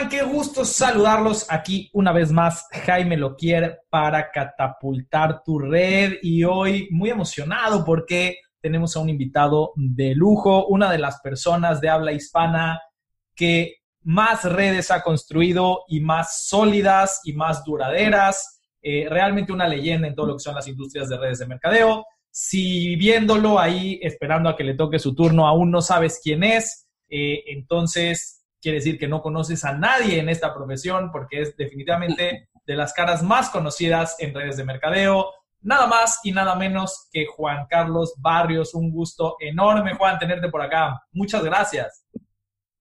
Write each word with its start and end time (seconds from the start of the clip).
Están? 0.00 0.08
Qué 0.08 0.22
gusto 0.22 0.64
saludarlos 0.64 1.46
aquí 1.50 1.90
una 1.92 2.12
vez 2.12 2.32
más. 2.32 2.66
Jaime 2.86 3.16
Loquier 3.16 3.80
para 3.90 4.30
catapultar 4.30 5.42
tu 5.42 5.58
red 5.58 6.14
y 6.22 6.44
hoy 6.44 6.88
muy 6.90 7.10
emocionado 7.10 7.84
porque 7.84 8.36
tenemos 8.60 8.96
a 8.96 9.00
un 9.00 9.08
invitado 9.08 9.72
de 9.76 10.14
lujo, 10.14 10.66
una 10.66 10.90
de 10.90 10.98
las 10.98 11.20
personas 11.20 11.80
de 11.80 11.88
habla 11.88 12.12
hispana 12.12 12.80
que 13.34 13.76
más 14.02 14.44
redes 14.44 14.90
ha 14.90 15.02
construido 15.02 15.84
y 15.88 16.00
más 16.00 16.46
sólidas 16.46 17.20
y 17.24 17.32
más 17.32 17.64
duraderas. 17.64 18.60
Eh, 18.82 19.06
realmente 19.08 19.52
una 19.52 19.68
leyenda 19.68 20.08
en 20.08 20.14
todo 20.14 20.26
lo 20.26 20.34
que 20.34 20.40
son 20.40 20.54
las 20.54 20.68
industrias 20.68 21.08
de 21.08 21.18
redes 21.18 21.38
de 21.38 21.46
mercadeo. 21.46 22.04
Si 22.30 22.96
viéndolo 22.96 23.58
ahí, 23.58 23.98
esperando 24.02 24.48
a 24.48 24.56
que 24.56 24.64
le 24.64 24.74
toque 24.74 24.98
su 24.98 25.14
turno, 25.14 25.46
aún 25.46 25.70
no 25.70 25.82
sabes 25.82 26.20
quién 26.22 26.44
es, 26.44 26.88
eh, 27.08 27.42
entonces 27.48 28.39
quiere 28.60 28.78
decir 28.78 28.98
que 28.98 29.08
no 29.08 29.22
conoces 29.22 29.64
a 29.64 29.72
nadie 29.72 30.18
en 30.18 30.28
esta 30.28 30.54
profesión 30.54 31.10
porque 31.10 31.42
es 31.42 31.56
definitivamente 31.56 32.48
de 32.66 32.76
las 32.76 32.92
caras 32.92 33.22
más 33.22 33.50
conocidas 33.50 34.16
en 34.18 34.34
redes 34.34 34.56
de 34.56 34.64
mercadeo. 34.64 35.26
Nada 35.62 35.86
más 35.86 36.20
y 36.24 36.32
nada 36.32 36.54
menos 36.54 37.08
que 37.12 37.26
Juan 37.26 37.66
Carlos 37.68 38.14
Barrios. 38.18 38.74
Un 38.74 38.90
gusto 38.90 39.36
enorme, 39.40 39.94
Juan, 39.94 40.18
tenerte 40.18 40.48
por 40.48 40.62
acá. 40.62 41.02
Muchas 41.12 41.44
gracias. 41.44 42.04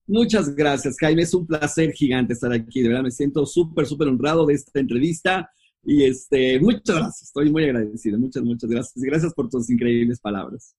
Muchas 0.08 0.56
gracias, 0.56 0.96
Jaime. 1.00 1.24
Es 1.24 1.34
un 1.34 1.46
placer 1.46 1.92
gigante 1.92 2.34
estar 2.34 2.52
aquí. 2.52 2.82
De 2.82 2.90
verdad, 2.90 3.04
me 3.04 3.12
siento 3.12 3.46
súper, 3.46 3.86
súper 3.86 4.08
honrado 4.08 4.46
de 4.46 4.54
esta 4.54 4.80
entrevista. 4.80 5.52
Y 5.84 6.06
este, 6.06 6.60
muchas 6.60 6.96
gracias. 6.96 7.24
Estoy 7.24 7.52
muy 7.52 7.66
agradecido. 7.66 8.18
Muchas, 8.18 8.44
muchas 8.44 8.70
gracias. 8.70 9.04
Gracias 9.04 9.34
por 9.34 9.50
tus 9.50 9.70
increíbles 9.70 10.20
palabras. 10.20 10.76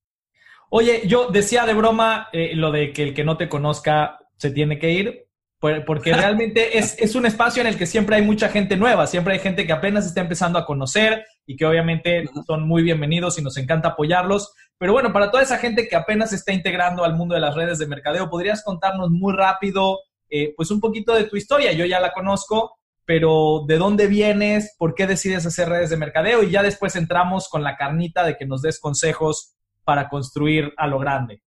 Oye, 0.70 1.02
yo 1.06 1.30
decía 1.30 1.66
de 1.66 1.74
broma 1.74 2.28
eh, 2.32 2.54
lo 2.54 2.70
de 2.70 2.92
que 2.92 3.02
el 3.02 3.14
que 3.14 3.24
no 3.24 3.36
te 3.36 3.48
conozca 3.48 4.18
se 4.40 4.50
tiene 4.50 4.78
que 4.78 4.90
ir, 4.90 5.26
porque 5.60 6.14
realmente 6.14 6.78
es, 6.78 6.96
es, 6.98 7.14
un 7.14 7.26
espacio 7.26 7.60
en 7.60 7.66
el 7.66 7.76
que 7.76 7.86
siempre 7.86 8.16
hay 8.16 8.22
mucha 8.22 8.48
gente 8.48 8.76
nueva, 8.76 9.06
siempre 9.06 9.34
hay 9.34 9.40
gente 9.40 9.66
que 9.66 9.72
apenas 9.72 10.06
está 10.06 10.22
empezando 10.22 10.58
a 10.58 10.64
conocer 10.64 11.26
y 11.46 11.56
que 11.56 11.66
obviamente 11.66 12.24
son 12.46 12.66
muy 12.66 12.82
bienvenidos 12.82 13.38
y 13.38 13.42
nos 13.42 13.58
encanta 13.58 13.88
apoyarlos. 13.88 14.54
Pero 14.78 14.94
bueno, 14.94 15.12
para 15.12 15.30
toda 15.30 15.42
esa 15.42 15.58
gente 15.58 15.86
que 15.88 15.96
apenas 15.96 16.30
se 16.30 16.36
está 16.36 16.54
integrando 16.54 17.04
al 17.04 17.14
mundo 17.14 17.34
de 17.34 17.42
las 17.42 17.54
redes 17.54 17.78
de 17.78 17.86
mercadeo, 17.86 18.30
¿podrías 18.30 18.64
contarnos 18.64 19.10
muy 19.10 19.34
rápido, 19.34 19.98
eh, 20.30 20.54
pues 20.56 20.70
un 20.70 20.80
poquito 20.80 21.14
de 21.14 21.24
tu 21.24 21.36
historia? 21.36 21.72
Yo 21.72 21.84
ya 21.84 22.00
la 22.00 22.12
conozco, 22.12 22.78
pero 23.04 23.64
¿de 23.68 23.76
dónde 23.76 24.06
vienes? 24.06 24.74
¿Por 24.78 24.94
qué 24.94 25.06
decides 25.06 25.44
hacer 25.44 25.68
redes 25.68 25.90
de 25.90 25.98
mercadeo? 25.98 26.42
Y 26.42 26.50
ya 26.50 26.62
después 26.62 26.96
entramos 26.96 27.50
con 27.50 27.62
la 27.62 27.76
carnita 27.76 28.24
de 28.24 28.38
que 28.38 28.46
nos 28.46 28.62
des 28.62 28.80
consejos 28.80 29.56
para 29.84 30.08
construir 30.08 30.72
a 30.78 30.86
lo 30.86 30.98
grande. 30.98 31.42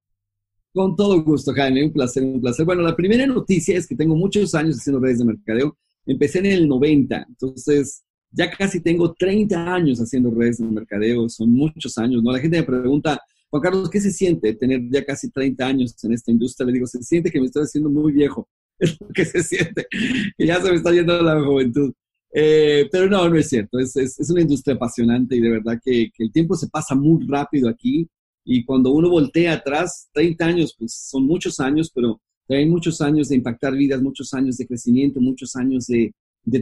Con 0.73 0.95
todo 0.95 1.21
gusto, 1.23 1.53
Jaime, 1.53 1.85
un 1.85 1.93
placer, 1.93 2.23
un 2.23 2.41
placer. 2.41 2.65
Bueno, 2.65 2.83
la 2.83 2.95
primera 2.95 3.27
noticia 3.27 3.77
es 3.77 3.89
que 3.89 3.97
tengo 3.97 4.15
muchos 4.15 4.55
años 4.55 4.77
haciendo 4.77 5.01
redes 5.01 5.19
de 5.19 5.25
mercadeo. 5.25 5.77
Empecé 6.07 6.39
en 6.39 6.47
el 6.47 6.69
90, 6.69 7.27
entonces 7.29 8.05
ya 8.31 8.49
casi 8.51 8.81
tengo 8.81 9.13
30 9.13 9.75
años 9.75 9.99
haciendo 9.99 10.31
redes 10.31 10.59
de 10.59 10.65
mercadeo, 10.67 11.29
son 11.29 11.53
muchos 11.53 11.99
años, 11.99 12.23
¿no? 12.23 12.33
La 12.33 12.39
gente 12.39 12.59
me 12.59 12.63
pregunta, 12.63 13.21
Juan 13.51 13.63
Carlos, 13.63 13.91
¿qué 13.91 14.01
se 14.01 14.13
siente 14.13 14.55
tener 14.55 14.89
ya 14.91 15.05
casi 15.05 15.31
30 15.31 15.67
años 15.67 16.05
en 16.05 16.13
esta 16.13 16.31
industria? 16.31 16.67
Le 16.67 16.75
digo, 16.75 16.87
se 16.87 17.03
siente 17.03 17.31
que 17.31 17.41
me 17.41 17.47
estoy 17.47 17.65
haciendo 17.65 17.91
muy 17.91 18.13
viejo, 18.13 18.49
es 18.79 18.97
lo 19.01 19.09
que 19.09 19.25
se 19.25 19.43
siente, 19.43 19.87
que 19.91 20.47
ya 20.47 20.61
se 20.61 20.71
me 20.71 20.77
está 20.77 20.93
yendo 20.93 21.21
la 21.21 21.43
juventud. 21.43 21.93
Eh, 22.33 22.89
pero 22.93 23.09
no, 23.09 23.29
no 23.29 23.37
es 23.37 23.49
cierto, 23.49 23.81
es, 23.81 24.31
una 24.31 24.43
industria 24.43 24.77
apasionante 24.77 25.35
y 25.35 25.41
de 25.41 25.51
verdad 25.51 25.81
que 25.85 26.13
el 26.17 26.31
tiempo 26.31 26.55
se 26.55 26.69
pasa 26.69 26.95
muy 26.95 27.27
rápido 27.27 27.69
aquí 27.69 28.09
y 28.45 28.65
cuando 28.65 28.93
uno 28.93 29.11
voltea 29.11 29.55
atrás, 29.55 30.09
30 30.13 30.45
años, 30.45 30.75
pues 30.79 30.93
son 30.93 31.27
muchos 31.27 31.61
años, 31.61 31.91
pero 31.95 32.21
hay 32.49 32.67
muchos 32.67 33.01
años 33.01 33.29
de 33.29 33.37
impactar 33.37 33.75
vidas, 33.75 34.03
muchos 34.03 34.33
años 34.35 34.57
de 34.57 34.67
crecimiento, 34.67 35.21
muchos 35.21 35.55
años 35.57 35.87
de, 35.87 36.13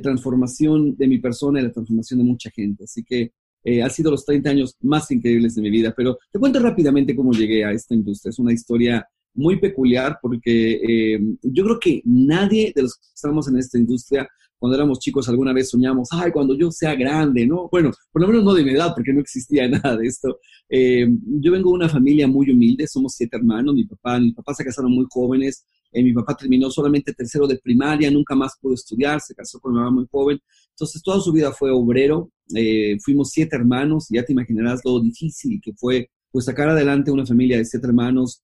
transformación 0.03 0.97
de 0.97 1.09
mi 1.09 1.19
persona 1.19 1.61
y 1.61 1.63
la 1.63 1.73
transformación 1.73 2.19
de 2.19 2.25
mucha 2.25 2.51
gente. 2.51 2.85
Así 2.85 3.03
que 3.05 3.33
eh, 3.65 3.83
han 3.83 3.91
sido 3.91 4.11
los 4.11 4.25
30 4.25 4.51
años 4.51 4.75
más 4.81 5.11
increíbles 5.11 5.55
de 5.55 5.63
mi 5.63 5.71
vida. 5.71 5.95
Pero 5.97 6.19
te 6.31 6.39
cuento 6.39 6.61
rápidamente 6.61 7.17
cómo 7.17 7.33
llegué 7.33 7.65
a 7.65 7.73
esta 7.73 7.95
industria. 7.95 8.31
Es 8.31 8.39
una 8.39 8.53
historia 8.53 9.07
muy 9.35 9.59
peculiar 9.59 10.19
porque 10.21 10.73
eh, 11.15 11.21
yo 11.43 11.65
creo 11.65 11.79
que 11.79 12.03
nadie 12.05 12.73
de 12.75 12.83
los 12.83 12.97
que 12.97 13.07
estamos 13.15 13.49
en 13.49 13.59
esta 13.59 13.79
industria 13.79 14.29
cuando 14.59 14.77
éramos 14.77 14.99
chicos 14.99 15.29
alguna 15.29 15.53
vez 15.53 15.71
soñamos, 15.71 16.09
ay, 16.11 16.33
cuando 16.33 16.55
yo 16.57 16.71
sea 16.71 16.95
grande, 16.95 17.47
¿no? 17.47 17.69
Bueno, 17.71 17.93
por 18.11 18.23
lo 18.23 18.29
menos 18.29 18.45
no 18.45 18.55
de 18.55 18.65
mi 18.65 18.73
edad, 18.73 18.93
porque 18.95 19.13
no 19.13 19.21
existía 19.21 19.69
nada 19.69 19.97
de 19.97 20.07
esto. 20.07 20.41
Eh, 20.69 21.07
yo 21.41 21.53
vengo 21.53 21.71
de 21.71 21.77
una 21.77 21.89
familia 21.89 22.27
muy 22.27 22.51
humilde, 22.51 22.87
somos 22.87 23.15
siete 23.15 23.37
hermanos, 23.37 23.75
mi 23.75 23.85
papá, 23.85 24.19
mi 24.19 24.33
papá 24.33 24.55
se 24.55 24.65
casaron 24.65 24.91
muy 24.91 25.07
jóvenes, 25.09 25.65
eh, 25.93 26.03
mi 26.03 26.13
papá 26.13 26.37
terminó 26.37 26.71
solamente 26.71 27.15
tercero 27.15 27.47
de 27.47 27.59
primaria, 27.59 28.11
nunca 28.11 28.35
más 28.35 28.55
pudo 28.61 28.75
estudiar, 28.75 29.21
se 29.21 29.35
casó 29.35 29.61
con 29.61 29.73
una 29.73 29.85
mamá 29.85 29.97
muy 30.01 30.07
joven, 30.11 30.41
entonces 30.71 31.03
toda 31.03 31.21
su 31.21 31.33
vida 31.33 31.53
fue 31.53 31.71
obrero, 31.71 32.31
fuimos 33.05 33.31
siete 33.31 33.57
hermanos, 33.57 34.07
ya 34.11 34.25
te 34.25 34.33
imaginarás 34.33 34.81
lo 34.85 35.01
difícil 35.01 35.61
que 35.63 35.73
fue 35.75 36.11
pues 36.31 36.45
sacar 36.45 36.69
adelante 36.69 37.11
una 37.11 37.27
familia 37.27 37.57
de 37.57 37.65
siete 37.65 37.87
hermanos 37.87 38.43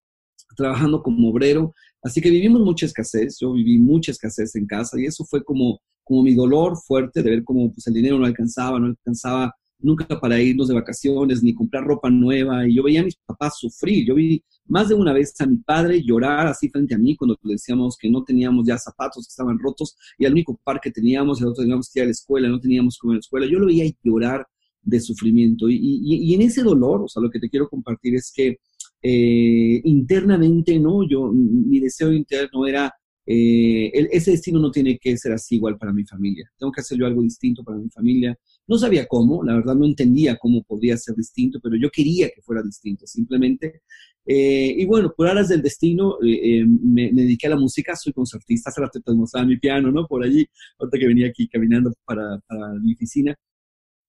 trabajando 0.54 1.02
como 1.02 1.30
obrero, 1.30 1.74
así 2.02 2.20
que 2.20 2.30
vivimos 2.30 2.60
mucha 2.62 2.86
escasez, 2.86 3.38
yo 3.40 3.52
viví 3.52 3.78
mucha 3.78 4.12
escasez 4.12 4.54
en 4.56 4.66
casa 4.66 5.00
y 5.00 5.06
eso 5.06 5.24
fue 5.24 5.42
como 5.42 5.80
como 6.04 6.22
mi 6.22 6.34
dolor 6.34 6.76
fuerte 6.76 7.22
de 7.22 7.30
ver 7.30 7.44
cómo 7.44 7.72
pues, 7.72 7.86
el 7.86 7.94
dinero 7.94 8.18
no 8.18 8.26
alcanzaba, 8.26 8.78
no 8.78 8.86
alcanzaba 8.86 9.52
nunca 9.78 10.06
para 10.20 10.40
irnos 10.40 10.68
de 10.68 10.74
vacaciones 10.74 11.42
ni 11.42 11.54
comprar 11.54 11.84
ropa 11.84 12.08
nueva. 12.10 12.68
Y 12.68 12.76
yo 12.76 12.82
veía 12.82 13.00
a 13.00 13.04
mis 13.04 13.16
papás 13.16 13.58
sufrir. 13.58 14.06
Yo 14.06 14.14
vi 14.14 14.42
más 14.66 14.88
de 14.88 14.94
una 14.94 15.12
vez 15.12 15.34
a 15.40 15.46
mi 15.46 15.56
padre 15.56 16.02
llorar 16.02 16.46
así 16.46 16.68
frente 16.68 16.94
a 16.94 16.98
mí 16.98 17.16
cuando 17.16 17.36
decíamos 17.42 17.96
que 17.98 18.08
no 18.08 18.22
teníamos 18.22 18.66
ya 18.66 18.78
zapatos, 18.78 19.26
que 19.26 19.30
estaban 19.30 19.58
rotos 19.58 19.96
y 20.18 20.24
el 20.24 20.32
único 20.32 20.58
par 20.62 20.80
que 20.80 20.90
teníamos, 20.90 21.40
el 21.40 21.48
otro 21.48 21.62
teníamos 21.62 21.90
que 21.90 22.00
ir 22.00 22.04
a 22.04 22.06
la 22.06 22.12
escuela, 22.12 22.48
no 22.48 22.60
teníamos 22.60 22.98
como 22.98 23.12
en 23.12 23.16
la 23.16 23.20
escuela. 23.20 23.46
Yo 23.50 23.58
lo 23.58 23.66
veía 23.66 23.90
llorar 24.02 24.46
de 24.82 25.00
sufrimiento. 25.00 25.68
Y, 25.68 25.76
y, 25.76 26.30
y, 26.30 26.34
en 26.34 26.42
ese 26.42 26.62
dolor, 26.62 27.02
o 27.02 27.08
sea, 27.08 27.22
lo 27.22 27.30
que 27.30 27.40
te 27.40 27.48
quiero 27.48 27.68
compartir 27.68 28.14
es 28.14 28.30
que 28.34 28.58
eh, 29.04 29.80
internamente, 29.84 30.78
¿no? 30.80 31.06
Yo, 31.08 31.30
mi 31.30 31.78
deseo 31.78 32.12
interno 32.12 32.66
era 32.66 32.90
eh, 33.26 33.90
ese 34.12 34.32
destino 34.32 34.60
no 34.60 34.70
tiene 34.70 34.98
que 34.98 35.16
ser 35.16 35.32
así 35.32 35.56
igual 35.56 35.78
para 35.78 35.92
mi 35.92 36.04
familia. 36.04 36.50
Tengo 36.58 36.72
que 36.72 36.80
hacer 36.80 36.98
yo 36.98 37.06
algo 37.06 37.22
distinto 37.22 37.64
para 37.64 37.78
mi 37.78 37.88
familia. 37.90 38.36
No 38.66 38.78
sabía 38.78 39.06
cómo, 39.06 39.42
la 39.42 39.54
verdad 39.54 39.74
no 39.74 39.86
entendía 39.86 40.36
cómo 40.36 40.62
podría 40.62 40.96
ser 40.96 41.14
distinto, 41.16 41.58
pero 41.62 41.76
yo 41.76 41.90
quería 41.90 42.28
que 42.30 42.42
fuera 42.42 42.62
distinto, 42.62 43.06
simplemente. 43.06 43.82
Eh, 44.26 44.74
y 44.78 44.84
bueno, 44.86 45.12
por 45.16 45.28
aras 45.28 45.48
del 45.48 45.62
destino, 45.62 46.16
eh, 46.22 46.64
me, 46.66 47.12
dediqué 47.12 47.46
a 47.46 47.50
la 47.50 47.56
música, 47.56 47.96
soy 47.96 48.12
concertista, 48.12 48.70
hace 48.70 48.80
rato 48.80 49.00
te 49.00 49.12
mostraba 49.14 49.46
mi 49.46 49.58
piano, 49.58 49.90
¿no? 49.90 50.06
Por 50.06 50.24
allí, 50.24 50.46
ahorita 50.78 50.98
que 50.98 51.06
venía 51.06 51.28
aquí 51.28 51.48
caminando 51.48 51.92
para, 52.04 52.40
para 52.46 52.74
mi 52.74 52.94
oficina. 52.94 53.34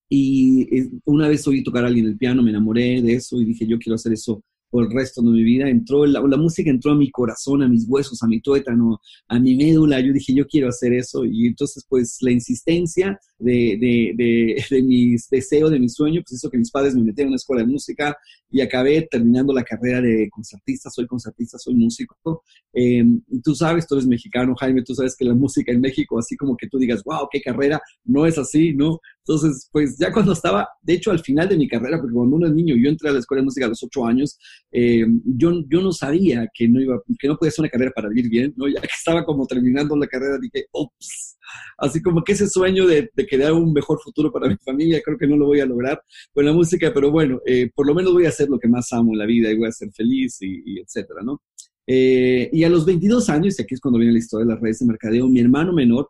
Y 0.09 0.67
una 1.05 1.27
vez 1.27 1.47
oí 1.47 1.63
tocar 1.63 1.83
a 1.83 1.87
alguien 1.87 2.05
el 2.05 2.17
piano, 2.17 2.43
me 2.43 2.51
enamoré 2.51 3.01
de 3.01 3.13
eso 3.13 3.41
y 3.41 3.45
dije, 3.45 3.65
yo 3.67 3.79
quiero 3.79 3.95
hacer 3.95 4.13
eso 4.13 4.43
el 4.81 4.91
resto 4.91 5.21
de 5.21 5.29
mi 5.29 5.43
vida. 5.43 5.69
Entró 5.69 6.05
la, 6.05 6.21
la, 6.21 6.37
música 6.37 6.69
entró 6.69 6.91
a 6.91 6.95
mi 6.95 7.09
corazón, 7.11 7.63
a 7.63 7.67
mis 7.67 7.85
huesos, 7.87 8.21
a 8.23 8.27
mi 8.27 8.41
tuétano, 8.41 8.99
a 9.27 9.39
mi 9.39 9.55
médula. 9.55 9.99
Yo 9.99 10.13
dije, 10.13 10.33
yo 10.33 10.45
quiero 10.47 10.69
hacer 10.69 10.93
eso. 10.93 11.25
Y 11.25 11.47
entonces, 11.47 11.85
pues, 11.87 12.17
la 12.21 12.31
insistencia 12.31 13.19
de, 13.39 13.77
de, 13.79 14.13
de, 14.15 14.65
de 14.69 14.83
mis 14.83 15.29
deseos, 15.29 15.71
de 15.71 15.79
mi 15.79 15.89
sueño, 15.89 16.21
pues 16.21 16.33
hizo 16.33 16.49
que 16.49 16.57
mis 16.57 16.71
padres 16.71 16.95
me 16.95 17.03
metieran 17.03 17.27
en 17.27 17.33
una 17.33 17.35
escuela 17.37 17.63
de 17.63 17.71
música 17.71 18.17
y 18.49 18.61
acabé 18.61 19.07
terminando 19.09 19.53
la 19.53 19.63
carrera 19.63 20.01
de 20.01 20.29
concertista. 20.29 20.89
Soy 20.89 21.07
concertista, 21.07 21.57
soy 21.57 21.75
músico. 21.75 22.43
Eh, 22.73 23.03
tú 23.43 23.55
sabes, 23.55 23.87
tú 23.87 23.95
eres 23.95 24.07
mexicano, 24.07 24.55
Jaime, 24.55 24.83
tú 24.83 24.93
sabes 24.93 25.15
que 25.15 25.25
la 25.25 25.33
música 25.33 25.71
en 25.71 25.81
México, 25.81 26.17
así 26.19 26.35
como 26.35 26.55
que 26.55 26.67
tú 26.67 26.77
digas, 26.77 27.03
wow, 27.03 27.27
qué 27.31 27.41
carrera, 27.41 27.81
no 28.03 28.25
es 28.25 28.37
así, 28.37 28.73
¿no? 28.73 28.99
Entonces, 29.27 29.69
pues 29.71 29.97
ya 29.97 30.11
cuando 30.11 30.33
estaba, 30.33 30.69
de 30.81 30.93
hecho, 30.93 31.11
al 31.11 31.19
final 31.19 31.49
de 31.49 31.57
mi 31.57 31.67
carrera, 31.67 31.97
porque 31.99 32.13
cuando 32.13 32.35
uno 32.35 32.47
es 32.47 32.53
niño, 32.53 32.75
yo 32.75 32.89
entré 32.89 33.09
a 33.09 33.13
la 33.13 33.19
escuela 33.19 33.41
de 33.41 33.45
música 33.45 33.65
a 33.65 33.69
los 33.69 33.83
ocho 33.83 34.05
años, 34.05 34.37
eh, 34.71 35.05
yo, 35.25 35.63
yo 35.67 35.81
no 35.81 35.91
sabía 35.91 36.47
que 36.53 36.67
no, 36.67 36.79
iba, 36.79 37.01
que 37.19 37.27
no 37.27 37.35
podía 37.35 37.51
ser 37.51 37.63
una 37.63 37.69
carrera 37.69 37.91
para 37.95 38.09
vivir 38.09 38.29
bien, 38.29 38.53
¿no? 38.55 38.67
Ya 38.67 38.81
que 38.81 38.87
estaba 38.95 39.25
como 39.25 39.47
terminando 39.47 39.95
la 39.95 40.07
carrera, 40.07 40.37
dije, 40.39 40.67
ups, 40.71 41.37
así 41.77 42.01
como 42.01 42.23
que 42.23 42.33
ese 42.33 42.47
sueño 42.47 42.87
de, 42.87 43.09
de 43.13 43.27
crear 43.27 43.53
un 43.53 43.73
mejor 43.73 43.99
futuro 44.01 44.31
para 44.31 44.47
mi 44.47 44.57
familia, 44.57 45.01
creo 45.03 45.17
que 45.17 45.27
no 45.27 45.37
lo 45.37 45.47
voy 45.47 45.59
a 45.59 45.65
lograr 45.65 46.01
con 46.33 46.45
la 46.45 46.53
música, 46.53 46.91
pero 46.93 47.11
bueno, 47.11 47.39
eh, 47.45 47.69
por 47.73 47.87
lo 47.87 47.93
menos 47.93 48.13
voy 48.13 48.25
a 48.25 48.29
hacer 48.29 48.49
lo 48.49 48.59
que 48.59 48.67
más 48.67 48.91
amo 48.93 49.13
en 49.13 49.19
la 49.19 49.25
vida 49.25 49.51
y 49.51 49.57
voy 49.57 49.67
a 49.67 49.71
ser 49.71 49.91
feliz 49.91 50.37
y, 50.41 50.79
etcétera, 50.79 51.21
¿no? 51.23 51.41
Eh, 51.87 52.49
y 52.51 52.63
a 52.63 52.69
los 52.69 52.85
22 52.85 53.29
años, 53.29 53.59
y 53.59 53.61
aquí 53.61 53.75
es 53.75 53.79
cuando 53.79 53.99
viene 53.99 54.13
la 54.13 54.19
historia 54.19 54.45
de 54.45 54.53
las 54.53 54.61
redes 54.61 54.79
de 54.79 54.87
mercadeo, 54.87 55.27
mi 55.27 55.39
hermano 55.39 55.71
menor 55.71 56.09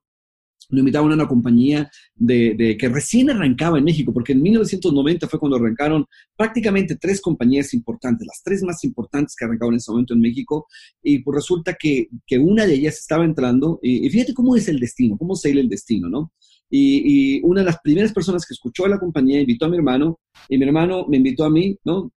lo 0.69 0.79
invitaban 0.79 1.11
a 1.11 1.15
una 1.15 1.27
compañía 1.27 1.89
de, 2.15 2.77
que 2.79 2.89
recién 2.89 3.29
arrancaba 3.29 3.77
en 3.77 3.83
México, 3.83 4.13
porque 4.13 4.33
en 4.33 4.41
1990 4.41 5.27
fue 5.27 5.39
cuando 5.39 5.57
arrancaron 5.57 6.05
prácticamente 6.35 6.95
tres 6.95 7.21
compañías 7.21 7.73
importantes, 7.73 8.27
las 8.27 8.41
tres 8.43 8.63
más 8.63 8.83
importantes 8.83 9.35
que 9.35 9.45
arrancaron 9.45 9.73
en 9.73 9.77
ese 9.77 9.91
momento 9.91 10.13
en 10.13 10.21
México, 10.21 10.67
y 11.01 11.19
pues 11.19 11.35
resulta 11.35 11.75
que, 11.79 12.09
una 12.39 12.65
de 12.65 12.73
ellas 12.73 12.99
estaba 12.99 13.25
entrando, 13.25 13.79
y, 13.81 14.09
fíjate 14.09 14.33
cómo 14.33 14.55
es 14.55 14.67
el 14.67 14.79
destino, 14.79 15.17
cómo 15.17 15.35
se 15.35 15.51
el 15.51 15.69
destino, 15.69 16.09
¿no? 16.09 16.33
Y, 16.69 17.37
y, 17.37 17.41
una 17.43 17.61
de 17.61 17.67
las 17.67 17.79
primeras 17.81 18.11
personas 18.11 18.45
que 18.45 18.53
escuchó 18.53 18.85
a 18.85 18.89
la 18.89 18.99
compañía 18.99 19.39
invitó 19.39 19.65
a 19.65 19.69
mi 19.69 19.77
hermano, 19.77 20.19
y 20.49 20.57
mi 20.57 20.65
hermano 20.65 21.05
me 21.07 21.17
invitó 21.17 21.45
a 21.45 21.49
mí, 21.49 21.77
¿no? 21.85 22.11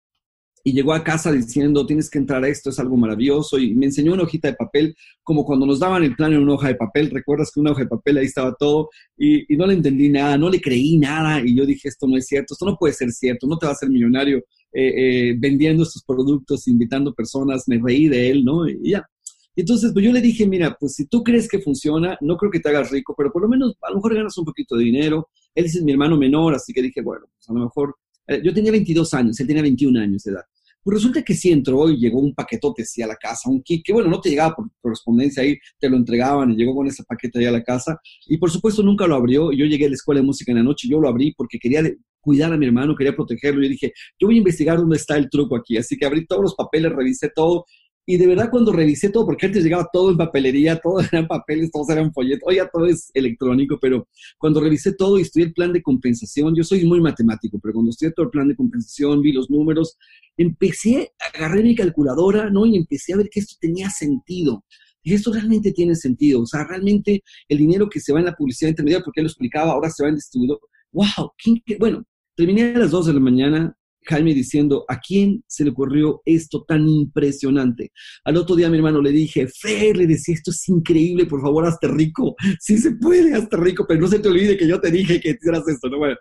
Y 0.67 0.73
llegó 0.73 0.91
a 0.91 1.01
casa 1.01 1.31
diciendo, 1.31 1.85
tienes 1.85 2.09
que 2.09 2.17
entrar 2.17 2.43
a 2.43 2.49
esto, 2.49 2.71
es 2.71 2.77
algo 2.77 2.97
maravilloso, 2.97 3.57
y 3.57 3.73
me 3.73 3.85
enseñó 3.85 4.11
una 4.11 4.23
hojita 4.23 4.49
de 4.49 4.55
papel, 4.55 4.97
como 5.23 5.45
cuando 5.45 5.65
nos 5.65 5.79
daban 5.79 6.03
el 6.03 6.13
plan 6.13 6.33
en 6.33 6.39
una 6.39 6.55
hoja 6.55 6.67
de 6.67 6.75
papel, 6.75 7.09
recuerdas 7.09 7.51
que 7.53 7.61
una 7.61 7.71
hoja 7.71 7.83
de 7.83 7.87
papel 7.87 8.17
ahí 8.17 8.25
estaba 8.25 8.53
todo, 8.53 8.89
y, 9.17 9.45
no 9.55 9.65
le 9.65 9.75
entendí 9.75 10.09
nada, 10.09 10.37
no 10.37 10.49
le 10.49 10.59
creí 10.59 10.97
nada, 10.97 11.39
y 11.41 11.55
yo 11.55 11.65
dije, 11.65 11.87
esto 11.87 12.05
no 12.05 12.17
es 12.17 12.27
cierto, 12.27 12.53
esto 12.53 12.65
no 12.65 12.75
puede 12.75 12.93
ser 12.93 13.11
cierto, 13.11 13.47
no 13.47 13.57
te 13.57 13.65
va 13.65 13.69
a 13.69 13.75
hacer 13.75 13.89
millonario 13.89 14.39
eh, 14.73 15.29
eh, 15.29 15.35
vendiendo 15.39 15.83
estos 15.83 16.03
productos, 16.03 16.67
invitando 16.67 17.13
personas, 17.13 17.63
me 17.67 17.79
reí 17.81 18.09
de 18.09 18.29
él, 18.29 18.43
¿no? 18.43 18.67
Y 18.67 18.89
ya. 18.91 19.07
Entonces, 19.55 19.93
pues 19.93 20.03
yo 20.03 20.11
le 20.11 20.19
dije, 20.19 20.45
mira, 20.45 20.75
pues 20.77 20.95
si 20.95 21.05
tú 21.05 21.23
crees 21.23 21.47
que 21.47 21.59
funciona, 21.59 22.17
no 22.19 22.35
creo 22.35 22.51
que 22.51 22.59
te 22.59 22.67
hagas 22.67 22.91
rico, 22.91 23.15
pero 23.17 23.31
por 23.31 23.41
lo 23.41 23.47
menos 23.47 23.77
a 23.81 23.89
lo 23.89 23.95
mejor 23.95 24.15
ganas 24.15 24.37
un 24.37 24.43
poquito 24.43 24.75
de 24.75 24.83
dinero. 24.83 25.29
Él 25.55 25.63
es 25.63 25.81
mi 25.81 25.93
hermano 25.93 26.17
menor, 26.17 26.55
así 26.55 26.73
que 26.73 26.81
dije, 26.81 27.01
bueno, 27.01 27.25
pues 27.33 27.49
a 27.49 27.53
lo 27.53 27.61
mejor, 27.61 27.95
eh, 28.27 28.41
yo 28.43 28.53
tenía 28.53 28.73
22 28.73 29.13
años, 29.13 29.39
él 29.39 29.47
tenía 29.47 29.61
21 29.61 30.01
años 30.01 30.23
de 30.23 30.33
edad. 30.33 30.43
Pues 30.87 30.99
resulta 30.99 31.21
que 31.21 31.33
sí 31.33 31.51
entró 31.51 31.89
y 31.89 31.97
llegó 31.97 32.21
un 32.21 32.33
paquetote 32.33 32.83
así 32.83 33.01
a 33.01 33.07
la 33.07 33.17
casa, 33.17 33.49
un 33.49 33.61
kit 33.61 33.83
que 33.83 33.91
bueno, 33.91 34.09
no 34.09 34.21
te 34.21 34.29
llegaba 34.29 34.55
por 34.55 34.69
correspondencia 34.79 35.43
ahí, 35.43 35.57
te 35.77 35.89
lo 35.89 35.97
entregaban 35.97 36.49
y 36.51 36.55
llegó 36.55 36.73
con 36.73 36.87
ese 36.87 37.03
paquete 37.03 37.39
ahí 37.39 37.45
a 37.45 37.51
la 37.51 37.61
casa. 37.61 37.99
Y 38.25 38.37
por 38.37 38.49
supuesto 38.49 38.81
nunca 38.81 39.05
lo 39.05 39.15
abrió. 39.15 39.51
Yo 39.51 39.65
llegué 39.65 39.87
a 39.87 39.89
la 39.89 39.95
escuela 39.95 40.21
de 40.21 40.27
música 40.27 40.53
en 40.53 40.59
la 40.59 40.63
noche, 40.63 40.87
yo 40.87 41.01
lo 41.01 41.09
abrí 41.09 41.33
porque 41.35 41.59
quería 41.59 41.83
cuidar 42.21 42.53
a 42.53 42.57
mi 42.57 42.67
hermano, 42.67 42.95
quería 42.95 43.13
protegerlo. 43.13 43.61
Yo 43.63 43.67
dije, 43.67 43.91
yo 44.17 44.27
voy 44.27 44.35
a 44.35 44.37
investigar 44.37 44.77
dónde 44.77 44.95
está 44.95 45.17
el 45.17 45.29
truco 45.29 45.57
aquí. 45.57 45.75
Así 45.75 45.97
que 45.97 46.05
abrí 46.05 46.25
todos 46.25 46.41
los 46.41 46.55
papeles, 46.55 46.93
revisé 46.93 47.31
todo 47.35 47.65
y 48.09 48.15
de 48.15 48.25
verdad 48.25 48.49
cuando 48.49 48.71
revisé 48.71 49.09
todo, 49.09 49.25
porque 49.25 49.47
antes 49.47 49.65
llegaba 49.65 49.89
todo 49.91 50.11
en 50.11 50.17
papelería, 50.17 50.79
todo 50.83 51.01
eran 51.01 51.27
papeles, 51.27 51.69
todos 51.69 51.89
eran 51.89 52.13
folletos, 52.13 52.47
hoy 52.47 52.55
ya 52.55 52.69
todo 52.69 52.85
es 52.85 53.11
electrónico, 53.13 53.77
pero 53.81 54.07
cuando 54.37 54.61
revisé 54.61 54.93
todo 54.93 55.19
y 55.19 55.23
estudié 55.23 55.47
el 55.47 55.53
plan 55.53 55.73
de 55.73 55.81
compensación, 55.81 56.55
yo 56.55 56.63
soy 56.63 56.85
muy 56.85 57.01
matemático, 57.01 57.59
pero 57.61 57.73
cuando 57.73 57.91
estudié 57.91 58.13
todo 58.13 58.27
el 58.27 58.31
plan 58.31 58.47
de 58.47 58.55
compensación, 58.55 59.21
vi 59.21 59.33
los 59.33 59.49
números, 59.49 59.97
empecé, 60.37 61.11
agarré 61.33 61.61
mi 61.61 61.75
calculadora, 61.75 62.49
¿no? 62.49 62.65
Y 62.65 62.77
empecé 62.77 63.13
a 63.13 63.17
ver 63.17 63.27
que 63.29 63.41
esto 63.41 63.55
tenía 63.59 63.89
sentido. 63.89 64.63
Y 65.03 65.13
esto 65.13 65.33
realmente 65.33 65.73
tiene 65.73 65.95
sentido. 65.95 66.41
O 66.41 66.45
sea, 66.45 66.65
realmente 66.65 67.23
el 67.49 67.57
dinero 67.57 67.89
que 67.89 67.99
se 67.99 68.13
va 68.13 68.19
en 68.19 68.25
la 68.25 68.35
publicidad 68.35 68.69
intermedia, 68.69 69.01
porque 69.01 69.21
lo 69.21 69.27
explicaba, 69.27 69.71
ahora 69.73 69.89
se 69.89 70.03
va 70.03 70.09
en 70.09 70.15
distribuidor. 70.15 70.59
¡Wow! 70.91 71.33
Bueno, 71.79 72.03
terminé 72.35 72.73
a 72.73 72.79
las 72.79 72.91
2 72.91 73.07
de 73.07 73.13
la 73.13 73.19
mañana, 73.19 73.77
Jaime 74.07 74.33
diciendo, 74.33 74.85
¿a 74.87 74.99
quién 74.99 75.43
se 75.47 75.63
le 75.63 75.71
ocurrió 75.71 76.21
esto 76.25 76.63
tan 76.67 76.87
impresionante? 76.87 77.91
Al 78.23 78.37
otro 78.37 78.55
día 78.55 78.69
mi 78.69 78.77
hermano 78.77 79.01
le 79.01 79.11
dije, 79.11 79.47
Fer, 79.47 79.97
le 79.97 80.07
decía, 80.07 80.35
esto 80.35 80.51
es 80.51 80.67
increíble, 80.69 81.25
por 81.25 81.41
favor, 81.41 81.65
hazte 81.65 81.87
rico. 81.87 82.35
Sí 82.59 82.77
se 82.77 82.91
puede, 82.91 83.33
hazte 83.33 83.57
rico, 83.57 83.85
pero 83.87 84.01
no 84.01 84.07
se 84.07 84.19
te 84.19 84.29
olvide 84.29 84.57
que 84.57 84.67
yo 84.67 84.79
te 84.79 84.91
dije 84.91 85.19
que 85.19 85.31
hicieras 85.31 85.67
esto, 85.67 85.89
¿no? 85.89 85.97
Bueno, 85.97 86.15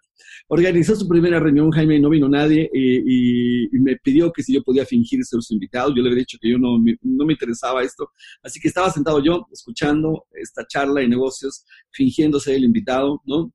organizó 0.49 0.95
su 0.97 1.09
primera 1.09 1.41
reunión, 1.41 1.71
Jaime, 1.71 1.99
no 1.99 2.11
vino 2.11 2.29
nadie 2.29 2.71
y, 2.73 3.69
me 3.79 3.97
pidió 3.97 4.33
que 4.33 4.43
si 4.43 4.55
yo 4.55 4.63
podía 4.63 4.85
fingir 4.85 5.25
ser 5.25 5.41
su 5.43 5.55
invitado. 5.55 5.95
Yo 5.95 6.03
le 6.03 6.09
había 6.09 6.21
dicho 6.21 6.39
que 6.41 6.51
yo 6.51 6.59
no, 6.59 6.79
no 7.03 7.25
me 7.25 7.33
interesaba 7.33 7.83
esto. 7.83 8.11
Así 8.43 8.61
que 8.61 8.69
estaba 8.69 8.91
sentado 8.91 9.23
yo 9.23 9.47
escuchando 9.53 10.27
esta 10.33 10.67
charla 10.67 11.01
de 11.01 11.09
negocios, 11.09 11.65
fingiéndose 11.93 12.55
el 12.55 12.65
invitado, 12.65 13.23
¿no? 13.25 13.53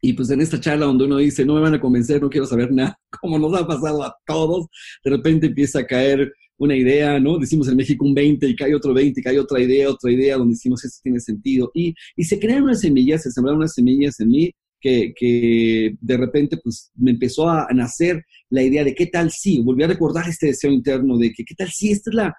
Y 0.00 0.12
pues 0.12 0.30
en 0.30 0.40
esta 0.40 0.60
charla 0.60 0.86
donde 0.86 1.04
uno 1.04 1.16
dice, 1.16 1.44
no 1.44 1.54
me 1.54 1.60
van 1.60 1.74
a 1.74 1.80
convencer, 1.80 2.20
no 2.20 2.30
quiero 2.30 2.46
saber 2.46 2.72
nada, 2.72 2.98
como 3.20 3.38
nos 3.38 3.60
ha 3.60 3.66
pasado 3.66 4.02
a 4.02 4.14
todos, 4.26 4.66
de 5.04 5.10
repente 5.10 5.46
empieza 5.46 5.80
a 5.80 5.86
caer 5.86 6.32
una 6.58 6.76
idea, 6.76 7.20
¿no? 7.20 7.38
Decimos 7.38 7.68
en 7.68 7.76
México 7.76 8.04
un 8.04 8.14
20 8.14 8.46
y 8.46 8.56
cae 8.56 8.74
otro 8.74 8.94
20 8.94 9.20
y 9.20 9.22
cae 9.22 9.38
otra 9.38 9.60
idea, 9.60 9.90
otra 9.90 10.10
idea, 10.10 10.36
donde 10.36 10.54
decimos 10.54 10.84
esto 10.84 11.00
tiene 11.02 11.20
sentido. 11.20 11.70
Y, 11.74 11.94
y 12.16 12.24
se 12.24 12.38
crean 12.38 12.62
unas 12.62 12.80
semillas, 12.80 13.22
se 13.22 13.30
sembraron 13.30 13.58
unas 13.58 13.74
semillas 13.74 14.18
en 14.20 14.28
mí 14.28 14.50
que, 14.80 15.12
que, 15.14 15.96
de 16.00 16.16
repente 16.16 16.58
pues 16.62 16.90
me 16.94 17.10
empezó 17.10 17.48
a 17.48 17.66
nacer 17.74 18.24
la 18.50 18.62
idea 18.62 18.84
de 18.84 18.94
qué 18.94 19.06
tal 19.06 19.30
si, 19.30 19.60
volví 19.60 19.82
a 19.82 19.88
recordar 19.88 20.28
este 20.28 20.46
deseo 20.46 20.70
interno 20.70 21.18
de 21.18 21.32
que 21.32 21.44
qué 21.44 21.54
tal 21.54 21.70
si 21.70 21.90
esta 21.90 22.10
es 22.10 22.14
la, 22.14 22.34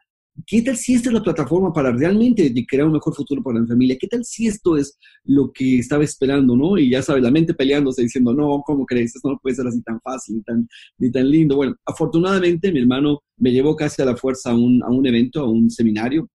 ¿Qué 0.46 0.62
tal 0.62 0.78
si 0.78 0.94
esta 0.94 1.10
es 1.10 1.14
la 1.14 1.24
plataforma 1.24 1.74
para 1.74 1.92
realmente 1.92 2.54
crear 2.68 2.86
un 2.86 2.94
mejor 2.94 3.16
futuro 3.16 3.42
para 3.42 3.60
la 3.60 3.66
familia? 3.66 3.98
¿Qué 4.00 4.08
tal 4.08 4.24
si 4.24 4.48
esto 4.48 4.78
es 4.78 4.98
lo 5.24 5.52
que 5.52 5.80
estaba 5.80 6.04
esperando, 6.04 6.56
no? 6.56 6.78
Y 6.78 6.92
ya 6.92 7.02
sabes, 7.02 7.24
la 7.24 7.32
mente 7.32 7.56
peleándose 7.56 8.04
diciendo, 8.04 8.34
no, 8.34 8.62
¿cómo 8.66 8.86
crees? 8.86 9.16
Esto 9.16 9.32
no 9.32 9.40
puede 9.42 9.56
ser 9.56 9.66
así 9.68 9.82
tan 9.82 10.00
fácil 10.02 10.36
ni 10.36 10.44
tan, 10.44 10.68
ni 11.00 11.12
tan 11.12 11.30
lindo. 11.30 11.56
Bueno, 11.56 11.76
afortunadamente 11.86 12.72
mi 12.72 12.80
hermano 12.80 13.22
me 13.38 13.52
llevó 13.52 13.76
casi 13.76 14.02
a 14.02 14.06
la 14.06 14.16
fuerza 14.16 14.52
a 14.52 14.56
un, 14.56 14.84
a 14.84 14.90
un 14.90 15.06
evento, 15.08 15.42
a 15.42 15.50
un 15.50 15.72
seminario, 15.72 16.30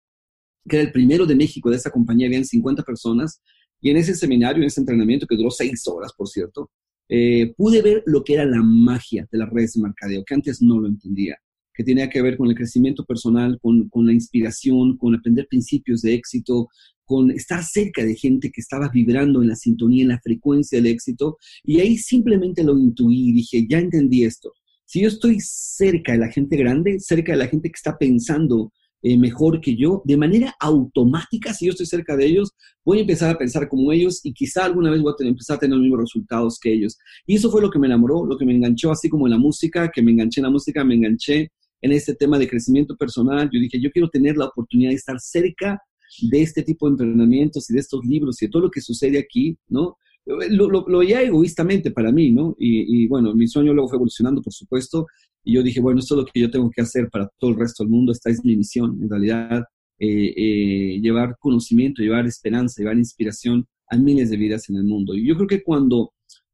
que 0.68 0.76
era 0.76 0.84
el 0.84 0.92
primero 0.92 1.24
de 1.24 1.36
México 1.36 1.70
de 1.70 1.76
esta 1.76 1.90
compañía, 1.90 2.26
habían 2.26 2.44
50 2.44 2.82
personas, 2.82 3.40
y 3.80 3.90
en 3.90 3.98
ese 3.98 4.14
seminario, 4.14 4.62
en 4.62 4.66
ese 4.66 4.80
entrenamiento, 4.80 5.26
que 5.26 5.36
duró 5.36 5.50
seis 5.50 5.86
horas, 5.86 6.12
por 6.16 6.28
cierto, 6.28 6.70
eh, 7.08 7.52
pude 7.56 7.82
ver 7.82 8.02
lo 8.06 8.24
que 8.24 8.34
era 8.34 8.46
la 8.46 8.62
magia 8.62 9.28
de 9.30 9.38
las 9.38 9.50
redes 9.50 9.74
de 9.74 9.82
mercadeo, 9.82 10.24
que 10.24 10.34
antes 10.34 10.60
no 10.60 10.80
lo 10.80 10.88
entendía 10.88 11.36
que 11.74 11.84
tenía 11.84 12.08
que 12.08 12.22
ver 12.22 12.36
con 12.36 12.48
el 12.48 12.54
crecimiento 12.54 13.04
personal, 13.04 13.58
con, 13.60 14.06
la 14.06 14.12
inspiración, 14.12 14.96
con 14.96 15.14
aprender 15.14 15.46
principios 15.48 16.02
de 16.02 16.14
éxito, 16.14 16.68
con 17.04 17.30
estar 17.30 17.64
cerca 17.64 18.04
de 18.04 18.14
gente 18.14 18.50
que 18.50 18.60
estaba 18.60 18.88
vibrando 18.88 19.42
en 19.42 19.48
la 19.48 19.56
sintonía, 19.56 20.02
en 20.02 20.08
la 20.08 20.20
frecuencia 20.20 20.78
del 20.78 20.86
éxito. 20.86 21.38
Y 21.64 21.80
ahí 21.80 21.96
simplemente 21.96 22.62
lo 22.62 22.78
intuí 22.78 23.30
y 23.30 23.32
dije, 23.32 23.66
ya 23.68 23.78
entendí 23.78 24.24
esto. 24.24 24.52
Si 24.84 25.00
yo 25.00 25.08
estoy 25.08 25.38
cerca 25.40 26.12
de 26.12 26.18
la 26.18 26.28
gente 26.28 26.56
grande, 26.56 27.00
cerca 27.00 27.32
de 27.32 27.38
la 27.38 27.48
gente 27.48 27.68
que 27.68 27.76
está 27.76 27.96
pensando 27.96 28.72
eh, 29.04 29.18
mejor 29.18 29.60
que 29.60 29.74
yo, 29.74 30.00
de 30.04 30.16
manera 30.16 30.54
automática, 30.60 31.52
si 31.52 31.66
yo 31.66 31.72
estoy 31.72 31.86
cerca 31.86 32.16
de 32.16 32.24
ellos, 32.24 32.52
voy 32.84 32.98
a 32.98 33.00
empezar 33.00 33.34
a 33.34 33.38
pensar 33.38 33.68
como 33.68 33.90
ellos 33.90 34.20
y 34.22 34.32
quizá 34.32 34.64
alguna 34.64 34.90
vez 34.90 35.02
voy 35.02 35.12
a 35.18 35.26
empezar 35.26 35.56
a 35.56 35.60
tener 35.60 35.76
los 35.76 35.82
mismos 35.82 36.00
resultados 36.00 36.58
que 36.60 36.72
ellos. 36.72 36.96
Y 37.26 37.34
eso 37.34 37.50
fue 37.50 37.60
lo 37.60 37.70
que 37.70 37.80
me 37.80 37.88
enamoró, 37.88 38.24
lo 38.24 38.38
que 38.38 38.44
me 38.44 38.54
enganchó, 38.54 38.92
así 38.92 39.08
como 39.08 39.26
en 39.26 39.32
la 39.32 39.38
música, 39.38 39.90
que 39.90 40.02
me 40.02 40.12
enganché 40.12 40.40
en 40.40 40.44
la 40.44 40.50
música, 40.50 40.84
me 40.84 40.94
enganché 40.94 41.50
en 41.82 41.92
este 41.92 42.14
tema 42.14 42.38
de 42.38 42.48
crecimiento 42.48 42.96
personal, 42.96 43.50
yo 43.52 43.60
dije, 43.60 43.80
yo 43.80 43.90
quiero 43.90 44.08
tener 44.08 44.36
la 44.36 44.46
oportunidad 44.46 44.90
de 44.90 44.96
estar 44.96 45.20
cerca 45.20 45.78
de 46.22 46.42
este 46.42 46.62
tipo 46.62 46.86
de 46.86 46.92
entrenamientos 46.92 47.68
y 47.68 47.74
de 47.74 47.80
estos 47.80 48.04
libros 48.04 48.40
y 48.40 48.46
de 48.46 48.50
todo 48.50 48.62
lo 48.62 48.70
que 48.70 48.80
sucede 48.80 49.18
aquí, 49.18 49.56
¿no? 49.68 49.96
Lo, 50.24 50.70
lo, 50.70 50.84
lo 50.86 50.98
veía 50.98 51.20
egoístamente 51.22 51.90
para 51.90 52.12
mí, 52.12 52.30
¿no? 52.30 52.54
Y, 52.56 53.08
bueno, 53.08 53.34
mi 53.34 53.48
sueño 53.48 53.74
luego 53.74 53.88
fue 53.88 53.96
evolucionando, 53.96 54.40
por 54.40 54.52
supuesto, 54.52 55.06
y 55.42 55.54
yo 55.54 55.62
dije, 55.64 55.80
bueno, 55.80 55.98
esto 55.98 56.14
es 56.14 56.20
lo 56.20 56.26
que 56.26 56.40
yo 56.40 56.50
tengo 56.50 56.70
que 56.70 56.82
hacer 56.82 57.08
para 57.10 57.28
todo 57.38 57.50
el 57.50 57.56
resto 57.56 57.82
del 57.82 57.90
mundo, 57.90 58.12
esta 58.12 58.30
es 58.30 58.44
mi 58.44 58.54
misión, 58.54 58.98
en 59.02 59.10
realidad, 59.10 59.64
eh, 59.98 60.32
eh, 60.36 61.00
llevar 61.00 61.36
conocimiento, 61.40 62.02
llevar 62.02 62.26
esperanza, 62.26 62.80
llevar 62.80 62.98
inspiración 62.98 63.66
a 63.88 63.96
miles 63.96 64.30
de 64.30 64.36
vidas 64.36 64.70
en 64.70 64.76
el 64.76 64.84
mundo. 64.84 65.14
Y 65.14 65.26
yo 65.26 65.34
creo 65.34 65.48
que 65.48 65.62
cuando 65.64 66.12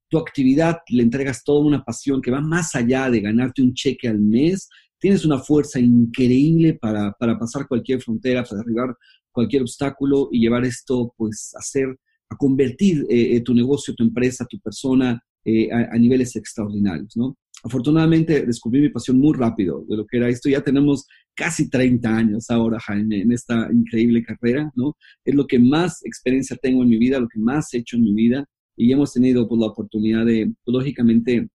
tu 0.08 0.16
actividad 0.16 0.78
le 0.88 1.02
entregas 1.02 1.44
toda 1.44 1.60
una 1.60 1.84
pasión 1.84 2.22
que 2.22 2.30
va 2.30 2.40
más 2.40 2.74
allá 2.74 3.10
de 3.10 3.20
ganarte 3.20 3.60
un 3.60 3.74
cheque 3.74 4.08
al 4.08 4.18
mes, 4.18 4.68
tienes 4.98 5.24
una 5.24 5.38
fuerza 5.38 5.80
increíble 5.80 6.74
para, 6.74 7.14
pasar 7.18 7.66
cualquier 7.66 8.00
frontera, 8.00 8.44
para 8.44 8.62
derribar 8.62 8.96
cualquier 9.32 9.62
obstáculo 9.62 10.28
y 10.32 10.40
llevar 10.40 10.64
esto, 10.64 11.14
pues, 11.16 11.52
a 11.54 11.58
hacer, 11.58 11.96
a 12.30 12.36
convertir 12.36 13.06
eh, 13.08 13.36
eh, 13.36 13.40
tu 13.40 13.54
negocio, 13.54 13.94
tu 13.94 14.04
empresa, 14.04 14.46
tu 14.48 14.58
persona 14.60 15.22
eh, 15.44 15.70
a, 15.72 15.96
niveles 15.96 16.36
extraordinarios, 16.36 17.16
¿no? 17.16 17.36
Afortunadamente 17.64 18.46
descubrí 18.46 18.80
mi 18.80 18.88
pasión 18.88 19.18
muy 19.18 19.36
rápido 19.36 19.84
de 19.88 19.96
lo 19.96 20.06
que 20.06 20.18
era 20.18 20.28
esto. 20.28 20.48
Ya 20.48 20.62
tenemos 20.62 21.06
casi 21.34 21.68
30 21.68 22.16
años 22.16 22.50
ahora, 22.50 22.78
Jaime, 22.80 23.22
en 23.22 23.32
esta 23.32 23.68
increíble 23.72 24.22
carrera, 24.22 24.70
¿no? 24.76 24.96
Es 25.24 25.34
lo 25.34 25.46
que 25.46 25.58
más 25.58 26.04
experiencia 26.04 26.56
tengo 26.60 26.82
en 26.82 26.90
mi 26.90 26.98
vida, 26.98 27.18
lo 27.18 27.28
que 27.28 27.40
más 27.40 27.72
he 27.72 27.78
hecho 27.78 27.96
en 27.96 28.04
mi 28.04 28.14
vida 28.14 28.44
y 28.76 28.92
hemos 28.92 29.12
tenido 29.12 29.48
pues, 29.48 29.60
la 29.60 29.66
oportunidad 29.66 30.24
de, 30.24 30.52
pues, 30.64 30.72
lógicamente, 30.72 31.48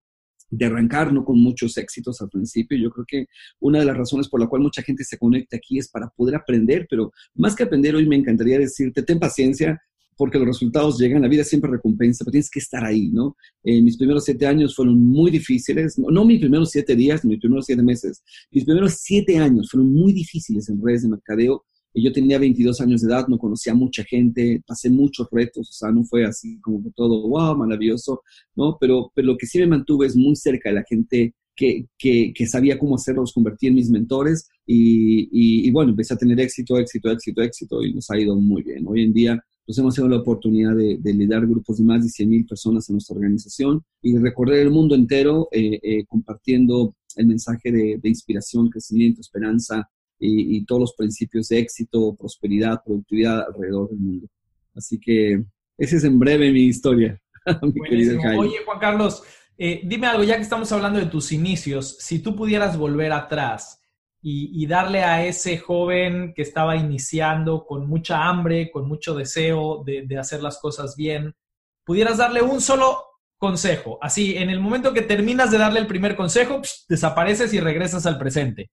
de 0.56 0.66
arrancar, 0.66 1.12
no 1.12 1.26
con 1.26 1.40
muchos 1.40 1.78
éxitos 1.78 2.22
al 2.22 2.30
principio. 2.30 2.78
Yo 2.78 2.92
creo 2.92 3.06
que 3.08 3.26
una 3.60 3.80
de 3.80 3.86
las 3.86 3.98
razones 3.98 4.30
por 4.30 4.40
la 4.40 4.48
cual 4.48 4.62
mucha 4.62 4.84
gente 4.84 5.04
se 5.04 5.18
conecta 5.18 5.58
aquí 5.58 5.80
es 5.80 5.90
para 5.90 6.10
poder 6.10 6.36
aprender, 6.36 6.86
pero 6.90 7.12
más 7.36 7.56
que 7.56 7.64
aprender 7.64 7.96
hoy 7.96 8.08
me 8.08 8.16
encantaría 8.16 8.60
decirte, 8.60 9.02
ten 9.02 9.20
paciencia, 9.20 9.82
porque 10.16 10.38
los 10.38 10.48
resultados 10.48 11.00
llegan, 11.00 11.24
la 11.24 11.28
vida 11.28 11.44
siempre 11.44 11.72
recompensa, 11.72 12.24
pero 12.24 12.34
tienes 12.34 12.52
que 12.52 12.60
estar 12.60 12.86
ahí, 12.86 13.10
¿no? 13.10 13.36
Eh, 13.64 13.82
mis 13.82 13.98
primeros 13.98 14.26
siete 14.26 14.46
años 14.46 14.76
fueron 14.76 15.00
muy 15.00 15.32
difíciles, 15.32 15.98
no, 15.98 16.10
no, 16.10 16.24
mis 16.24 16.40
primeros 16.40 16.70
siete 16.70 16.96
días, 16.96 17.26
mis 17.26 17.40
primeros 17.40 17.66
siete 17.66 17.82
meses, 17.82 18.24
mis 18.52 18.64
primeros 18.64 18.94
siete 19.00 19.40
años 19.40 19.72
fueron 19.72 19.92
muy 19.92 20.14
difíciles 20.14 20.70
en 20.70 20.80
redes 20.84 21.02
de 21.02 21.10
mercadeo, 21.10 21.66
yo 22.02 22.12
tenía 22.12 22.40
22 22.40 22.80
años 22.82 23.02
de 23.02 23.08
edad, 23.08 23.28
no 23.28 23.38
conocía 23.38 23.74
mucha 23.74 24.04
gente, 24.04 24.64
pasé 24.66 24.90
muchos 24.90 25.28
retos, 25.32 25.70
o 25.70 25.74
sea, 25.74 25.92
no 25.92 26.04
fue 26.04 26.26
así 26.26 26.60
como 26.62 26.84
que 26.84 26.92
todo, 26.92 27.28
wow, 27.28 27.56
maravilloso, 27.58 28.22
¿no? 28.56 28.78
Pero, 28.80 29.12
pero 29.14 29.28
lo 29.28 29.38
que 29.38 29.46
sí 29.46 29.60
me 29.60 29.68
mantuve 29.68 30.08
es 30.08 30.16
muy 30.16 30.36
cerca 30.36 30.70
de 30.70 30.76
la 30.76 30.84
gente 30.88 31.36
que, 31.56 31.86
que, 31.98 32.48
sabía 32.48 32.80
cómo 32.80 32.96
hacerlo, 32.96 33.22
los 33.22 33.34
convertí 33.34 33.68
en 33.68 33.76
mis 33.76 33.90
mentores 33.90 34.50
y, 34.66 35.68
y, 35.68 35.72
bueno, 35.72 35.92
empecé 35.92 36.14
a 36.14 36.18
tener 36.18 36.40
éxito, 36.40 36.78
éxito, 36.80 37.12
éxito, 37.12 37.42
éxito 37.42 37.84
y 37.84 37.94
nos 37.94 38.10
ha 38.10 38.20
ido 38.20 38.36
muy 38.36 38.64
bien. 38.64 38.86
Hoy 38.88 39.04
en 39.04 39.14
día 39.14 39.44
nos 39.68 39.78
hemos 39.78 39.96
tenido 39.96 40.16
la 40.16 40.22
oportunidad 40.22 40.76
de, 40.76 41.14
liderar 41.14 41.48
grupos 41.48 41.78
de 41.78 41.84
más 41.84 42.04
de 42.04 42.10
100.000 42.10 42.48
personas 42.48 42.90
en 42.90 42.96
nuestra 42.96 43.16
organización 43.16 43.84
y 44.02 44.18
recorrer 44.18 44.60
el 44.60 44.72
mundo 44.72 44.96
entero 44.96 45.48
eh, 45.52 45.80
eh, 45.82 46.06
compartiendo 46.06 46.96
el 47.16 47.28
mensaje 47.28 47.72
de, 47.72 48.00
inspiración, 48.04 48.70
crecimiento, 48.70 49.22
esperanza 49.22 49.90
y, 50.20 50.64
todos 50.66 50.82
los 50.82 50.94
principios 50.94 51.50
de 51.50 51.60
éxito, 51.60 52.16
prosperidad, 52.16 52.82
productividad 52.84 53.46
alrededor 53.48 53.90
del 53.90 54.00
mundo. 54.00 54.28
Así 54.74 55.00
que 55.00 55.44
esa 55.78 55.98
es 55.98 56.04
en 56.04 56.18
breve 56.18 56.52
mi 56.52 56.64
historia, 56.64 57.20
mi 57.62 57.82
querido 57.82 58.20
Oye, 58.38 58.60
Juan 58.66 58.80
Carlos, 58.80 59.24
eh, 59.58 59.82
dime 59.84 60.08
algo, 60.08 60.24
ya 60.24 60.36
que 60.36 60.42
estamos 60.42 60.72
hablando 60.72 61.00
de 61.00 61.06
tus 61.06 61.32
inicios, 61.32 61.98
si 62.00 62.20
tú 62.20 62.36
pudieras 62.36 62.78
volver 62.78 63.12
atrás 63.12 63.80
y, 64.26 64.66
darle 64.68 65.04
a 65.04 65.26
ese 65.26 65.58
joven 65.58 66.34
que 66.34 66.44
estaba 66.44 66.78
iniciando 66.78 67.66
con 67.66 67.88
mucha 67.88 68.24
hambre, 68.26 68.72
con 68.72 68.88
mucho 68.88 69.14
deseo 69.14 69.84
de, 69.84 70.18
hacer 70.18 70.42
las 70.42 70.60
cosas 70.60 70.96
bien, 70.96 71.36
pudieras 71.84 72.18
darle 72.18 72.42
un 72.42 72.62
solo 72.62 73.04
consejo, 73.38 74.00
así, 74.02 74.38
en 74.38 74.50
el 74.50 74.62
momento 74.62 74.94
que 74.94 75.02
terminas 75.02 75.52
de 75.52 75.58
darle 75.58 75.82
el 75.82 75.88
primer 75.88 76.16
consejo, 76.16 76.62
desapareces 76.88 77.54
y 77.54 77.60
regresas 77.60 78.06
al 78.06 78.18
presente. 78.18 78.72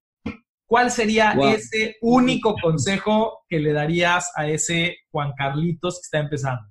¿Cuál 0.71 0.93
sería 0.93 1.33
ese 1.53 1.97
único 2.01 2.55
consejo 2.55 3.41
que 3.49 3.59
le 3.59 3.73
darías 3.73 4.31
a 4.37 4.49
ese 4.49 4.99
Juan 5.11 5.33
Carlitos 5.37 5.97
que 5.97 6.05
está 6.05 6.21
empezando? 6.21 6.63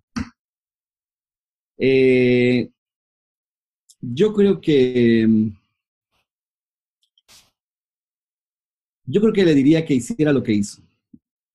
Eh, 1.78 2.70
yo 4.00 4.34
creo 4.34 4.62
que... 4.62 5.28
Yo 9.04 9.20
creo 9.20 9.34
que 9.34 9.44
le 9.44 9.54
diría 9.54 9.84
que 9.84 9.96
hiciera 9.96 10.32
lo 10.32 10.44
que 10.44 10.54
hizo, 10.54 10.82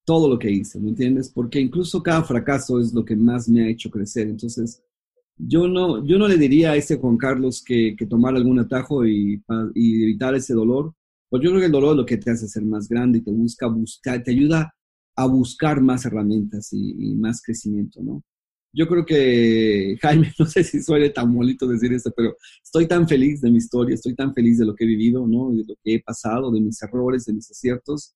todo 0.04 0.28
lo 0.28 0.38
que 0.38 0.50
hice, 0.50 0.78
¿me 0.78 0.90
entiendes? 0.90 1.30
Porque 1.30 1.58
incluso 1.58 2.02
cada 2.02 2.24
fracaso 2.24 2.78
es 2.78 2.92
lo 2.92 3.06
que 3.06 3.16
más 3.16 3.48
me 3.48 3.64
ha 3.64 3.70
hecho 3.70 3.90
crecer. 3.90 4.28
Entonces, 4.28 4.82
yo 5.38 5.66
no, 5.66 6.06
yo 6.06 6.18
no 6.18 6.28
le 6.28 6.36
diría 6.36 6.72
a 6.72 6.76
ese 6.76 6.98
Juan 6.98 7.16
Carlos 7.16 7.64
que, 7.64 7.96
que 7.96 8.04
tomara 8.04 8.36
algún 8.36 8.58
atajo 8.58 9.06
y, 9.06 9.42
y, 9.74 10.02
evitar 10.02 10.34
ese 10.34 10.52
dolor, 10.52 10.92
porque 11.34 11.46
yo 11.46 11.50
creo 11.50 11.60
que 11.60 11.66
el 11.66 11.72
dolor 11.72 11.92
es 11.92 11.96
lo 11.96 12.06
que 12.06 12.18
te 12.18 12.30
hace 12.30 12.46
ser 12.46 12.64
más 12.64 12.88
grande 12.88 13.18
y 13.18 13.22
te 13.22 13.32
busca 13.32 13.66
buscar, 13.66 14.22
te 14.22 14.30
ayuda 14.30 14.72
a 15.16 15.26
buscar 15.26 15.80
más 15.80 16.04
herramientas 16.06 16.72
y, 16.72 17.10
y 17.10 17.14
más 17.16 17.42
crecimiento, 17.42 18.02
¿no? 18.02 18.22
yo 18.74 18.88
creo 18.88 19.06
que, 19.06 19.96
Jaime, 20.02 20.32
no 20.38 20.46
sé 20.46 20.64
si 20.64 20.82
suele 20.82 21.10
tan 21.10 21.32
bonito 21.32 21.66
decir 21.66 21.92
esto, 21.92 22.12
pero 22.14 22.36
estoy 22.62 22.86
tan 22.86 23.08
feliz 23.08 23.40
de 23.40 23.50
mi 23.50 23.58
historia, 23.58 23.94
estoy 23.94 24.14
tan 24.14 24.34
feliz 24.34 24.58
de 24.58 24.66
lo 24.66 24.74
que 24.74 24.84
he 24.84 24.88
vivido, 24.88 25.26
¿no? 25.26 25.50
De 25.52 25.64
lo 25.66 25.74
que 25.82 25.94
he 25.94 26.02
pasado, 26.02 26.50
de 26.50 26.60
mis 26.60 26.82
errores, 26.82 27.24
de 27.24 27.34
mis 27.34 27.50
aciertos, 27.50 28.14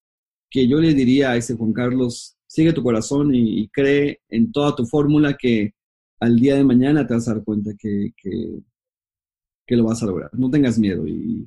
que 0.51 0.69
yo 0.69 0.81
le 0.81 0.95
diría 0.95 1.31
a 1.31 1.37
ese 1.37 1.55
Juan 1.55 1.73
Carlos, 1.73 2.37
sigue 2.47 2.73
tu 2.73 2.83
corazón 2.83 3.35
y, 3.35 3.69
cree 3.69 4.21
en 4.29 4.51
toda 4.53 4.75
tu 4.75 4.87
fórmula 4.87 5.37
que 5.37 5.75
al 6.21 6.37
día 6.37 6.57
de 6.57 6.65
mañana 6.65 7.07
te 7.07 7.15
vas 7.15 7.29
a 7.29 7.35
dar 7.35 7.45
cuenta 7.45 7.73
que, 7.79 8.13
que, 8.17 9.77
lo 9.77 9.85
vas 9.85 10.03
a 10.03 10.07
lograr. 10.07 10.31
No 10.33 10.51
tengas 10.51 10.79
miedo 10.79 11.07
y, 11.07 11.47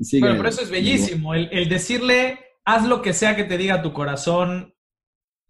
sigue. 0.00 0.20
Bueno, 0.20 0.36
pero 0.36 0.48
eso 0.48 0.62
es 0.62 0.70
bellísimo, 0.70 1.34
el, 1.34 1.48
el 1.52 1.68
decirle, 1.68 2.38
haz 2.64 2.86
lo 2.86 3.02
que 3.02 3.12
sea 3.12 3.36
que 3.36 3.44
te 3.44 3.58
diga 3.58 3.82
tu 3.82 3.92
corazón 3.92 4.74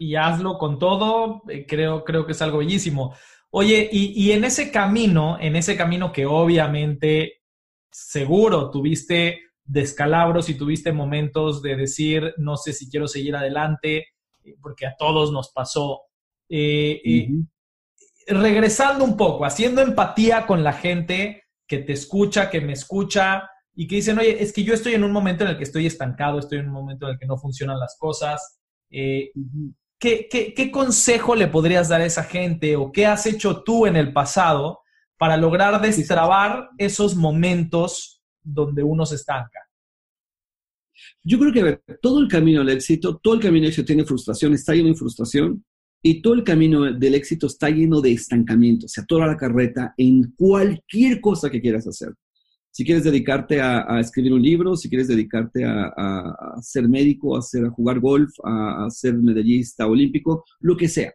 y 0.03 0.17
hazlo 0.17 0.59
con 0.59 0.79
todo, 0.79 1.43
eh, 1.49 1.65
creo, 1.67 2.05
creo 2.05 2.27
que 2.27 2.33
es 2.33 2.43
algo 2.43 2.59
bellísimo. 2.59 3.15
Oye, 3.51 3.89
y, 3.93 4.33
en 4.33 4.45
ese 4.45 4.73
camino, 4.73 5.39
en 5.39 5.57
ese 5.57 5.77
camino 5.77 6.11
que 6.11 6.25
obviamente 6.25 7.43
seguro 7.91 8.71
tuviste 8.71 9.43
descalabros 9.63 10.49
y 10.49 10.55
tuviste 10.55 10.91
momentos 10.91 11.61
de 11.61 11.77
decir, 11.77 12.35
no 12.39 12.57
sé 12.57 12.73
si 12.73 12.89
quiero 12.89 13.07
seguir 13.07 13.37
adelante, 13.37 14.07
eh, 14.43 14.57
porque 14.61 14.87
a 14.87 14.97
todos 14.97 15.33
nos 15.33 15.53
pasó. 15.53 16.01
Eh, 16.49 17.29
regresando 18.27 19.05
un 19.05 19.17
poco, 19.17 19.45
haciendo 19.45 19.83
empatía 19.83 20.47
con 20.47 20.65
la 20.65 20.73
gente 20.73 21.45
que 21.67 21.79
te 21.79 21.93
escucha, 21.93 22.51
que 22.51 22.61
me 22.61 22.73
escucha 22.73 23.51
y 23.75 23.87
que 23.87 23.97
dicen, 23.97 24.19
oye, 24.19 24.43
es 24.43 24.53
que 24.53 24.65
yo 24.65 24.75
estoy 24.75 24.95
en 24.95 25.05
un 25.05 25.13
momento 25.13 25.45
en 25.45 25.51
el 25.51 25.57
que 25.57 25.65
estoy 25.65 25.87
estancado, 25.87 26.39
estoy 26.39 26.59
en 26.59 26.69
un 26.69 26.75
momento 26.75 27.07
en 27.07 27.13
el 27.13 27.19
que 27.19 27.27
no 27.27 27.39
funcionan 27.39 27.79
las 27.79 27.97
cosas. 27.99 28.59
¿qué, 28.91 30.71
consejo 30.71 31.35
le 31.35 31.47
podrías 31.47 31.89
dar 31.89 32.01
a 32.01 32.07
esa 32.07 32.25
gente 32.25 32.77
o 32.77 32.93
qué 32.93 33.07
has 33.07 33.25
hecho 33.27 33.63
tú 33.63 33.87
en 33.87 33.97
el 33.97 34.13
pasado 34.13 34.81
para 35.17 35.37
lograr 35.37 35.81
destrabar 35.81 36.69
esos 36.77 37.17
momentos 37.17 38.23
donde 38.43 38.83
uno 38.83 39.07
se 39.07 39.15
estanca? 39.15 39.61
Yo 41.25 41.39
creo 41.39 41.53
que 41.53 41.97
todo 42.03 42.21
el 42.21 42.29
camino 42.29 42.61
al 42.61 42.69
éxito, 42.69 43.19
todo 43.19 43.35
el 43.35 43.41
camino 43.41 43.65
al 43.65 43.69
éxito 43.69 43.87
tiene 43.87 44.05
frustración, 44.05 44.53
está 44.53 44.75
lleno 44.75 44.89
de 44.89 44.97
frustración, 44.97 45.65
y 46.05 46.21
todo 46.21 46.35
el 46.35 46.43
camino 46.43 46.93
del 46.93 47.15
éxito 47.15 47.47
está 47.47 47.71
lleno 47.71 48.01
de 48.01 48.13
estancamiento, 48.13 48.89
se 48.89 49.01
atora 49.01 49.29
la 49.29 49.37
carreta 49.37 49.95
en 49.97 50.33
cualquier 50.33 51.21
cosa 51.21 51.49
que 51.49 51.61
quieras 51.61 51.87
hacer 51.87 52.13
si 52.73 52.85
quieres 52.87 53.05
dedicarte 53.05 53.61
a, 53.61 54.01
escribir 54.01 54.33
un 54.33 54.43
libro, 54.43 54.77
si 54.77 54.89
quieres 54.89 55.07
dedicarte 55.07 55.63
a, 55.65 56.57
ser 56.63 56.89
médico, 56.89 57.37
a, 57.37 57.43
ser, 57.43 57.67
a 57.67 57.71
jugar 57.71 58.01
golf, 58.01 58.33
a, 58.43 58.89
ser 58.91 59.15
medallista 59.15 59.87
olímpico, 59.87 60.45
lo 60.61 60.75
que 60.77 60.89
sea. 60.89 61.13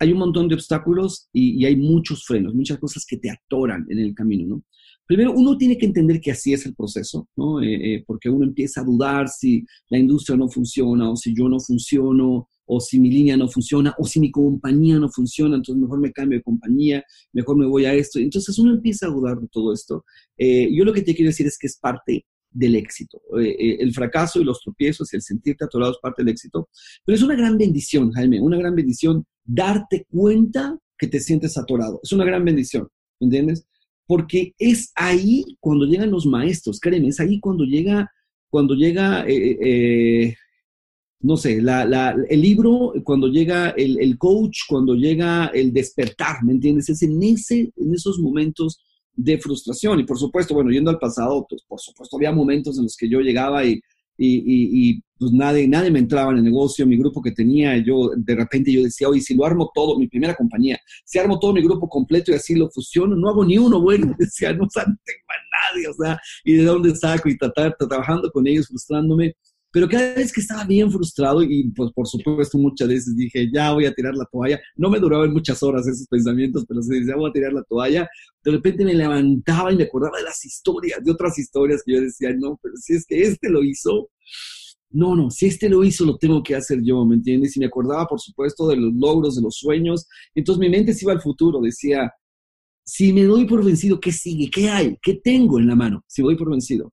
Hay 0.00 0.12
un 0.12 0.18
montón 0.18 0.48
de 0.48 0.56
obstáculos 0.56 1.28
y, 1.32 1.64
hay 1.64 1.76
muchos 1.76 2.24
frenos, 2.26 2.52
muchas 2.52 2.78
cosas 2.78 3.06
que 3.06 3.16
te 3.16 3.30
atoran 3.30 3.86
en 3.88 4.00
el 4.00 4.12
camino, 4.12 4.46
¿no? 4.46 4.64
Primero, 5.06 5.32
uno 5.32 5.56
tiene 5.56 5.78
que 5.78 5.86
entender 5.86 6.20
que 6.20 6.32
así 6.32 6.52
es 6.52 6.66
el 6.66 6.74
proceso, 6.74 7.28
¿no? 7.36 7.60
Eh, 7.62 7.94
eh, 7.94 8.04
porque 8.06 8.28
uno 8.28 8.44
empieza 8.44 8.80
a 8.80 8.84
dudar 8.84 9.28
si 9.28 9.64
la 9.88 9.98
industria 9.98 10.36
no 10.36 10.48
funciona 10.48 11.10
o 11.10 11.16
si 11.16 11.34
yo 11.34 11.48
no 11.48 11.60
funciono 11.60 12.48
o 12.66 12.80
si 12.80 13.00
mi 13.00 13.10
línea 13.10 13.36
no 13.36 13.48
funciona, 13.48 13.94
o 13.98 14.04
si 14.04 14.20
mi 14.20 14.30
compañía 14.30 14.98
no 14.98 15.08
funciona, 15.08 15.56
entonces 15.56 15.82
mejor 15.82 16.00
me 16.00 16.12
cambio 16.12 16.38
de 16.38 16.42
compañía, 16.42 17.04
mejor 17.32 17.56
me 17.56 17.66
voy 17.66 17.84
a 17.84 17.94
esto. 17.94 18.18
Entonces 18.18 18.58
uno 18.58 18.72
empieza 18.72 19.06
a 19.06 19.10
dudar 19.10 19.38
de 19.38 19.48
todo 19.48 19.72
esto. 19.72 20.04
Eh, 20.36 20.68
yo 20.72 20.84
lo 20.84 20.92
que 20.92 21.02
te 21.02 21.14
quiero 21.14 21.30
decir 21.30 21.46
es 21.46 21.58
que 21.58 21.66
es 21.66 21.76
parte 21.76 22.24
del 22.50 22.76
éxito. 22.76 23.20
Eh, 23.40 23.56
eh, 23.58 23.76
el 23.80 23.92
fracaso 23.92 24.40
y 24.40 24.44
los 24.44 24.60
tropiezos 24.60 25.12
y 25.12 25.16
el 25.16 25.22
sentirte 25.22 25.64
atorado 25.64 25.92
es 25.92 25.98
parte 25.98 26.22
del 26.22 26.32
éxito. 26.32 26.68
Pero 27.04 27.16
es 27.16 27.22
una 27.22 27.34
gran 27.34 27.58
bendición, 27.58 28.12
Jaime, 28.12 28.40
una 28.40 28.58
gran 28.58 28.74
bendición 28.74 29.24
darte 29.44 30.06
cuenta 30.08 30.78
que 30.98 31.08
te 31.08 31.20
sientes 31.20 31.58
atorado. 31.58 32.00
Es 32.02 32.12
una 32.12 32.24
gran 32.24 32.44
bendición, 32.44 32.88
¿entiendes? 33.20 33.66
Porque 34.06 34.54
es 34.58 34.92
ahí 34.94 35.44
cuando 35.58 35.86
llegan 35.86 36.10
los 36.10 36.26
maestros, 36.26 36.78
créeme, 36.78 37.08
es 37.08 37.20
ahí 37.20 37.40
cuando 37.40 37.64
llega, 37.64 38.10
cuando 38.50 38.74
llega 38.74 39.24
no 41.22 41.36
sé, 41.36 41.58
el 41.58 42.42
libro, 42.42 42.92
cuando 43.04 43.28
llega 43.28 43.70
el, 43.70 44.18
coach, 44.18 44.60
cuando 44.68 44.94
llega 44.94 45.46
el 45.54 45.72
despertar, 45.72 46.42
¿me 46.42 46.52
entiendes? 46.52 46.88
Es 46.88 47.02
en, 47.02 47.22
ese, 47.22 47.72
en 47.76 47.94
esos 47.94 48.18
momentos 48.18 48.80
de 49.14 49.38
frustración. 49.38 50.00
Y 50.00 50.04
por 50.04 50.18
supuesto, 50.18 50.54
bueno, 50.54 50.70
yendo 50.70 50.90
al 50.90 50.98
pasado, 50.98 51.46
pues 51.48 51.62
por 51.66 51.80
supuesto 51.80 52.16
había 52.16 52.32
momentos 52.32 52.76
en 52.76 52.84
los 52.84 52.96
que 52.96 53.08
yo 53.08 53.20
llegaba 53.20 53.64
y, 53.64 53.80
y, 54.18 55.00
pues 55.18 55.32
nadie, 55.32 55.68
nadie 55.68 55.90
me 55.90 56.00
entraba 56.00 56.32
en 56.32 56.38
el 56.38 56.44
negocio, 56.44 56.86
mi 56.86 56.96
grupo 56.96 57.22
que 57.22 57.30
tenía, 57.30 57.76
yo 57.78 58.10
de 58.16 58.34
repente 58.34 58.72
yo 58.72 58.82
decía, 58.82 59.08
oye, 59.08 59.20
si 59.20 59.34
lo 59.34 59.44
armo 59.44 59.70
todo, 59.72 59.96
mi 59.96 60.08
primera 60.08 60.34
compañía, 60.34 60.78
si 61.04 61.18
armo 61.18 61.38
todo 61.38 61.52
mi 61.52 61.62
grupo 61.62 61.88
completo 61.88 62.32
y 62.32 62.34
así 62.34 62.56
lo 62.56 62.68
fusiono, 62.70 63.14
no 63.14 63.28
hago 63.28 63.44
ni 63.44 63.58
uno 63.58 63.80
bueno, 63.80 64.14
decía, 64.18 64.52
no, 64.52 64.66
tengo 64.68 64.80
a 64.84 65.72
nadie, 65.72 65.88
o 65.88 65.94
sea, 65.94 66.18
y 66.44 66.54
de 66.54 66.64
dónde 66.64 66.94
saco 66.96 67.28
y 67.28 67.38
tratar, 67.38 67.76
trabajando 67.78 68.30
con 68.32 68.46
ellos, 68.48 68.66
frustrándome. 68.66 69.34
Pero 69.72 69.88
cada 69.88 70.14
vez 70.14 70.32
que 70.32 70.42
estaba 70.42 70.64
bien 70.64 70.90
frustrado 70.90 71.42
y 71.42 71.70
pues 71.70 71.90
por 71.92 72.06
supuesto 72.06 72.58
muchas 72.58 72.88
veces 72.88 73.16
dije, 73.16 73.50
ya 73.52 73.72
voy 73.72 73.86
a 73.86 73.94
tirar 73.94 74.14
la 74.14 74.26
toalla, 74.26 74.60
no 74.76 74.90
me 74.90 75.00
duraban 75.00 75.32
muchas 75.32 75.62
horas 75.62 75.86
esos 75.86 76.06
pensamientos, 76.06 76.64
pero 76.68 76.82
se 76.82 76.96
decía, 76.96 77.16
voy 77.16 77.30
a 77.30 77.32
tirar 77.32 77.52
la 77.52 77.62
toalla, 77.62 78.08
de 78.44 78.50
repente 78.50 78.84
me 78.84 78.94
levantaba 78.94 79.72
y 79.72 79.76
me 79.76 79.84
acordaba 79.84 80.18
de 80.18 80.24
las 80.24 80.44
historias, 80.44 81.02
de 81.02 81.10
otras 81.10 81.38
historias 81.38 81.82
que 81.84 81.94
yo 81.94 82.00
decía, 82.00 82.34
no, 82.38 82.58
pero 82.62 82.76
si 82.76 82.94
es 82.94 83.06
que 83.06 83.22
este 83.22 83.48
lo 83.48 83.64
hizo, 83.64 84.10
no, 84.90 85.16
no, 85.16 85.30
si 85.30 85.46
este 85.46 85.70
lo 85.70 85.82
hizo, 85.84 86.04
lo 86.04 86.18
tengo 86.18 86.42
que 86.42 86.54
hacer 86.54 86.82
yo, 86.82 87.04
¿me 87.06 87.14
entiendes? 87.14 87.56
Y 87.56 87.60
me 87.60 87.66
acordaba, 87.66 88.06
por 88.06 88.20
supuesto, 88.20 88.68
de 88.68 88.76
los 88.76 88.92
logros, 88.92 89.36
de 89.36 89.42
los 89.42 89.56
sueños. 89.56 90.06
Entonces 90.34 90.60
mi 90.60 90.68
mente 90.68 90.92
se 90.92 91.06
iba 91.06 91.12
al 91.12 91.22
futuro, 91.22 91.60
decía, 91.62 92.12
si 92.84 93.12
me 93.12 93.24
doy 93.24 93.46
por 93.46 93.64
vencido, 93.64 94.00
¿qué 94.00 94.12
sigue? 94.12 94.50
¿Qué 94.50 94.68
hay? 94.68 94.98
¿Qué 95.00 95.14
tengo 95.14 95.58
en 95.58 95.66
la 95.66 95.76
mano 95.76 96.04
si 96.06 96.20
voy 96.20 96.36
por 96.36 96.50
vencido? 96.50 96.92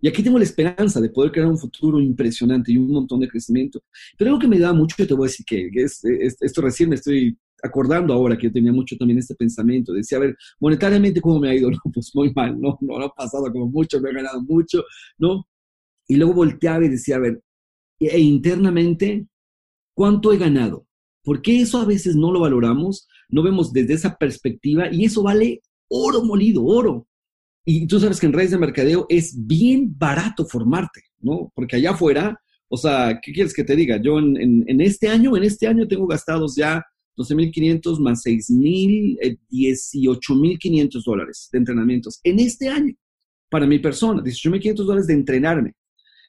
Y 0.00 0.08
aquí 0.08 0.22
tengo 0.22 0.38
la 0.38 0.44
esperanza 0.44 1.00
de 1.00 1.08
poder 1.08 1.32
crear 1.32 1.48
un 1.48 1.58
futuro 1.58 2.00
impresionante 2.00 2.72
y 2.72 2.76
un 2.76 2.90
montón 2.90 3.20
de 3.20 3.28
crecimiento. 3.28 3.82
Pero 4.16 4.30
algo 4.30 4.40
que 4.40 4.48
me 4.48 4.58
da 4.58 4.72
mucho, 4.72 5.06
te 5.06 5.14
voy 5.14 5.26
a 5.26 5.30
decir 5.30 5.46
que, 5.46 5.70
es, 5.74 6.04
esto 6.04 6.60
recién 6.60 6.90
me 6.90 6.96
estoy 6.96 7.36
acordando 7.62 8.12
ahora 8.12 8.36
que 8.36 8.48
yo 8.48 8.52
tenía 8.52 8.72
mucho 8.72 8.96
también 8.96 9.18
este 9.18 9.34
pensamiento. 9.34 9.92
Decía, 9.92 10.18
a 10.18 10.22
ver, 10.22 10.36
monetariamente, 10.60 11.20
¿cómo 11.20 11.40
me 11.40 11.50
ha 11.50 11.54
ido? 11.54 11.70
No, 11.84 11.92
pues 11.92 12.10
muy 12.14 12.32
mal, 12.34 12.60
no, 12.60 12.78
no, 12.80 12.96
ha 12.98 13.14
pasado 13.14 13.50
como 13.50 13.68
mucho, 13.68 14.00
me 14.00 14.10
he 14.10 14.14
ganado 14.14 14.42
mucho, 14.42 14.84
¿no? 15.18 15.46
Y 16.08 16.16
luego 16.16 16.34
volteaba 16.34 16.84
y 16.84 16.88
decía, 16.88 17.16
a 17.16 17.20
ver, 17.20 17.42
e 17.98 18.20
internamente, 18.20 19.26
¿cuánto 19.94 20.32
he 20.32 20.38
ganado? 20.38 20.86
Porque 21.24 21.60
eso 21.60 21.78
a 21.78 21.84
veces 21.84 22.14
no 22.14 22.30
lo 22.30 22.40
valoramos, 22.40 23.08
no 23.28 23.42
vemos 23.42 23.72
desde 23.72 23.94
esa 23.94 24.16
perspectiva 24.16 24.92
y 24.92 25.04
eso 25.06 25.22
vale 25.22 25.62
oro 25.88 26.22
molido, 26.22 26.64
oro. 26.64 27.06
Y 27.68 27.88
tú 27.88 27.98
sabes 27.98 28.20
que 28.20 28.26
en 28.26 28.32
redes 28.32 28.52
de 28.52 28.58
mercadeo 28.58 29.06
es 29.08 29.34
bien 29.36 29.92
barato 29.98 30.46
formarte, 30.46 31.02
¿no? 31.18 31.50
Porque 31.52 31.74
allá 31.74 31.90
afuera, 31.90 32.40
o 32.68 32.76
sea, 32.76 33.18
¿qué 33.20 33.32
quieres 33.32 33.52
que 33.52 33.64
te 33.64 33.74
diga? 33.74 34.00
Yo 34.00 34.20
en, 34.20 34.80
este 34.80 35.08
año, 35.08 35.36
en 35.36 35.42
este 35.42 35.66
año 35.66 35.88
tengo 35.88 36.06
gastados 36.06 36.54
ya 36.54 36.84
12.500 37.16 37.98
más 37.98 38.24
6.000, 38.24 39.18
eh, 39.20 39.36
18.500 39.50 41.02
dólares 41.04 41.48
de 41.50 41.58
entrenamientos. 41.58 42.20
En 42.22 42.38
este 42.38 42.68
año, 42.68 42.94
para 43.50 43.66
mi 43.66 43.80
persona, 43.80 44.22
18.500 44.22 44.74
dólares 44.76 45.08
de 45.08 45.14
entrenarme. 45.14 45.72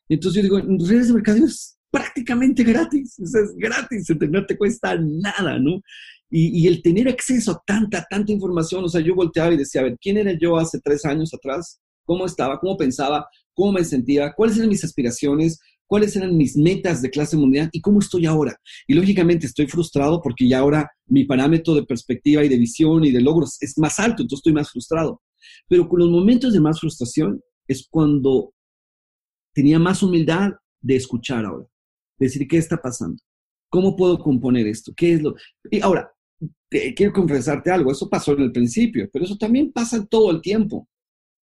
Entonces 0.10 0.42
yo 0.42 0.42
digo, 0.42 0.58
en 0.58 0.80
redes 0.80 1.10
de 1.10 1.14
mercadeo 1.14 1.46
es 1.46 1.78
prácticamente 1.92 2.64
gratis, 2.64 3.20
es 3.20 3.56
gratis, 3.58 4.08
no 4.28 4.44
te 4.44 4.58
cuesta 4.58 4.98
nada, 5.00 5.60
¿no? 5.60 5.82
Y, 6.30 6.68
el 6.68 6.82
tener 6.82 7.08
acceso 7.08 7.52
a 7.52 7.62
tanta, 7.66 8.06
tanta 8.10 8.32
información, 8.32 8.84
o 8.84 8.90
sea, 8.90 9.02
yo 9.02 9.16
volteaba 9.16 9.54
y 9.54 9.58
decía, 9.58 9.82
a 9.82 9.86
ver, 9.86 9.98
¿quién 10.00 10.18
era 10.18 10.34
yo 10.38 10.58
hace 10.58 10.80
tres 10.82 11.06
años 11.06 11.34
atrás? 11.34 11.80
¿Cómo 12.06 12.26
estaba? 12.26 12.60
¿Cómo 12.60 12.76
pensaba? 12.76 13.28
¿Cómo 13.54 13.72
me 13.72 13.84
sentía? 13.84 14.34
¿Cuáles 14.34 14.58
eran 14.58 14.70
mis 14.70 14.84
aspiraciones? 14.84 15.60
¿Cuáles 15.86 16.16
eran 16.18 16.36
mis 16.36 16.58
metas 16.58 17.02
de 17.02 17.10
clase 17.10 17.38
mundial? 17.38 17.70
¿Y 17.72 17.80
cómo 17.80 18.00
estoy 18.00 18.26
ahora? 18.26 18.60
Y 18.88 18.94
lógicamente 18.94 19.48
estoy 19.48 19.68
frustrado 19.68 20.22
porque 20.22 20.48
ya 20.48 20.60
ahora 20.60 20.90
mi 21.06 21.24
parámetro 21.24 21.74
de 21.76 21.86
perspectiva 21.86 22.44
y 22.44 22.50
de 22.50 22.58
visión 22.58 23.06
y 23.06 23.12
de 23.12 23.22
logros 23.22 23.58
es 23.62 23.78
más 23.78 23.98
alto, 24.00 24.22
entonces 24.22 24.40
estoy 24.40 24.54
más 24.54 24.70
frustrado. 24.70 25.22
Pero 25.70 25.88
con 25.88 26.00
los 26.00 26.10
momentos 26.10 26.52
de 26.52 26.60
más 26.60 26.82
frustración 26.82 27.42
es 27.68 27.88
cuando 27.90 28.54
tenía 29.54 29.80
más 29.80 30.04
humildad 30.04 30.52
de 30.82 30.96
escuchar 30.98 31.46
ahora, 31.46 31.66
decir, 32.20 32.46
¿qué 32.48 32.58
está 32.58 32.78
pasando? 32.78 33.18
¿Cómo 33.70 33.96
puedo 33.96 34.20
componer 34.20 34.68
esto? 34.68 34.94
¿Qué 34.96 35.14
es 35.14 35.22
lo? 35.22 35.36
Y 35.72 35.82
ahora, 35.82 36.12
quiero 36.70 37.14
confesarte 37.14 37.72
algo, 37.72 37.92
eso 37.92 38.10
pasó 38.10 38.34
en 38.34 38.42
el 38.42 38.52
principio, 38.52 39.10
pero 39.12 39.26
eso 39.26 39.38
también 39.38 39.72
pasa 39.72 40.06
todo 40.06 40.32
el 40.32 40.42
tiempo. 40.42 40.88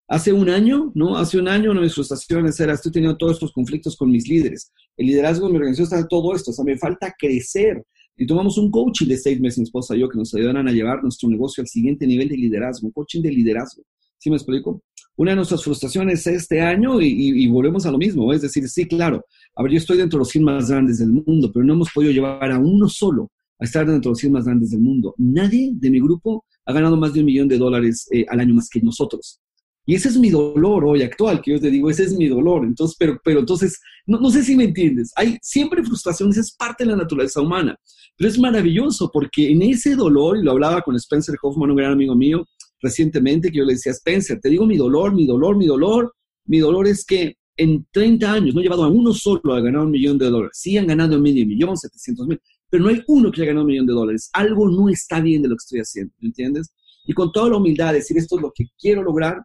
Hace 0.07 0.31
un 0.31 0.49
año, 0.49 0.91
¿no? 0.93 1.17
Hace 1.17 1.39
un 1.39 1.47
año 1.47 1.71
una 1.71 1.79
de 1.79 1.85
mis 1.85 1.95
frustraciones 1.95 2.59
era, 2.59 2.73
estoy 2.73 2.91
teniendo 2.91 3.17
todos 3.17 3.33
estos 3.33 3.51
conflictos 3.51 3.95
con 3.95 4.11
mis 4.11 4.27
líderes. 4.27 4.71
El 4.97 5.07
liderazgo 5.07 5.47
de 5.47 5.53
mi 5.53 5.57
organización 5.57 5.99
está 5.99 6.07
todo 6.07 6.35
esto, 6.35 6.51
o 6.51 6.53
sea, 6.53 6.63
me 6.63 6.77
falta 6.77 7.13
crecer. 7.17 7.83
Y 8.15 8.27
tomamos 8.27 8.57
un 8.59 8.69
coaching 8.69 9.07
de 9.07 9.17
seis 9.17 9.41
meses, 9.41 9.57
mi 9.57 9.63
esposa 9.63 9.95
y 9.95 10.01
yo, 10.01 10.09
que 10.09 10.17
nos 10.17 10.33
ayudaron 10.35 10.67
a 10.67 10.71
llevar 10.71 11.01
nuestro 11.01 11.27
negocio 11.27 11.61
al 11.61 11.67
siguiente 11.67 12.05
nivel 12.05 12.29
de 12.29 12.37
liderazgo, 12.37 12.87
un 12.87 12.93
coaching 12.93 13.21
de 13.23 13.31
liderazgo. 13.31 13.83
¿Sí 14.19 14.29
me 14.29 14.35
explico? 14.35 14.83
Una 15.17 15.31
de 15.31 15.37
nuestras 15.37 15.63
frustraciones 15.63 16.25
este 16.27 16.61
año, 16.61 17.01
y, 17.01 17.43
y, 17.43 17.47
volvemos 17.47 17.85
a 17.85 17.91
lo 17.91 17.97
mismo, 17.97 18.31
es 18.31 18.41
decir, 18.41 18.67
sí, 18.69 18.85
claro, 18.85 19.25
a 19.55 19.63
ver, 19.63 19.71
yo 19.71 19.77
estoy 19.77 19.97
dentro 19.97 20.17
de 20.17 20.21
los 20.21 20.29
100 20.29 20.43
más 20.43 20.69
grandes 20.69 20.99
del 20.99 21.09
mundo, 21.09 21.51
pero 21.53 21.65
no 21.65 21.73
hemos 21.73 21.89
podido 21.91 22.11
llevar 22.11 22.51
a 22.51 22.59
uno 22.59 22.87
solo 22.87 23.31
a 23.59 23.65
estar 23.65 23.85
dentro 23.85 24.09
de 24.09 24.13
los 24.13 24.19
100 24.19 24.33
más 24.33 24.45
grandes 24.45 24.71
del 24.71 24.81
mundo. 24.81 25.15
Nadie 25.17 25.71
de 25.73 25.89
mi 25.89 25.99
grupo 25.99 26.45
ha 26.65 26.73
ganado 26.73 26.97
más 26.97 27.13
de 27.13 27.19
un 27.21 27.25
millón 27.27 27.47
de 27.47 27.57
dólares 27.57 28.07
eh, 28.11 28.25
al 28.29 28.39
año 28.39 28.55
más 28.55 28.69
que 28.69 28.81
nosotros. 28.81 29.39
Y 29.87 29.93
ese 29.93 30.09
es 30.09 30.17
mi 30.17 30.31
dolor 30.31 30.83
hoy 30.83 31.03
actual, 31.03 31.41
que 31.41 31.51
yo 31.51 31.59
te 31.59 31.69
digo, 31.69 31.89
ese 31.91 32.03
es 32.03 32.13
mi 32.17 32.27
dolor. 32.27 32.65
Entonces, 32.65 32.95
pero, 32.97 33.19
pero 33.23 33.41
entonces, 33.41 33.79
no, 34.07 34.19
no 34.19 34.31
sé 34.31 34.43
si 34.43 34.55
me 34.55 34.63
entiendes. 34.63 35.11
Hay 35.15 35.37
siempre 35.43 35.83
frustraciones, 35.83 36.37
es 36.37 36.55
parte 36.55 36.83
de 36.83 36.91
la 36.91 36.97
naturaleza 36.97 37.39
humana. 37.39 37.77
Pero 38.17 38.29
es 38.29 38.39
maravilloso 38.39 39.11
porque 39.13 39.51
en 39.51 39.61
ese 39.61 39.95
dolor, 39.95 40.37
y 40.37 40.43
lo 40.43 40.51
hablaba 40.51 40.81
con 40.81 40.95
Spencer 40.95 41.35
Hoffman, 41.41 41.69
un 41.69 41.77
gran 41.77 41.91
amigo 41.91 42.15
mío, 42.15 42.47
recientemente, 42.81 43.51
que 43.51 43.59
yo 43.59 43.63
le 43.65 43.73
decía, 43.73 43.91
Spencer, 43.91 44.39
te 44.39 44.49
digo 44.49 44.65
mi 44.65 44.77
dolor, 44.77 45.13
mi 45.13 45.27
dolor, 45.27 45.55
mi 45.55 45.67
dolor. 45.67 46.13
Mi 46.47 46.59
dolor 46.59 46.87
es 46.87 47.05
que 47.05 47.37
en 47.57 47.85
30 47.91 48.31
años 48.31 48.55
no 48.55 48.61
he 48.61 48.63
llevado 48.63 48.83
a 48.83 48.89
uno 48.89 49.13
solo 49.13 49.53
a 49.53 49.61
ganar 49.61 49.81
un 49.81 49.91
millón 49.91 50.17
de 50.17 50.29
dólares. 50.29 50.57
Sí 50.59 50.77
han 50.77 50.87
ganado 50.87 51.19
medio 51.19 51.45
millón, 51.45 51.77
700 51.77 52.27
mil, 52.27 52.41
pero 52.69 52.83
no 52.83 52.89
hay 52.89 53.03
uno 53.07 53.31
que 53.31 53.41
haya 53.41 53.49
ganado 53.49 53.65
un 53.65 53.71
millón 53.71 53.87
de 53.87 53.93
dólares. 53.93 54.29
Algo 54.33 54.69
no 54.69 54.89
está 54.89 55.21
bien 55.21 55.41
de 55.41 55.49
lo 55.49 55.55
que 55.55 55.63
estoy 55.63 55.79
haciendo, 55.79 56.13
¿me 56.19 56.27
entiendes? 56.27 56.73
Y 57.05 57.13
con 57.13 57.31
toda 57.31 57.49
la 57.49 57.57
humildad, 57.57 57.93
decir 57.93 58.17
esto 58.17 58.35
es 58.37 58.41
lo 58.41 58.51
que 58.53 58.65
quiero 58.79 59.03
lograr 59.03 59.43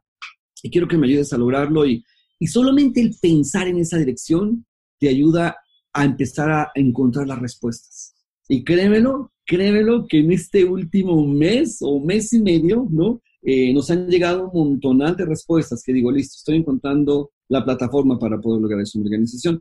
y 0.63 0.71
quiero 0.71 0.89
que 0.89 0.97
me 0.97 1.07
ayudes 1.07 1.33
a 1.33 1.39
lograrlo. 1.39 1.87
Y, 1.87 2.05
y 2.39 2.47
solamente 2.47 3.01
el 3.01 3.15
pensar 3.21 3.69
en 3.69 3.79
esa 3.79 3.99
dirección 3.99 4.65
te 4.99 5.09
ayuda 5.09 5.57
a 5.93 6.05
empezar 6.05 6.51
a 6.51 6.71
encontrar 6.75 7.27
las 7.27 7.41
respuestas. 7.41 8.15
Y 8.49 8.65
créemelo, 8.65 9.33
créemelo 9.45 10.07
que 10.09 10.19
en 10.19 10.33
este 10.33 10.65
último 10.65 11.27
mes 11.27 11.79
o 11.81 12.01
mes 12.01 12.33
y 12.33 12.41
medio, 12.41 12.87
¿no? 12.91 13.21
Eh, 13.43 13.73
nos 13.73 13.91
han 13.91 14.09
llegado 14.09 14.51
un 14.51 14.71
montonal 14.71 15.17
de 15.17 15.25
respuestas 15.25 15.83
que 15.83 15.93
digo, 15.93 16.11
listo, 16.11 16.37
estoy 16.37 16.57
encontrando 16.57 17.31
la 17.49 17.65
plataforma 17.65 18.19
para 18.19 18.41
poder 18.41 18.61
lograr 18.61 18.81
esa 18.81 18.99
organización. 18.99 19.61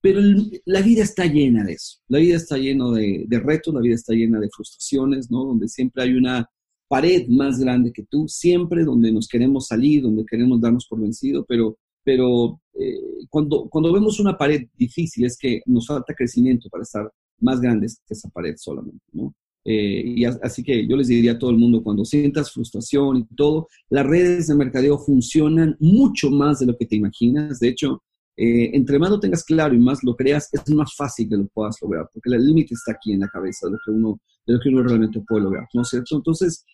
Pero 0.00 0.20
la 0.64 0.80
vida 0.80 1.02
está 1.02 1.26
llena 1.26 1.64
de 1.64 1.72
eso. 1.72 1.98
La 2.08 2.18
vida 2.18 2.36
está 2.36 2.56
llena 2.56 2.90
de, 2.92 3.26
retos, 3.42 3.74
la 3.74 3.80
vida 3.80 3.94
está 3.94 4.14
llena 4.14 4.38
de 4.38 4.48
frustraciones, 4.48 5.30
¿no? 5.30 5.44
Donde 5.44 5.68
siempre 5.68 6.04
hay 6.04 6.14
una 6.14 6.48
pared 6.88 7.26
más 7.28 7.58
grande 7.58 7.92
que 7.92 8.04
tú, 8.04 8.26
siempre 8.28 8.84
donde 8.84 9.12
nos 9.12 9.28
queremos 9.28 9.66
salir, 9.66 10.02
donde 10.02 10.24
queremos 10.24 10.60
darnos 10.60 10.86
por 10.86 11.00
vencido, 11.00 11.44
pero, 11.46 11.76
pero 12.02 12.60
eh, 12.74 13.26
cuando, 13.28 13.68
cuando 13.68 13.92
vemos 13.92 14.20
una 14.20 14.38
pared 14.38 14.66
difícil 14.76 15.26
es 15.26 15.36
que 15.36 15.60
nos 15.66 15.86
falta 15.86 16.14
crecimiento 16.14 16.68
para 16.70 16.82
estar 16.84 17.12
más 17.40 17.60
grandes 17.60 18.00
que 18.06 18.14
esa 18.14 18.30
pared 18.30 18.54
solamente, 18.56 19.04
¿no? 19.12 19.34
Eh, 19.70 20.02
y 20.16 20.24
así 20.24 20.62
que 20.62 20.86
yo 20.86 20.96
les 20.96 21.08
diría 21.08 21.32
a 21.32 21.38
todo 21.38 21.50
el 21.50 21.58
mundo, 21.58 21.82
cuando 21.82 22.02
sientas 22.02 22.50
frustración 22.50 23.18
y 23.18 23.34
todo, 23.34 23.68
las 23.90 24.06
redes 24.06 24.46
de 24.46 24.54
mercadeo 24.54 24.98
funcionan 24.98 25.76
mucho 25.78 26.30
más 26.30 26.60
de 26.60 26.66
lo 26.66 26.76
que 26.78 26.86
te 26.86 26.96
imaginas. 26.96 27.60
De 27.60 27.68
hecho, 27.68 28.02
eh, 28.40 28.70
entre 28.72 29.00
más 29.00 29.10
lo 29.10 29.18
tengas 29.18 29.42
claro 29.42 29.74
y 29.74 29.80
más 29.80 30.04
lo 30.04 30.14
creas, 30.14 30.48
es 30.52 30.70
más 30.72 30.94
fácil 30.94 31.28
que 31.28 31.36
lo 31.36 31.48
puedas 31.48 31.76
lograr, 31.82 32.08
porque 32.14 32.32
el 32.32 32.46
límite 32.46 32.74
está 32.74 32.92
aquí 32.92 33.12
en 33.12 33.20
la 33.20 33.28
cabeza 33.28 33.66
de 33.66 33.72
lo 33.72 33.78
que 33.84 33.90
uno, 33.90 34.20
de 34.46 34.82
realmente 34.84 35.20
puede 35.26 35.42
lograr, 35.42 35.66
¿no 35.74 35.82
es 35.82 35.88
cierto? 35.88 36.14
Entonces, 36.14 36.64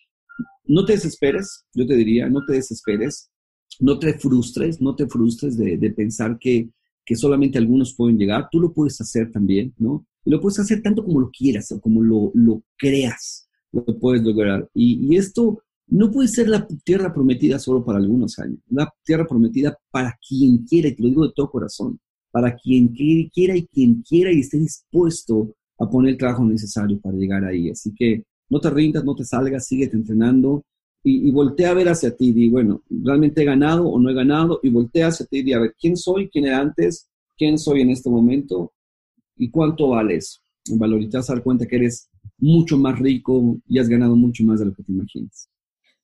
no 0.65 0.85
te 0.85 0.93
desesperes, 0.93 1.65
yo 1.73 1.87
te 1.87 1.95
diría, 1.95 2.29
no 2.29 2.45
te 2.45 2.53
desesperes, 2.53 3.31
no 3.79 3.97
te 3.97 4.13
frustres, 4.13 4.79
no 4.79 4.95
te 4.95 5.07
frustres 5.07 5.57
de, 5.57 5.89
pensar 5.89 6.37
que, 6.39 6.69
que 7.03 7.15
solamente 7.15 7.57
algunos 7.57 7.95
pueden 7.95 8.19
llegar, 8.19 8.47
tú 8.51 8.59
lo 8.59 8.71
puedes 8.71 9.01
hacer 9.01 9.31
también, 9.31 9.73
¿no? 9.79 10.05
Y 10.23 10.29
lo 10.29 10.39
puedes 10.39 10.59
hacer 10.59 10.83
tanto 10.83 11.03
como 11.03 11.19
lo 11.19 11.31
quieras 11.31 11.71
o 11.71 11.81
como 11.81 12.03
lo, 12.03 12.31
creas, 12.77 13.49
lo 13.71 13.83
puedes 13.99 14.21
lograr. 14.21 14.69
Y 14.75 15.17
esto 15.17 15.63
no 15.87 16.11
puede 16.11 16.27
ser 16.27 16.49
la 16.49 16.67
tierra 16.83 17.13
prometida 17.13 17.59
solo 17.59 17.83
para 17.83 17.99
algunos 17.99 18.39
años, 18.39 18.59
la 18.69 18.91
tierra 19.03 19.25
prometida 19.27 19.77
para 19.91 20.17
quien 20.27 20.59
quiera, 20.65 20.89
y 20.89 20.95
te 20.95 21.03
lo 21.03 21.09
digo 21.09 21.27
de 21.27 21.33
todo 21.35 21.49
corazón, 21.49 21.99
para 22.31 22.55
quien 22.55 22.89
quiera 22.89 23.55
y 23.55 23.65
quien 23.67 24.01
quiera 24.01 24.31
y 24.31 24.39
esté 24.39 24.57
dispuesto 24.57 25.53
a 25.79 25.89
poner 25.89 26.11
el 26.11 26.17
trabajo 26.17 26.43
necesario 26.43 26.99
para 26.99 27.15
llegar 27.15 27.45
ahí. 27.45 27.69
Así 27.69 27.93
que 27.93 28.23
no 28.49 28.59
te 28.59 28.69
rindas, 28.69 29.05
no 29.05 29.15
te 29.15 29.23
salgas, 29.23 29.67
síguete 29.67 29.95
entrenando 29.95 30.63
y, 31.03 31.27
y 31.27 31.31
voltea 31.31 31.71
a 31.71 31.73
ver 31.73 31.89
hacia 31.89 32.15
ti. 32.15 32.31
Di, 32.31 32.49
bueno, 32.49 32.81
¿realmente 32.89 33.41
he 33.41 33.45
ganado 33.45 33.87
o 33.87 33.99
no 33.99 34.09
he 34.09 34.13
ganado? 34.13 34.59
Y 34.63 34.69
voltea 34.69 35.07
hacia 35.07 35.25
ti 35.25 35.37
y 35.37 35.43
di, 35.43 35.53
a 35.53 35.59
ver, 35.59 35.75
¿quién 35.79 35.95
soy? 35.95 36.29
¿Quién 36.29 36.45
era 36.45 36.59
antes? 36.59 37.07
¿Quién 37.37 37.57
soy 37.57 37.81
en 37.81 37.91
este 37.91 38.09
momento? 38.09 38.73
¿Y 39.37 39.49
cuánto 39.49 39.89
vales? 39.89 40.41
Valor 40.71 41.01
y 41.01 41.09
te 41.09 41.17
vas 41.17 41.29
a 41.29 41.35
dar 41.35 41.43
cuenta 41.43 41.65
que 41.65 41.75
eres 41.75 42.09
mucho 42.37 42.77
más 42.77 42.97
rico 42.99 43.57
y 43.67 43.79
has 43.79 43.87
ganado 43.87 44.15
mucho 44.15 44.43
más 44.43 44.59
de 44.59 44.65
lo 44.65 44.73
que 44.73 44.83
te 44.83 44.91
imaginas. 44.91 45.49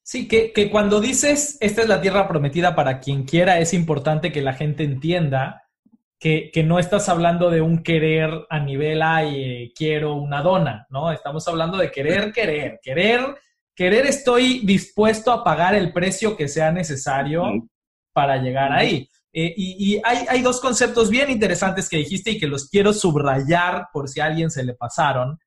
Sí, 0.04 0.26
que, 0.26 0.68
cuando 0.70 1.00
dices 1.00 1.56
esta 1.60 1.82
es 1.82 1.88
la 1.88 2.00
tierra 2.00 2.26
prometida 2.26 2.74
para 2.74 2.98
quien 2.98 3.24
quiera, 3.24 3.60
es 3.60 3.72
importante 3.72 4.32
que 4.32 4.42
la 4.42 4.52
gente 4.52 4.82
entienda 4.82 5.68
que, 6.18 6.50
no 6.64 6.78
estás 6.78 7.08
hablando 7.08 7.50
de 7.50 7.60
un 7.60 7.82
querer 7.82 8.46
a 8.50 8.58
nivel, 8.58 9.00
ay, 9.02 9.72
quiero 9.76 10.14
una 10.14 10.42
dona, 10.42 10.86
¿no? 10.90 11.12
Estamos 11.12 11.46
hablando 11.48 11.76
de 11.78 11.90
querer, 11.90 12.32
querer, 12.32 12.80
querer, 12.82 13.36
querer, 13.74 14.06
estoy 14.06 14.60
dispuesto 14.64 15.32
a 15.32 15.42
pagar 15.44 15.74
el 15.74 15.92
precio 15.92 16.36
que 16.36 16.48
sea 16.48 16.72
necesario 16.72 17.44
para 18.12 18.36
llegar 18.38 18.72
ahí. 18.72 19.08
Eh, 19.32 19.54
y, 19.56 20.00
hay, 20.04 20.26
hay, 20.28 20.42
dos 20.42 20.60
conceptos 20.60 21.10
bien 21.10 21.30
interesantes 21.30 21.88
que 21.88 21.96
dijiste 21.96 22.32
y 22.32 22.38
que 22.38 22.46
los 22.46 22.68
quiero 22.68 22.92
subrayar 22.92 23.86
por 23.92 24.08
si 24.08 24.20
a 24.20 24.26
alguien 24.26 24.50
se 24.50 24.62
le 24.62 24.74
pasaron. 24.74 25.38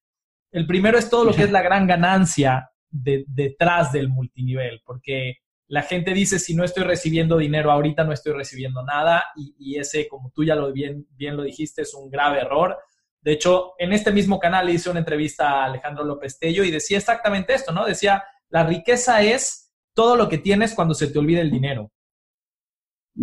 El 0.52 0.66
primero 0.66 0.98
es 0.98 1.10
todo 1.10 1.26
lo 1.26 1.34
que 1.34 1.44
es 1.44 1.52
la 1.52 1.62
gran 1.62 1.86
ganancia 1.86 2.70
detrás 3.04 3.92
del 3.92 4.10
multinivel, 4.10 4.82
porque 4.86 5.38
la 5.68 5.82
gente 5.82 6.14
dice, 6.14 6.40
si 6.40 6.56
no 6.56 6.64
estoy 6.64 6.84
recibiendo 6.84 7.38
dinero 7.38 7.72
ahorita, 7.72 8.04
no 8.04 8.14
estoy 8.14 8.34
recibiendo 8.34 8.84
nada, 8.84 9.26
y, 9.36 9.78
ese, 9.78 10.08
como 10.08 10.32
tú 10.32 10.44
ya 10.44 10.56
lo 10.56 10.72
bien, 10.72 11.08
bien 11.12 11.36
lo 11.36 11.44
dijiste, 11.44 11.82
es 11.82 11.94
un 11.94 12.10
grave 12.10 12.40
error. 12.40 12.78
De 13.22 13.32
hecho, 13.32 13.74
en 13.80 13.92
este 13.92 14.12
mismo 14.12 14.40
canal 14.40 14.70
hice 14.70 14.90
una 14.90 15.00
entrevista 15.00 15.50
a 15.50 15.66
Alejandro 15.66 16.04
López 16.04 16.38
Tello 16.38 16.64
y 16.64 16.72
decía 16.72 16.98
exactamente 16.98 17.54
esto, 17.56 17.72
¿no? 17.72 17.86
Decía, 17.86 18.24
la 18.50 18.64
riqueza 18.64 19.24
es 19.24 19.74
todo 19.96 20.16
lo 20.16 20.30
que 20.30 20.38
tienes 20.38 20.76
cuando 20.76 20.94
se 20.94 21.08
te 21.08 21.18
olvida 21.18 21.42
el 21.42 21.50
dinero. 21.50 21.92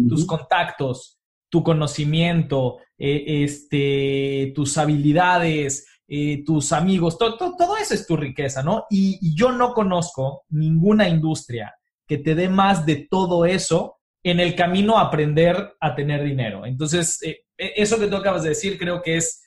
Tus 0.09 0.27
contactos, 0.27 1.21
tu 1.49 1.63
conocimiento, 1.63 2.79
eh, 2.99 3.45
este, 3.45 4.53
tus 4.55 4.79
habilidades, 4.79 5.87
eh, 6.15 6.45
tus 6.45 6.73
amigos, 6.73 7.17
todo, 7.17 7.39
todo, 7.39 7.79
eso 7.79 7.95
es 7.95 8.07
tu 8.07 8.19
riqueza, 8.19 8.63
¿no? 8.63 8.85
Y, 8.91 9.35
yo 9.35 9.51
no 9.51 9.73
conozco 9.73 10.45
ninguna 10.51 11.09
industria 11.09 11.75
que 12.07 12.19
te 12.19 12.35
dé 12.35 12.51
más 12.51 12.85
de 12.85 13.09
todo 13.11 13.47
eso 13.47 13.97
en 14.23 14.39
el 14.39 14.55
camino 14.55 14.99
a 14.99 15.07
aprender 15.07 15.75
a 15.81 15.95
tener 15.95 16.23
dinero. 16.23 16.67
Entonces, 16.67 17.19
eh, 17.23 17.47
e, 17.57 17.73
eso 17.77 17.99
que 17.99 18.09
tú 18.09 18.17
acabas 18.17 18.43
de 18.43 18.51
decir 18.51 18.79
creo 18.79 19.01
que 19.01 19.17
es 19.17 19.41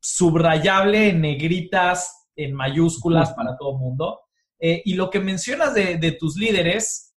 subrayable 0.00 1.10
en 1.10 1.20
negritas, 1.20 2.30
en 2.34 2.54
mayúsculas 2.54 3.34
para 3.34 3.54
todo 3.58 3.72
el 3.72 3.78
mundo. 3.80 4.20
Eh, 4.58 4.80
y 4.86 4.94
lo 4.94 5.10
que 5.10 5.20
mencionas 5.20 5.74
de, 5.74 6.16
tus 6.18 6.36
líderes, 6.36 7.14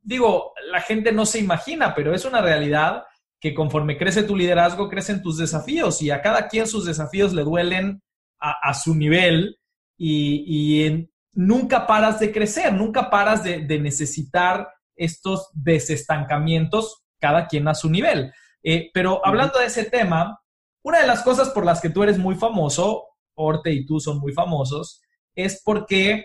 digo, 0.00 0.54
la 0.70 0.80
gente 0.80 1.12
no 1.12 1.26
se 1.26 1.40
imagina, 1.40 1.94
pero 1.94 2.14
es 2.14 2.24
una 2.24 2.40
realidad 2.40 3.02
que 3.40 3.54
conforme 3.54 3.96
crece 3.96 4.22
tu 4.22 4.36
liderazgo, 4.36 4.88
crecen 4.88 5.22
tus 5.22 5.38
desafíos 5.38 6.02
y 6.02 6.10
a 6.10 6.22
cada 6.22 6.48
quien 6.48 6.66
sus 6.66 6.84
desafíos 6.84 7.32
le 7.32 7.44
duelen 7.44 8.02
a, 8.40 8.72
su 8.74 8.94
nivel 8.94 9.58
y, 9.96 11.08
nunca 11.32 11.86
paras 11.86 12.18
de 12.18 12.32
crecer, 12.32 12.72
nunca 12.72 13.10
paras 13.10 13.42
de, 13.44 13.78
necesitar 13.78 14.68
estos 14.96 15.50
desestancamientos, 15.52 17.04
cada 17.20 17.46
quien 17.46 17.68
a 17.68 17.74
su 17.74 17.90
nivel. 17.90 18.32
Eh, 18.62 18.90
pero 18.92 19.24
hablando 19.24 19.58
de 19.58 19.66
ese 19.66 19.84
tema, 19.84 20.40
una 20.82 21.00
de 21.00 21.06
las 21.06 21.22
cosas 21.22 21.50
por 21.50 21.64
las 21.64 21.80
que 21.80 21.90
tú 21.90 22.02
eres 22.02 22.18
muy 22.18 22.34
famoso, 22.34 23.04
Orte 23.34 23.72
y 23.72 23.86
tú 23.86 24.00
son 24.00 24.18
muy 24.18 24.32
famosos, 24.32 25.00
es 25.34 25.62
porque 25.64 26.24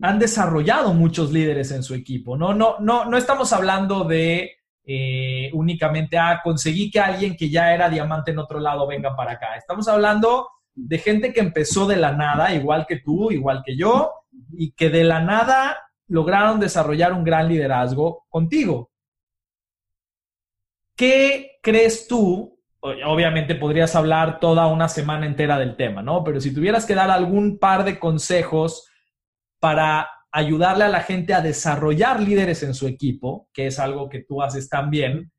han 0.00 0.18
desarrollado 0.18 0.94
muchos 0.94 1.30
líderes 1.32 1.70
en 1.70 1.82
su 1.82 1.94
equipo. 1.94 2.36
No, 2.36 2.54
no, 2.54 2.78
no, 2.80 3.04
no 3.04 3.16
estamos 3.16 3.52
hablando 3.52 4.04
de 4.04 4.56
eh, 4.88 5.50
únicamente, 5.52 6.16
ah, 6.16 6.40
conseguí 6.44 6.92
que 6.92 7.00
alguien 7.00 7.36
que 7.36 7.50
ya 7.50 7.74
era 7.74 7.90
diamante 7.90 8.30
en 8.30 8.38
otro 8.38 8.60
lado 8.60 8.86
venga 8.86 9.16
para 9.16 9.32
acá. 9.32 9.56
Estamos 9.56 9.88
hablando 9.88 10.48
de 10.76 10.98
gente 10.98 11.32
que 11.32 11.40
empezó 11.40 11.86
de 11.88 11.96
la 11.96 12.12
nada, 12.12 12.54
igual 12.54 12.86
que 12.86 13.00
tú, 13.00 13.32
igual 13.32 13.62
que 13.64 13.76
yo, 13.76 14.12
y 14.52 14.70
que 14.72 14.88
de 14.88 15.02
la 15.02 15.20
nada 15.20 15.76
lograron 16.06 16.60
desarrollar 16.60 17.12
un 17.12 17.24
gran 17.24 17.48
liderazgo 17.48 18.26
contigo. 18.28 18.92
¿Qué 20.94 21.58
crees 21.62 22.06
tú? 22.06 22.56
Obviamente 22.80 23.56
podrías 23.56 23.96
hablar 23.96 24.38
toda 24.38 24.68
una 24.68 24.88
semana 24.88 25.26
entera 25.26 25.58
del 25.58 25.76
tema, 25.76 26.00
¿no? 26.00 26.22
Pero 26.22 26.40
si 26.40 26.54
tuvieras 26.54 26.86
que 26.86 26.94
dar 26.94 27.10
algún 27.10 27.58
par 27.58 27.84
de 27.84 27.98
consejos 27.98 28.88
para 29.58 30.08
ayudarle 30.36 30.84
a 30.84 30.88
la 30.90 31.00
gente 31.00 31.32
a 31.32 31.40
desarrollar 31.40 32.22
líderes 32.22 32.62
en 32.62 32.74
su 32.74 32.86
equipo, 32.86 33.48
que 33.54 33.68
es 33.68 33.78
algo 33.78 34.10
que 34.10 34.22
tú 34.22 34.42
haces 34.42 34.68
también, 34.68 35.32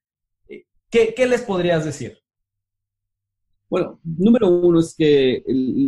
eh, 0.50 0.66
¿qué, 0.90 1.14
qué 1.16 1.28
les 1.28 1.44
podrías 1.44 1.86
decir? 1.86 2.18
Bueno, 3.70 4.00
número 4.04 4.50
uno 4.50 4.80
es 4.80 4.96
que 4.98 5.44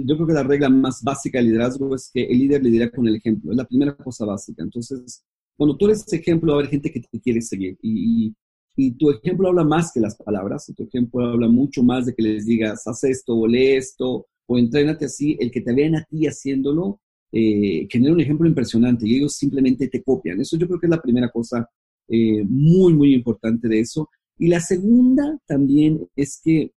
yo 0.05 0.15
creo 0.15 0.27
que 0.27 0.33
la 0.33 0.43
regla 0.43 0.69
más 0.69 1.01
básica 1.01 1.39
del 1.39 1.47
liderazgo 1.47 1.95
es 1.95 2.11
que 2.13 2.23
el 2.23 2.37
líder 2.37 2.61
lidera 2.61 2.91
con 2.91 3.07
el 3.07 3.15
ejemplo. 3.15 3.51
Es 3.51 3.57
la 3.57 3.65
primera 3.65 3.95
cosa 3.95 4.25
básica. 4.25 4.61
Entonces, 4.61 5.23
cuando 5.57 5.75
tú 5.75 5.85
eres 5.85 6.05
ejemplo, 6.13 6.51
va 6.51 6.57
a 6.57 6.59
haber 6.59 6.69
gente 6.69 6.91
que 6.91 6.99
te 6.99 7.19
quiere 7.19 7.41
seguir. 7.41 7.79
Y, 7.81 8.35
y, 8.75 8.91
tu 8.91 9.09
ejemplo 9.09 9.47
habla 9.47 9.63
más 9.63 9.91
que 9.91 10.01
las 10.01 10.17
palabras. 10.17 10.71
Tu 10.75 10.83
ejemplo 10.83 11.25
habla 11.25 11.47
mucho 11.47 11.81
más 11.81 12.05
de 12.05 12.13
que 12.13 12.21
les 12.21 12.45
digas, 12.45 12.85
haz 12.85 13.03
esto 13.05 13.35
o 13.35 13.47
lee 13.47 13.77
esto 13.77 14.27
o 14.45 14.57
entrénate 14.59 15.05
así. 15.05 15.35
El 15.39 15.49
que 15.49 15.61
te 15.61 15.73
vean 15.73 15.95
a 15.95 16.03
ti 16.03 16.27
haciéndolo 16.27 17.01
eh, 17.31 17.87
genera 17.89 18.13
un 18.13 18.21
ejemplo 18.21 18.47
impresionante 18.47 19.07
y 19.07 19.17
ellos 19.17 19.35
simplemente 19.35 19.87
te 19.87 20.03
copian. 20.03 20.39
Eso 20.41 20.57
yo 20.57 20.67
creo 20.67 20.79
que 20.79 20.87
es 20.87 20.91
la 20.91 21.01
primera 21.01 21.29
cosa 21.29 21.67
eh, 22.07 22.43
muy, 22.43 22.93
muy 22.93 23.13
importante 23.13 23.67
de 23.67 23.79
eso. 23.79 24.09
Y 24.37 24.47
la 24.47 24.59
segunda 24.59 25.37
también 25.45 26.07
es 26.15 26.39
que 26.43 26.71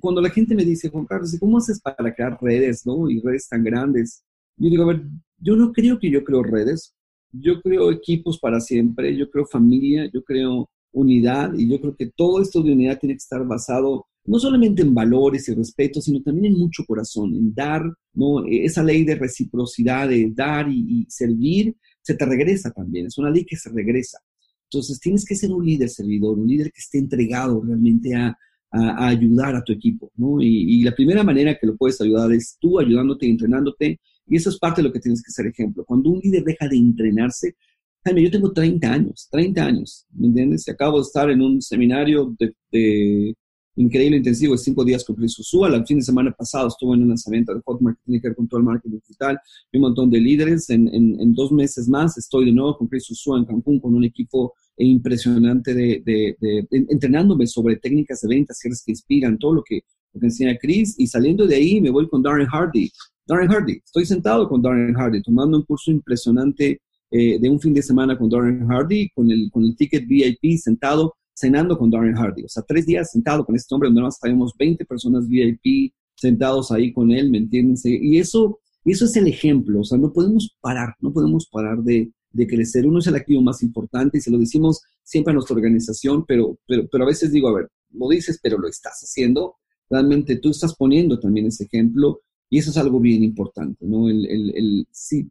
cuando 0.00 0.20
la 0.20 0.30
gente 0.30 0.54
me 0.54 0.64
dice, 0.64 0.90
Juan 0.90 1.06
Carlos, 1.06 1.36
¿cómo 1.40 1.58
haces 1.58 1.80
para 1.80 2.14
crear 2.14 2.38
redes, 2.40 2.84
no? 2.84 3.08
Y 3.10 3.20
redes 3.20 3.48
tan 3.48 3.64
grandes. 3.64 4.22
Yo 4.56 4.68
digo, 4.68 4.82
a 4.84 4.88
ver, 4.88 5.02
yo 5.38 5.56
no 5.56 5.72
creo 5.72 5.98
que 5.98 6.10
yo 6.10 6.22
creo 6.22 6.42
redes. 6.42 6.94
Yo 7.32 7.60
creo 7.60 7.90
equipos 7.90 8.38
para 8.38 8.60
siempre, 8.60 9.16
yo 9.16 9.30
creo 9.30 9.46
familia, 9.46 10.10
yo 10.12 10.22
creo 10.22 10.68
unidad 10.92 11.52
y 11.54 11.68
yo 11.70 11.80
creo 11.80 11.94
que 11.94 12.10
todo 12.16 12.40
esto 12.40 12.62
de 12.62 12.72
unidad 12.72 12.98
tiene 12.98 13.14
que 13.14 13.18
estar 13.18 13.46
basado 13.46 14.06
no 14.28 14.38
solamente 14.38 14.82
en 14.82 14.94
valores 14.94 15.48
y 15.48 15.54
respeto, 15.54 16.02
sino 16.02 16.20
también 16.22 16.52
en 16.52 16.58
mucho 16.58 16.84
corazón, 16.84 17.34
en 17.34 17.54
dar, 17.54 17.82
¿no? 18.12 18.44
Esa 18.46 18.82
ley 18.82 19.02
de 19.02 19.14
reciprocidad, 19.14 20.06
de 20.06 20.30
dar 20.34 20.68
y, 20.70 21.06
servir, 21.08 21.74
se 22.02 22.14
te 22.14 22.26
regresa 22.26 22.70
también, 22.70 23.06
es 23.06 23.16
una 23.16 23.30
ley 23.30 23.46
que 23.46 23.56
se 23.56 23.70
regresa. 23.70 24.18
Entonces 24.64 25.00
tienes 25.00 25.24
que 25.24 25.34
ser 25.34 25.50
un 25.50 25.64
líder 25.64 25.88
servidor, 25.88 26.38
un 26.38 26.46
líder 26.46 26.70
que 26.70 26.80
esté 26.80 26.98
entregado 26.98 27.62
realmente 27.62 28.14
a, 28.14 28.36
ayudar 28.70 29.56
a 29.56 29.64
tu 29.64 29.72
equipo, 29.72 30.12
¿no? 30.16 30.42
Y, 30.42 30.82
la 30.82 30.94
primera 30.94 31.24
manera 31.24 31.56
que 31.58 31.66
lo 31.66 31.74
puedes 31.74 31.98
ayudar 32.02 32.30
es 32.32 32.58
tú 32.60 32.78
ayudándote 32.78 33.26
y 33.26 33.30
entrenándote, 33.30 33.98
y 34.26 34.36
eso 34.36 34.50
es 34.50 34.58
parte 34.58 34.82
de 34.82 34.88
lo 34.88 34.92
que 34.92 35.00
tienes 35.00 35.22
que 35.22 35.32
ser 35.32 35.46
ejemplo. 35.46 35.86
Cuando 35.86 36.10
un 36.10 36.20
líder 36.20 36.44
deja 36.44 36.68
de 36.68 36.76
entrenarse, 36.76 37.56
Jaime, 38.04 38.24
yo 38.24 38.30
tengo 38.30 38.52
30 38.52 38.92
años, 38.92 39.26
30 39.30 39.64
años, 39.64 40.06
¿me 40.12 40.26
entiendes? 40.26 40.68
Acabo 40.68 40.98
de 40.98 41.04
estar 41.04 41.30
en 41.30 41.40
un 41.40 41.62
seminario 41.62 42.36
de 42.38 43.34
increíble 43.78 44.16
intensivo 44.16 44.52
de 44.52 44.58
cinco 44.58 44.84
días 44.84 45.04
con 45.04 45.16
Chris 45.16 45.38
Usual. 45.38 45.74
El 45.74 45.86
fin 45.86 45.98
de 45.98 46.04
semana 46.04 46.32
pasado 46.32 46.68
estuve 46.68 46.96
en 46.96 47.02
un 47.02 47.08
lanzamiento 47.08 47.54
de 47.54 47.60
Hotmart 47.64 47.96
que 47.98 48.04
tiene 48.04 48.20
que 48.20 48.28
ver 48.28 48.36
con 48.36 48.48
todo 48.48 48.58
el 48.58 48.66
marketing 48.66 48.98
digital 48.98 49.38
y 49.72 49.78
un 49.78 49.82
montón 49.82 50.10
de 50.10 50.20
líderes. 50.20 50.68
En, 50.70 50.88
en, 50.92 51.34
dos 51.34 51.52
meses 51.52 51.88
más 51.88 52.18
estoy 52.18 52.46
de 52.46 52.52
nuevo 52.52 52.76
con 52.76 52.88
Chris 52.88 53.08
Usual 53.10 53.40
en 53.40 53.46
Cancún 53.46 53.78
con 53.78 53.94
un 53.94 54.04
equipo 54.04 54.54
impresionante 54.76 55.74
de, 55.74 56.02
de, 56.04 56.66
entrenándome 56.70 57.46
sobre 57.46 57.76
técnicas 57.76 58.20
de 58.20 58.28
ventas, 58.28 58.58
cierres 58.58 58.82
que 58.84 58.92
inspiran, 58.92 59.38
todo 59.38 59.54
lo 59.54 59.62
que, 59.62 59.82
lo 60.12 60.20
que 60.20 60.26
enseña 60.26 60.58
Chris. 60.60 60.96
Y 60.98 61.06
saliendo 61.06 61.46
de 61.46 61.54
ahí 61.54 61.80
me 61.80 61.90
voy 61.90 62.08
con 62.08 62.22
Darren 62.22 62.48
Hardy. 62.48 62.90
Darren 63.26 63.48
Hardy, 63.48 63.80
estoy 63.84 64.06
sentado 64.06 64.48
con 64.48 64.60
Darren 64.60 64.94
Hardy, 64.94 65.22
tomando 65.22 65.56
un 65.56 65.64
curso 65.64 65.90
impresionante 65.90 66.80
eh, 67.10 67.38
de 67.38 67.48
un 67.48 67.60
fin 67.60 67.72
de 67.74 67.82
semana 67.82 68.18
con 68.18 68.28
Darren 68.28 68.66
Hardy, 68.66 69.10
con 69.10 69.30
el, 69.30 69.50
con 69.52 69.64
el 69.64 69.76
ticket 69.76 70.06
VIP 70.06 70.58
sentado 70.58 71.14
cenando 71.38 71.78
con 71.78 71.90
Darren 71.90 72.16
Hardy. 72.16 72.44
O 72.44 72.48
sea, 72.48 72.64
tres 72.66 72.86
días 72.86 73.12
sentado 73.12 73.44
con 73.44 73.54
este 73.54 73.72
hombre, 73.74 73.88
donde 73.88 74.02
más 74.02 74.18
tenemos 74.18 74.52
20 74.58 74.84
personas 74.84 75.28
VIP 75.28 75.92
sentados 76.16 76.72
ahí 76.72 76.92
con 76.92 77.12
él, 77.12 77.30
¿me 77.30 77.38
entiendes? 77.38 77.84
Y 77.84 78.18
eso, 78.18 78.60
eso 78.84 79.04
es 79.04 79.16
el 79.16 79.28
ejemplo. 79.28 79.80
O 79.80 79.84
sea, 79.84 79.98
no 79.98 80.12
podemos 80.12 80.56
parar, 80.60 80.94
no 81.00 81.12
podemos 81.12 81.48
parar 81.50 81.78
de, 81.78 82.10
de 82.32 82.46
crecer. 82.46 82.86
Uno 82.86 82.98
es 82.98 83.06
el 83.06 83.14
activo 83.14 83.40
más 83.40 83.62
importante 83.62 84.18
y 84.18 84.20
se 84.20 84.30
lo 84.30 84.38
decimos 84.38 84.82
siempre 85.04 85.30
a 85.30 85.34
nuestra 85.34 85.54
organización, 85.54 86.24
pero, 86.26 86.58
pero, 86.66 86.88
pero 86.90 87.04
a 87.04 87.06
veces 87.06 87.30
digo, 87.30 87.48
a 87.48 87.54
ver, 87.54 87.68
lo 87.92 88.08
dices, 88.08 88.40
pero 88.42 88.58
lo 88.58 88.68
estás 88.68 89.00
haciendo. 89.00 89.54
Realmente 89.88 90.36
tú 90.36 90.50
estás 90.50 90.74
poniendo 90.74 91.20
también 91.20 91.46
ese 91.46 91.64
ejemplo 91.64 92.20
y 92.50 92.58
eso 92.58 92.70
es 92.70 92.76
algo 92.76 92.98
bien 92.98 93.22
importante, 93.22 93.86
¿no? 93.86 94.08
El, 94.08 94.26
el, 94.26 94.56
el, 94.56 94.88
si, 94.90 95.30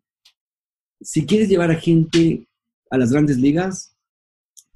si 1.01 1.25
quieres 1.25 1.49
llevar 1.49 1.71
a 1.71 1.75
gente 1.75 2.47
a 2.89 2.97
las 2.97 3.11
grandes 3.11 3.37
ligas, 3.37 3.96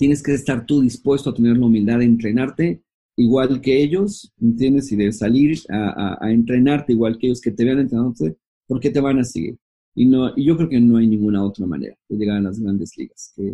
tienes 0.02 0.24
que 0.24 0.34
estar 0.34 0.66
tú 0.66 0.82
dispuesto 0.82 1.30
a 1.30 1.34
tener 1.36 1.56
la 1.56 1.68
humildad 1.68 2.00
de 2.00 2.06
entrenarte 2.06 2.82
igual 3.16 3.62
que 3.62 3.84
ellos, 3.84 4.34
¿entiendes? 4.42 4.92
Y 4.92 4.96
de 4.96 5.12
salir 5.12 5.60
a, 5.70 6.18
entrenarte 6.24 6.94
igual 6.94 7.20
que 7.20 7.28
ellos, 7.28 7.40
que 7.40 7.52
te 7.52 7.64
vean 7.64 7.78
entrenándote, 7.78 8.36
porque 8.66 8.90
te 8.90 9.00
van 9.00 9.20
a 9.20 9.24
seguir. 9.24 9.60
Y, 9.94 10.08
no, 10.08 10.34
y 10.36 10.44
yo 10.44 10.58
creo 10.58 10.70
que 10.70 10.80
no 10.80 10.98
hay 10.98 11.06
ninguna 11.06 11.46
otra 11.46 11.68
manera 11.68 11.96
de 12.10 12.18
llegar 12.18 12.38
a 12.38 12.42
las 12.42 12.60
grandes 12.60 12.98
ligas 12.98 13.32
que, 13.36 13.54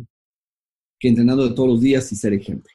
que 0.97 1.09
entrenando 1.09 1.49
de 1.49 1.53
todos 1.53 1.67
los 1.67 1.81
días 1.81 2.09
y 2.13 2.15
ser 2.15 2.31
ejemplo. 2.31 2.71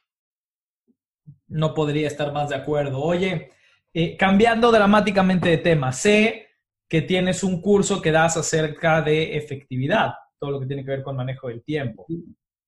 No 1.49 1.73
podría 1.73 2.09
estar 2.09 2.31
más 2.31 2.51
de 2.51 2.57
acuerdo. 2.57 3.01
Oye, 3.01 3.53
eh, 3.95 4.19
cambiando 4.19 4.71
dramáticamente 4.71 5.49
de 5.49 5.57
tema, 5.57 5.93
sé 5.93 6.47
que 6.91 7.01
tienes 7.01 7.43
un 7.43 7.63
curso 7.63 8.03
que 8.03 8.13
das 8.13 8.37
acerca 8.37 9.01
de 9.01 9.35
efectividad, 9.35 10.11
todo 10.39 10.51
lo 10.51 10.61
que 10.61 10.67
tiene 10.67 10.85
que 10.85 10.91
ver 10.91 11.03
con 11.03 11.17
manejo 11.17 11.49
del 11.49 11.63
tiempo. 11.63 12.05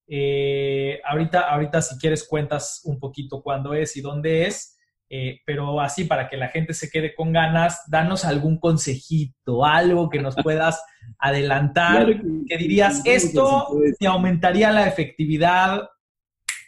Eh, 0.07 1.01
ahorita, 1.05 1.41
ahorita, 1.51 1.83
si 1.83 1.99
quieres, 1.99 2.27
cuentas 2.27 2.83
un 2.85 2.99
poquito 2.99 3.43
cuándo 3.43 3.75
es 3.75 3.97
y 3.97 4.01
dónde 4.01 4.47
es, 4.47 4.79
eh, 5.09 5.41
pero 5.47 5.81
así 5.81 6.05
para 6.05 6.29
que 6.29 6.37
la 6.37 6.49
gente 6.49 6.75
se 6.75 6.91
quede 6.91 7.15
con 7.15 7.33
ganas, 7.33 7.83
danos 7.89 8.25
algún 8.25 8.59
consejito, 8.59 9.65
algo 9.65 10.09
que 10.11 10.21
nos 10.21 10.35
puedas 10.37 10.83
adelantar, 11.19 12.07
que, 12.49 12.57
dirías, 12.57 13.03
esto 13.05 13.69
te 13.99 14.07
aumentaría 14.07 14.73
la 14.73 14.87
efectividad 14.87 15.89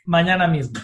mañana 0.04 0.46
mismo. 0.46 0.80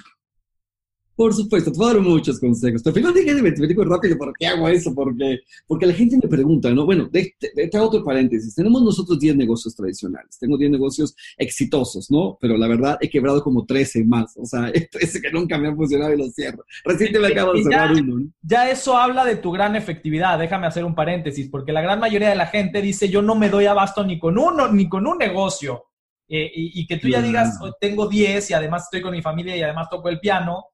Por 1.14 1.34
supuesto, 1.34 1.70
te 1.70 1.76
puedo 1.76 1.92
dar 1.92 2.02
muchos 2.02 2.40
consejos. 2.40 2.82
Pero 2.82 2.94
primero 2.94 3.14
déjame, 3.14 3.42
me 3.42 3.66
digo 3.66 3.84
rápido 3.84 4.16
por 4.16 4.32
qué 4.38 4.46
hago 4.46 4.68
eso, 4.68 4.94
porque, 4.94 5.40
porque 5.66 5.86
la 5.86 5.92
gente 5.92 6.16
me 6.16 6.28
pregunta, 6.28 6.70
¿no? 6.70 6.86
Bueno, 6.86 7.08
de, 7.10 7.34
otro 7.78 8.02
paréntesis. 8.02 8.54
Tenemos 8.54 8.82
nosotros 8.82 9.18
10 9.18 9.36
negocios 9.36 9.74
tradicionales. 9.74 10.38
Tengo 10.38 10.56
10 10.56 10.70
negocios 10.70 11.14
exitosos, 11.36 12.10
¿no? 12.10 12.38
Pero 12.40 12.56
la 12.56 12.66
verdad 12.66 12.98
he 13.00 13.10
quebrado 13.10 13.42
como 13.42 13.66
13 13.66 14.04
más. 14.04 14.34
O 14.36 14.46
sea, 14.46 14.72
13 14.90 15.20
que 15.20 15.30
nunca 15.30 15.58
me 15.58 15.68
han 15.68 15.76
funcionado 15.76 16.14
y 16.14 16.18
los 16.18 16.34
cierro. 16.34 16.64
Recién 16.84 17.12
me 17.20 17.28
acabo 17.28 17.52
de 17.52 17.62
cerrar 17.62 17.92
uno. 17.92 18.18
¿no? 18.18 18.30
Ya 18.42 18.70
eso 18.70 18.96
habla 18.96 19.24
de 19.24 19.36
tu 19.36 19.52
gran 19.52 19.76
efectividad. 19.76 20.38
Déjame 20.38 20.66
hacer 20.66 20.84
un 20.84 20.94
paréntesis, 20.94 21.48
porque 21.50 21.72
la 21.72 21.82
gran 21.82 22.00
mayoría 22.00 22.30
de 22.30 22.36
la 22.36 22.46
gente 22.46 22.80
dice, 22.80 23.08
yo 23.08 23.20
no 23.20 23.34
me 23.34 23.50
doy 23.50 23.66
abasto 23.66 24.04
ni 24.04 24.18
con 24.18 24.38
uno, 24.38 24.72
ni 24.72 24.88
con 24.88 25.06
un 25.06 25.18
negocio. 25.18 25.84
Eh, 26.28 26.50
y, 26.54 26.86
que 26.86 26.96
tú 26.96 27.08
ya 27.08 27.20
digas, 27.20 27.58
tengo 27.78 28.08
10 28.08 28.50
y 28.50 28.54
además 28.54 28.84
estoy 28.84 29.02
con 29.02 29.12
mi 29.12 29.20
familia 29.20 29.54
y 29.54 29.60
además 29.60 29.88
toco 29.90 30.08
el 30.08 30.18
piano 30.18 30.71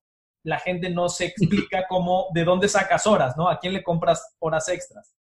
la 0.48 0.58
gente 0.58 0.90
no 0.90 1.08
se 1.08 1.26
explica 1.26 1.84
cómo, 1.88 2.26
de 2.34 2.44
dónde 2.44 2.68
sacas 2.68 3.06
horas, 3.06 3.37
¿no? 3.37 3.48
¿A 3.48 3.58
quién 3.58 3.72
le 3.72 3.82
compras 3.82 4.34
horas 4.40 4.68
extras? 4.68 5.14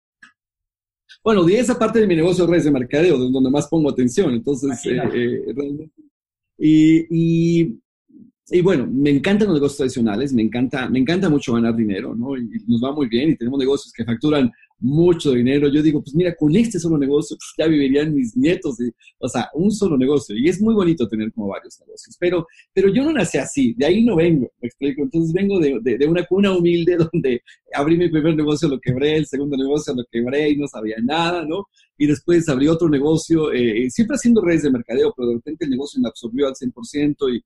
Bueno, 1.24 1.44
de 1.44 1.60
esa 1.60 1.78
parte 1.78 2.00
de 2.00 2.08
mi 2.08 2.16
negocio 2.16 2.46
de 2.46 2.52
redes 2.52 2.66
de 2.66 2.72
mercadeo, 2.72 3.18
donde 3.18 3.50
más 3.50 3.68
pongo 3.68 3.90
atención. 3.90 4.34
Entonces, 4.34 4.86
eh, 4.86 5.02
eh, 5.14 5.90
y, 6.58 7.62
y 7.64 7.82
bueno, 8.64 8.88
me 8.88 9.10
encantan 9.10 9.50
los 9.50 9.58
negocios 9.58 9.78
tradicionales, 9.78 10.34
me 10.34 10.42
encanta, 10.42 10.90
me 10.90 11.00
encanta 11.00 11.30
mucho 11.30 11.54
ganar 11.54 11.76
dinero, 11.76 12.16
¿no? 12.16 12.38
Y 12.38 12.48
nos 12.66 12.82
va 12.82 12.94
muy 12.94 13.10
bien 13.10 13.32
y 13.32 13.36
tenemos 13.36 13.60
negocios 13.60 13.92
que 13.92 14.06
facturan 14.06 14.50
mucho 14.80 15.32
dinero. 15.32 15.68
Yo 15.68 15.82
digo, 15.82 16.02
pues 16.02 16.16
mira, 16.16 16.34
con 16.36 16.56
este 16.56 16.80
solo 16.80 16.98
negocio 16.98 17.36
pues, 17.36 17.54
ya 17.58 17.68
vivirían 17.68 18.14
mis 18.14 18.38
nietos, 18.38 18.78
o 19.20 19.28
sea, 19.28 19.50
un 19.54 19.72
solo 19.72 19.98
negocio. 19.98 20.36
Y 20.38 20.48
es 20.48 20.62
muy 20.62 20.74
bonito 20.74 21.08
tener 21.08 21.32
como 21.34 21.48
varios 21.48 21.78
negocios, 21.82 22.16
pero, 22.20 22.48
pero 22.74 22.88
yo 22.90 23.04
no 23.04 23.12
nací 23.12 23.38
así, 23.38 23.74
de 23.78 23.86
ahí 23.86 24.06
no 24.06 24.16
vengo, 24.16 24.50
me 24.62 24.68
explico. 24.68 25.02
Entonces 25.02 25.34
vengo 25.34 25.60
de, 25.60 25.98
de, 25.98 26.08
una 26.08 26.26
cuna 26.26 26.56
humilde 26.56 26.98
donde 27.12 27.42
abrí 27.74 27.98
mi 27.98 28.10
primer 28.10 28.36
negocio, 28.36 28.70
lo 28.70 28.80
quebré, 28.80 29.18
el 29.18 29.26
segundo 29.26 29.58
negocio 29.58 29.94
lo 29.94 30.06
quebré 30.10 30.52
y 30.52 30.58
no 30.58 30.68
sabía 30.68 30.96
nada, 31.04 31.46
¿no? 31.46 31.66
Y 31.98 32.08
después 32.08 32.48
abrí 32.48 32.68
otro 32.68 32.88
negocio, 32.88 33.52
eh, 33.52 33.90
siempre 33.90 34.16
haciendo 34.16 34.42
redes 34.42 34.64
de 34.64 34.72
mercadeo, 34.72 35.14
pero 35.18 35.30
de 35.30 35.36
repente 35.36 35.66
el 35.66 35.72
negocio 35.72 36.00
me 36.02 36.08
absorbió 36.08 36.48
al 36.48 36.54
100% 36.54 37.36
y 37.36 37.44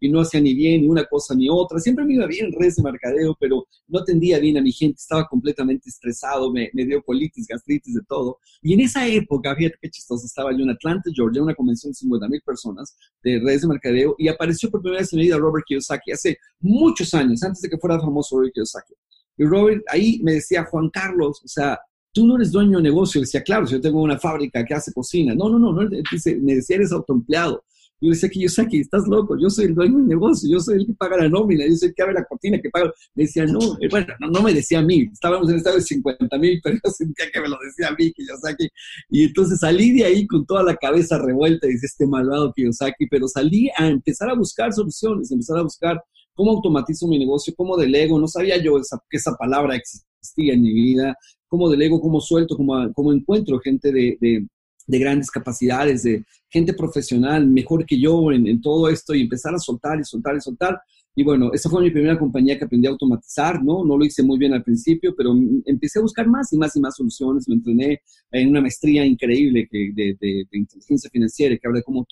y 0.00 0.08
no 0.08 0.20
hacía 0.20 0.40
ni 0.40 0.54
bien 0.54 0.80
ni 0.80 0.88
una 0.88 1.04
cosa 1.04 1.34
ni 1.34 1.48
otra. 1.48 1.78
Siempre 1.78 2.04
me 2.04 2.14
iba 2.14 2.26
bien 2.26 2.46
en 2.46 2.52
redes 2.52 2.76
de 2.76 2.82
mercadeo, 2.82 3.36
pero 3.38 3.66
no 3.86 4.00
atendía 4.00 4.38
bien 4.38 4.56
a 4.56 4.62
mi 4.62 4.72
gente, 4.72 4.96
estaba 4.98 5.26
completamente 5.28 5.88
estresado, 5.88 6.50
me, 6.52 6.70
dio 6.72 7.02
colitis, 7.02 7.46
gastritis, 7.46 7.94
de 7.94 8.02
todo. 8.08 8.38
Y 8.62 8.74
en 8.74 8.80
esa 8.80 9.06
época, 9.06 9.54
fíjate 9.54 9.76
qué 9.80 9.90
chistoso, 9.90 10.26
estaba 10.26 10.52
yo 10.52 10.64
en 10.64 10.70
Atlanta, 10.70 11.10
Georgia, 11.14 11.42
una 11.42 11.54
convención 11.54 11.90
de 11.90 11.94
50 11.94 12.28
mil 12.28 12.40
personas 12.42 12.96
de 13.22 13.38
redes 13.38 13.62
de 13.62 13.68
mercadeo 13.68 14.14
y 14.18 14.28
apareció 14.28 14.70
por 14.70 14.80
primera 14.80 15.02
vez 15.02 15.12
en 15.12 15.18
mi 15.18 15.26
vida 15.26 15.36
Robert 15.36 15.64
Kiyosaki 15.66 16.12
hace 16.12 16.38
muchos 16.60 17.12
años, 17.14 17.42
antes 17.42 17.60
de 17.60 17.68
que 17.68 17.78
fuera 17.78 18.00
famoso 18.00 18.36
Robert 18.36 18.54
Kiyosaki. 18.54 18.94
Y 19.36 19.44
Robert 19.44 19.82
ahí 19.88 20.20
me 20.22 20.34
decía, 20.34 20.64
Juan 20.64 20.90
Carlos, 20.90 21.40
o 21.44 21.48
sea, 21.48 21.78
tú 22.12 22.26
no 22.26 22.36
eres 22.36 22.50
dueño 22.50 22.78
de 22.78 22.84
negocio. 22.84 23.20
decía, 23.20 23.42
claro, 23.42 23.66
si 23.66 23.74
yo 23.74 23.80
tengo 23.80 24.02
una 24.02 24.18
fábrica 24.18 24.64
que 24.64 24.74
hace 24.74 24.92
cocina. 24.92 25.34
No, 25.34 25.48
no, 25.48 25.58
no, 25.58 25.72
no. 25.72 25.88
Dice, 26.10 26.36
me 26.36 26.56
decía, 26.56 26.76
eres 26.76 26.92
autoempleado. 26.92 27.64
Yo 28.00 28.08
le 28.08 28.14
decía 28.14 28.30
que 28.30 28.40
yo 28.40 28.68
que 28.68 28.80
estás 28.80 29.06
loco, 29.06 29.36
yo 29.38 29.50
soy 29.50 29.66
el 29.66 29.74
dueño 29.74 29.98
del 29.98 30.06
negocio, 30.06 30.48
yo 30.50 30.58
soy 30.58 30.78
el 30.78 30.86
que 30.86 30.94
paga 30.94 31.18
la 31.18 31.28
nómina, 31.28 31.66
yo 31.66 31.76
soy 31.76 31.88
el 31.88 31.94
que 31.94 32.02
abre 32.02 32.14
la 32.14 32.24
cortina, 32.24 32.58
que 32.58 32.70
paga. 32.70 32.90
Me 33.14 33.24
decía, 33.24 33.44
no, 33.44 33.58
eh, 33.80 33.88
bueno, 33.90 34.06
no, 34.20 34.42
me 34.42 34.54
decía 34.54 34.78
a 34.78 34.82
mí, 34.82 35.06
estábamos 35.12 35.48
en 35.48 35.54
el 35.54 35.58
estado 35.58 35.76
de 35.76 35.82
50 35.82 36.38
mil, 36.38 36.60
pero 36.62 36.78
yo 36.82 36.90
sentía 36.90 37.26
que 37.30 37.40
me 37.40 37.48
lo 37.48 37.58
decía 37.62 37.88
a 37.88 37.94
mí, 37.94 38.10
Kiyosaki. 38.12 38.68
Y 39.10 39.24
entonces 39.24 39.60
salí 39.60 39.92
de 39.92 40.04
ahí 40.04 40.26
con 40.26 40.46
toda 40.46 40.62
la 40.62 40.76
cabeza 40.76 41.18
revuelta, 41.18 41.66
dice 41.66 41.86
este 41.86 42.06
malvado 42.06 42.52
Kiyosaki, 42.54 43.06
pero 43.10 43.28
salí 43.28 43.68
a 43.76 43.88
empezar 43.88 44.30
a 44.30 44.34
buscar 44.34 44.72
soluciones, 44.72 45.30
empezar 45.30 45.58
a 45.58 45.62
buscar 45.62 46.02
cómo 46.32 46.52
automatizo 46.52 47.06
mi 47.06 47.18
negocio, 47.18 47.52
cómo 47.54 47.76
delego, 47.76 48.18
no 48.18 48.28
sabía 48.28 48.56
yo 48.62 48.80
que 49.10 49.18
esa 49.18 49.34
palabra 49.36 49.76
existía 49.76 50.54
en 50.54 50.62
mi 50.62 50.72
vida, 50.72 51.14
cómo 51.48 51.68
delego, 51.68 52.00
cómo 52.00 52.18
suelto, 52.20 52.56
cómo, 52.56 52.90
cómo 52.94 53.12
encuentro 53.12 53.58
gente 53.58 53.92
de 53.92 54.46
de 54.90 54.98
grandes 54.98 55.30
capacidades, 55.30 56.02
de 56.02 56.24
gente 56.48 56.74
profesional, 56.74 57.46
mejor 57.46 57.86
que 57.86 57.98
yo 57.98 58.32
en, 58.32 58.60
todo 58.60 58.88
esto, 58.88 59.14
y 59.14 59.22
empezar 59.22 59.54
a 59.54 59.58
soltar 59.58 60.00
y 60.00 60.04
soltar 60.04 60.36
y 60.36 60.40
soltar. 60.40 60.80
Y 61.14 61.22
bueno, 61.22 61.52
esa 61.52 61.68
fue 61.68 61.82
mi 61.82 61.90
primera 61.90 62.18
compañía 62.18 62.58
que 62.58 62.64
aprendí 62.64 62.86
a 62.86 62.90
automatizar, 62.90 63.62
¿no? 63.62 63.84
No 63.84 63.96
lo 63.96 64.04
hice 64.04 64.22
muy 64.22 64.38
bien 64.38 64.52
al 64.52 64.62
principio, 64.62 65.14
pero 65.16 65.32
empecé 65.64 65.98
a 65.98 66.02
buscar 66.02 66.26
más 66.26 66.52
y 66.52 66.56
más 66.56 66.74
y 66.74 66.80
más 66.80 66.96
soluciones. 66.96 67.48
Me 67.48 67.54
entrené 67.54 68.00
en 68.32 68.48
una 68.48 68.60
maestría 68.60 69.04
increíble 69.04 69.68
de, 69.70 70.46
inteligencia 70.52 71.10
financiera 71.10 71.56
que 71.56 71.66
habla 71.66 71.78
de 71.78 71.84
cómo 71.84 72.04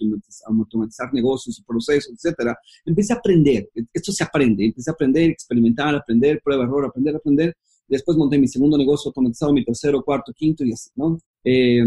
automatizar, 0.47 1.12
negocios 1.12 1.59
y 1.59 1.62
procesos, 1.62 2.12
etcétera. 2.12 2.57
Empecé 2.85 3.12
a 3.12 3.17
aprender. 3.17 3.69
Esto 3.93 4.12
se 4.12 4.23
aprende. 4.23 4.67
Empecé 4.67 4.91
a 4.91 4.95
aprender, 4.95 5.31
experimentar, 5.31 5.95
aprender, 5.97 6.41
prueba, 6.45 6.64
error, 6.64 6.87
aprender, 6.87 7.17
aprender. 7.17 7.57
Después 7.88 8.17
monté 8.17 8.38
mi 8.38 8.47
segundo 8.47 8.77
negocio 8.77 9.09
automatizado, 9.09 9.53
mi 9.53 9.64
tercero, 9.64 10.03
cuarto, 10.03 10.33
quinto 10.33 10.64
y 10.64 10.73
así, 10.73 10.91
¿no? 10.95 11.19
Eh, 11.43 11.83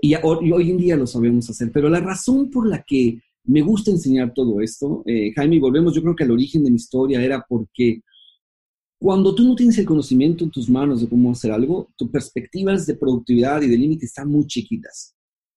y, 0.00 0.14
hoy 0.14 0.70
en 0.70 0.78
día 0.78 0.96
lo 0.96 1.06
sabemos 1.06 1.48
hacer. 1.50 1.70
Pero 1.72 1.88
la 1.88 2.00
razón 2.00 2.50
por 2.50 2.66
la 2.66 2.82
que 2.86 3.20
me 3.44 3.62
gusta 3.62 3.90
enseñar 3.90 4.32
todo 4.34 4.60
esto, 4.60 5.02
eh, 5.06 5.32
Jaime, 5.34 5.60
volvemos 5.60 5.94
yo 5.94 6.02
creo 6.02 6.16
que 6.16 6.24
al 6.24 6.30
origen 6.30 6.64
de 6.64 6.70
mi 6.70 6.76
historia 6.76 7.22
era 7.22 7.44
porque 7.48 8.00
cuando 8.98 9.34
tú 9.34 9.44
no 9.44 9.54
tienes 9.54 9.76
el 9.78 9.84
conocimiento 9.84 10.44
en 10.44 10.50
tus 10.50 10.68
manos 10.70 11.00
de 11.00 11.08
cómo 11.08 11.30
hacer 11.30 11.52
algo, 11.52 11.90
tus 11.96 12.10
perspectivas 12.10 12.86
de 12.86 12.94
productividad 12.94 13.60
y 13.62 13.68
de 13.68 13.76
límite 13.76 14.06
están 14.06 14.28
muy 14.28 14.46
chiquitas. 14.46 15.14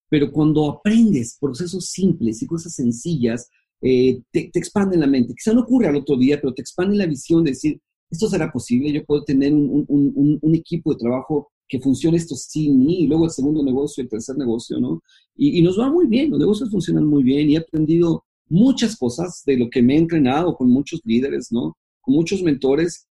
Pero 0.10 0.32
cuando 0.32 0.70
aprendes 0.70 1.38
procesos 1.40 1.90
simples 1.90 2.42
y 2.42 2.48
cosas 2.48 2.74
sencillas, 2.74 3.50
eh, 3.82 4.22
te, 4.32 4.50
te, 4.52 4.60
expanden 4.60 5.00
la 5.00 5.08
mente. 5.08 5.34
Quizá 5.34 5.54
no 5.54 5.62
ocurre 5.62 5.88
al 5.88 5.96
otro 5.96 6.18
día, 6.18 6.40
pero 6.42 6.54
te 6.54 6.62
expande 6.62 6.98
la 6.98 7.06
visión 7.06 7.44
de 7.44 7.52
decir, 7.52 7.80
esto 8.10 8.28
será 8.28 8.52
posible, 8.52 8.92
yo 8.92 9.06
puedo 9.06 9.24
tener 9.24 9.54
un, 9.54 9.86
un, 9.88 10.40
un 10.42 10.56
equipo 10.56 10.94
de 10.94 11.00
trabajo 11.00 11.50
que 11.68 11.80
funcione 11.80 12.18
esto 12.18 12.36
sin 12.36 12.80
mí, 12.80 13.02
y 13.02 13.08
luego 13.08 13.26
el 13.26 13.32
segundo 13.32 13.64
negocio, 13.64 14.02
el 14.02 14.10
tercer 14.10 14.38
negocio, 14.38 14.80
¿no? 14.80 15.02
Y, 15.36 15.62
nos 15.62 15.80
va 15.80 15.90
muy 15.90 16.08
bien, 16.08 16.32
los 16.32 16.40
negocios 16.40 16.72
funcionan 16.72 17.06
muy 17.06 17.24
bien 17.24 17.50
y 17.50 17.56
he 17.56 17.60
aprendido 17.60 18.26
muchas 18.50 18.96
cosas 18.98 19.44
de 19.46 19.58
lo 19.58 19.70
que 19.70 19.82
me 19.82 19.96
he 19.96 19.98
entrenado 19.98 20.56
con 20.56 20.70
muchos 20.70 21.02
líderes, 21.04 21.52
¿no? 21.52 21.78
Con 22.02 22.16
muchos 22.16 22.42
mentores 22.42 23.08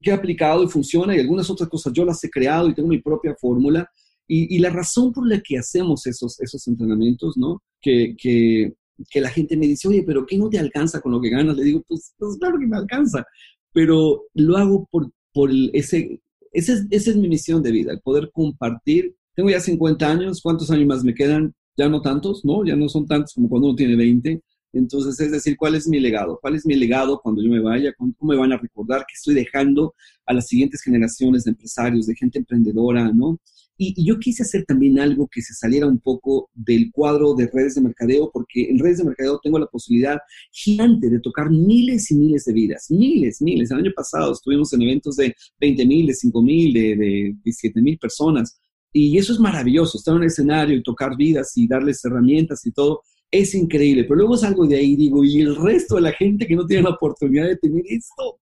que 0.00 0.10
he 0.10 0.12
aplicado 0.12 0.62
y 0.62 0.68
funciona 0.68 1.16
y 1.16 1.20
algunas 1.20 1.50
otras 1.50 1.68
cosas 1.68 1.92
yo 1.92 2.04
las 2.04 2.22
he 2.24 2.30
creado 2.30 2.68
y 2.68 2.74
tengo 2.74 2.88
mi 2.88 3.00
propia 3.00 3.34
fórmula. 3.38 3.88
Y, 4.26 4.58
la 4.58 4.70
razón 4.70 5.12
por 5.12 5.28
la 5.28 5.40
que 5.40 5.58
hacemos 5.58 6.06
esos, 6.06 6.40
esos 6.40 6.66
entrenamientos, 6.66 7.36
¿no? 7.36 7.62
Que, 7.82 8.16
que, 8.16 8.72
que 9.10 9.20
la 9.20 9.28
gente 9.28 9.56
me 9.56 9.66
dice, 9.66 9.88
oye, 9.88 10.02
pero 10.02 10.24
¿qué 10.24 10.38
no 10.38 10.48
te 10.48 10.58
alcanza 10.58 11.02
con 11.02 11.12
lo 11.12 11.20
que 11.20 11.28
ganas? 11.28 11.56
Le 11.56 11.64
digo, 11.64 11.82
pues, 11.86 12.14
pues 12.16 12.38
claro 12.38 12.58
que 12.58 12.66
me 12.66 12.78
alcanza, 12.78 13.26
pero 13.72 14.22
lo 14.32 14.56
hago 14.56 14.88
por, 14.90 15.10
por 15.32 15.50
ese 15.74 16.22
esa 16.54 16.72
es, 16.90 17.16
mi 17.16 17.28
misión 17.28 17.62
de 17.62 17.72
vida, 17.72 17.92
el 17.92 18.00
poder 18.00 18.30
compartir. 18.32 19.14
Tengo 19.34 19.50
ya 19.50 19.60
50 19.60 20.10
años, 20.10 20.40
¿cuántos 20.40 20.70
años 20.70 20.86
más 20.86 21.04
me 21.04 21.14
quedan? 21.14 21.52
Ya 21.76 21.88
no 21.88 22.00
tantos, 22.00 22.44
¿no? 22.44 22.64
Ya 22.64 22.76
no 22.76 22.88
son 22.88 23.06
tantos 23.06 23.34
como 23.34 23.48
cuando 23.48 23.68
uno 23.68 23.76
tiene 23.76 23.96
20. 23.96 24.40
Entonces, 24.72 25.18
es 25.20 25.32
decir, 25.32 25.56
¿cuál 25.56 25.74
es 25.74 25.88
mi 25.88 26.00
legado? 26.00 26.38
¿Cuál 26.40 26.54
es 26.54 26.64
mi 26.64 26.76
legado 26.76 27.20
cuando 27.20 27.42
yo 27.42 27.50
me 27.50 27.60
vaya? 27.60 27.92
¿Cómo 27.96 28.14
me 28.20 28.36
van 28.36 28.52
a 28.52 28.56
recordar 28.56 29.00
que 29.00 29.14
estoy 29.14 29.34
dejando 29.34 29.94
a 30.26 30.32
las 30.32 30.46
siguientes 30.46 30.82
generaciones 30.82 31.44
de 31.44 31.50
empresarios, 31.50 32.06
de 32.06 32.14
gente 32.14 32.38
emprendedora, 32.38 33.10
¿no? 33.12 33.38
Y, 33.76 34.06
yo 34.06 34.18
quise 34.18 34.42
hacer 34.42 34.64
también 34.64 34.98
algo 35.00 35.28
que 35.28 35.42
se 35.42 35.54
saliera 35.54 35.86
un 35.86 35.98
poco 35.98 36.50
del 36.54 36.90
cuadro 36.92 37.34
de 37.34 37.48
redes 37.52 37.74
de 37.74 37.80
mercadeo, 37.80 38.30
porque 38.32 38.70
en 38.70 38.78
redes 38.78 38.98
de 38.98 39.04
mercadeo 39.04 39.40
tengo 39.42 39.58
la 39.58 39.66
posibilidad 39.66 40.18
gigante 40.52 41.10
de 41.10 41.20
tocar 41.20 41.50
miles 41.50 42.10
y 42.10 42.14
miles 42.14 42.44
de 42.44 42.52
vidas, 42.52 42.86
miles, 42.90 43.42
miles. 43.42 43.70
El 43.70 43.78
año 43.78 43.92
pasado 43.94 44.32
estuvimos 44.32 44.72
en 44.72 44.82
eventos 44.82 45.16
de 45.16 45.34
20 45.60 45.86
mil, 45.86 46.06
de 46.06 46.14
5 46.14 46.42
mil, 46.42 46.72
de, 46.72 46.96
de 46.96 47.36
17 47.42 47.80
mil 47.82 47.98
personas. 47.98 48.58
Y 48.92 49.18
eso 49.18 49.32
es 49.32 49.40
maravilloso, 49.40 49.98
estar 49.98 50.12
en 50.12 50.20
un 50.20 50.26
escenario 50.26 50.76
y 50.76 50.82
tocar 50.82 51.16
vidas 51.16 51.56
y 51.56 51.66
darles 51.66 52.04
herramientas 52.04 52.64
y 52.64 52.70
todo, 52.70 53.02
es 53.28 53.54
increíble. 53.54 54.04
Pero 54.04 54.16
luego 54.16 54.36
salgo 54.36 54.66
de 54.66 54.76
ahí 54.76 54.92
y 54.92 54.96
digo, 54.96 55.24
¿y 55.24 55.40
el 55.40 55.56
resto 55.56 55.96
de 55.96 56.02
la 56.02 56.12
gente 56.12 56.46
que 56.46 56.54
no 56.54 56.64
tiene 56.64 56.84
la 56.84 56.90
oportunidad 56.90 57.48
de 57.48 57.56
tener 57.56 57.82
esto? 57.88 58.38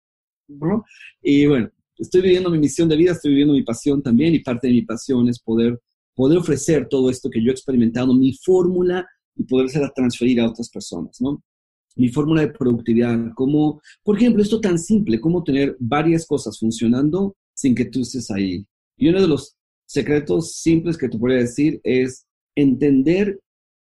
¿No? 0.48 0.84
Y 1.22 1.44
bueno, 1.46 1.70
estoy 1.98 2.22
viviendo 2.22 2.50
mi 2.50 2.58
misión 2.58 2.88
de 2.88 2.96
vida, 2.96 3.12
estoy 3.12 3.30
viviendo 3.30 3.54
mi 3.54 3.62
pasión 3.62 4.02
también 4.02 4.34
y 4.34 4.40
parte 4.40 4.68
de 4.68 4.74
mi 4.74 4.82
pasión 4.82 5.28
es 5.28 5.38
poder, 5.40 5.80
poder 6.14 6.38
ofrecer 6.38 6.88
todo 6.88 7.10
esto 7.10 7.28
que 7.30 7.42
yo 7.42 7.50
he 7.50 7.52
experimentado, 7.52 8.14
mi 8.14 8.32
fórmula 8.34 9.06
y 9.36 9.44
poderse 9.44 9.80
transferir 9.94 10.40
a 10.40 10.48
otras 10.48 10.68
personas, 10.70 11.20
¿no? 11.20 11.42
Mi 11.96 12.08
fórmula 12.08 12.42
de 12.42 12.52
productividad, 12.52 13.32
como, 13.34 13.80
por 14.04 14.16
ejemplo, 14.16 14.42
esto 14.42 14.60
tan 14.60 14.78
simple, 14.78 15.20
cómo 15.20 15.42
tener 15.42 15.76
varias 15.80 16.26
cosas 16.26 16.58
funcionando 16.58 17.36
sin 17.54 17.74
que 17.74 17.86
tú 17.86 18.02
estés 18.02 18.30
ahí. 18.30 18.64
Y 18.96 19.08
uno 19.08 19.20
de 19.20 19.28
los 19.28 19.56
secretos 19.86 20.56
simples 20.56 20.96
que 20.96 21.08
te 21.08 21.18
podría 21.18 21.38
decir 21.38 21.80
es 21.82 22.26
entender 22.54 23.40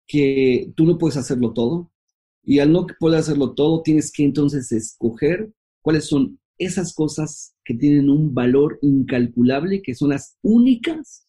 que 0.06 0.70
tú 0.76 0.84
no 0.84 0.98
puedes 0.98 1.16
hacerlo 1.16 1.52
todo 1.52 1.90
y 2.44 2.58
al 2.58 2.72
no 2.72 2.86
poder 2.98 3.20
hacerlo 3.20 3.54
todo, 3.54 3.82
tienes 3.82 4.10
que 4.10 4.24
entonces 4.24 4.70
escoger 4.72 5.50
cuáles 5.80 6.06
son 6.06 6.38
esas 6.58 6.92
cosas 6.92 7.51
que 7.64 7.74
tienen 7.74 8.10
un 8.10 8.34
valor 8.34 8.78
incalculable, 8.82 9.82
que 9.82 9.94
son 9.94 10.10
las 10.10 10.36
únicas 10.42 11.26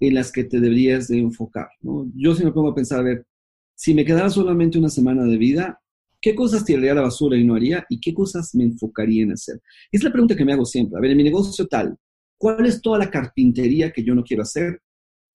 en 0.00 0.14
las 0.14 0.32
que 0.32 0.44
te 0.44 0.60
deberías 0.60 1.08
de 1.08 1.18
enfocar. 1.18 1.68
¿no? 1.80 2.10
Yo 2.14 2.34
si 2.34 2.44
me 2.44 2.52
pongo 2.52 2.70
a 2.70 2.74
pensar, 2.74 3.00
a 3.00 3.04
ver, 3.04 3.26
si 3.74 3.94
me 3.94 4.04
quedara 4.04 4.30
solamente 4.30 4.78
una 4.78 4.88
semana 4.88 5.24
de 5.24 5.36
vida, 5.36 5.80
¿qué 6.20 6.34
cosas 6.34 6.64
tiraría 6.64 6.92
a 6.92 6.96
la 6.96 7.02
basura 7.02 7.36
y 7.36 7.44
no 7.44 7.54
haría? 7.54 7.84
¿Y 7.88 8.00
qué 8.00 8.14
cosas 8.14 8.54
me 8.54 8.64
enfocaría 8.64 9.22
en 9.22 9.32
hacer? 9.32 9.60
Es 9.92 10.02
la 10.02 10.10
pregunta 10.10 10.36
que 10.36 10.44
me 10.44 10.52
hago 10.52 10.64
siempre. 10.64 10.98
A 10.98 11.00
ver, 11.00 11.10
en 11.10 11.18
mi 11.18 11.24
negocio 11.24 11.66
tal, 11.66 11.96
¿cuál 12.38 12.66
es 12.66 12.80
toda 12.80 12.98
la 12.98 13.10
carpintería 13.10 13.92
que 13.92 14.02
yo 14.02 14.14
no 14.14 14.24
quiero 14.24 14.42
hacer? 14.42 14.80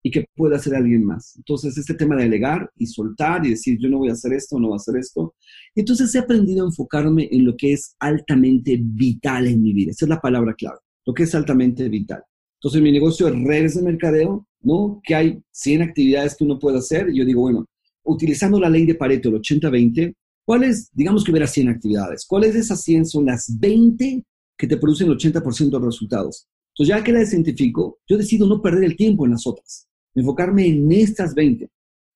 Y 0.07 0.11
que 0.13 0.25
pueda 0.37 0.55
hacer 0.55 0.73
alguien 0.77 1.05
más. 1.05 1.35
Entonces, 1.35 1.77
este 1.77 1.95
tema 1.95 2.15
de 2.15 2.23
delegar 2.23 2.71
y 2.77 2.87
soltar 2.87 3.45
y 3.45 3.51
decir, 3.51 3.77
yo 3.81 3.89
no 3.89 3.99
voy 3.99 4.09
a 4.09 4.13
hacer 4.13 4.33
esto, 4.35 4.57
no 4.57 4.69
voy 4.69 4.75
a 4.75 4.77
hacer 4.77 4.97
esto. 4.99 5.35
Entonces, 5.75 6.15
he 6.15 6.21
aprendido 6.21 6.63
a 6.63 6.69
enfocarme 6.69 7.29
en 7.33 7.45
lo 7.45 7.57
que 7.57 7.73
es 7.73 7.97
altamente 7.99 8.79
vital 8.81 9.49
en 9.49 9.61
mi 9.61 9.73
vida. 9.73 9.91
Esa 9.91 10.05
es 10.05 10.09
la 10.09 10.21
palabra 10.21 10.55
clave, 10.55 10.79
lo 11.05 11.13
que 11.13 11.25
es 11.25 11.35
altamente 11.35 11.89
vital. 11.89 12.23
Entonces, 12.61 12.81
mi 12.83 12.93
negocio 12.93 13.27
de 13.27 13.33
redes 13.33 13.75
de 13.75 13.83
mercadeo, 13.83 14.47
¿no? 14.61 15.01
Que 15.03 15.17
hay 15.17 15.43
100 15.51 15.83
actividades 15.83 16.37
que 16.37 16.45
uno 16.45 16.61
puede 16.61 16.79
hacer. 16.79 17.09
Y 17.11 17.19
yo 17.19 17.25
digo, 17.25 17.41
bueno, 17.41 17.67
utilizando 18.05 18.61
la 18.61 18.71
ley 18.71 18.87
de 18.87 18.95
Pareto, 18.95 19.31
el 19.31 19.41
80-20, 19.41 20.15
¿cuáles, 20.45 20.89
digamos 20.93 21.25
que 21.25 21.33
hubiera 21.33 21.49
100 21.49 21.69
actividades? 21.69 22.25
¿Cuáles 22.29 22.55
de 22.55 22.61
esas 22.61 22.81
100 22.81 23.07
son 23.07 23.27
las 23.27 23.59
20 23.59 24.25
que 24.57 24.67
te 24.69 24.77
producen 24.77 25.09
el 25.09 25.19
80% 25.19 25.81
de 25.81 25.85
resultados? 25.85 26.47
Entonces, 26.77 26.97
ya 26.97 27.03
que 27.03 27.11
la 27.11 27.25
identifico, 27.25 27.99
yo 28.07 28.17
decido 28.17 28.47
no 28.47 28.63
perder 28.63 28.85
el 28.85 28.95
tiempo 28.95 29.25
en 29.25 29.33
las 29.33 29.45
otras 29.49 29.89
enfocarme 30.21 30.67
en 30.67 30.91
estas 30.93 31.35
20. 31.35 31.69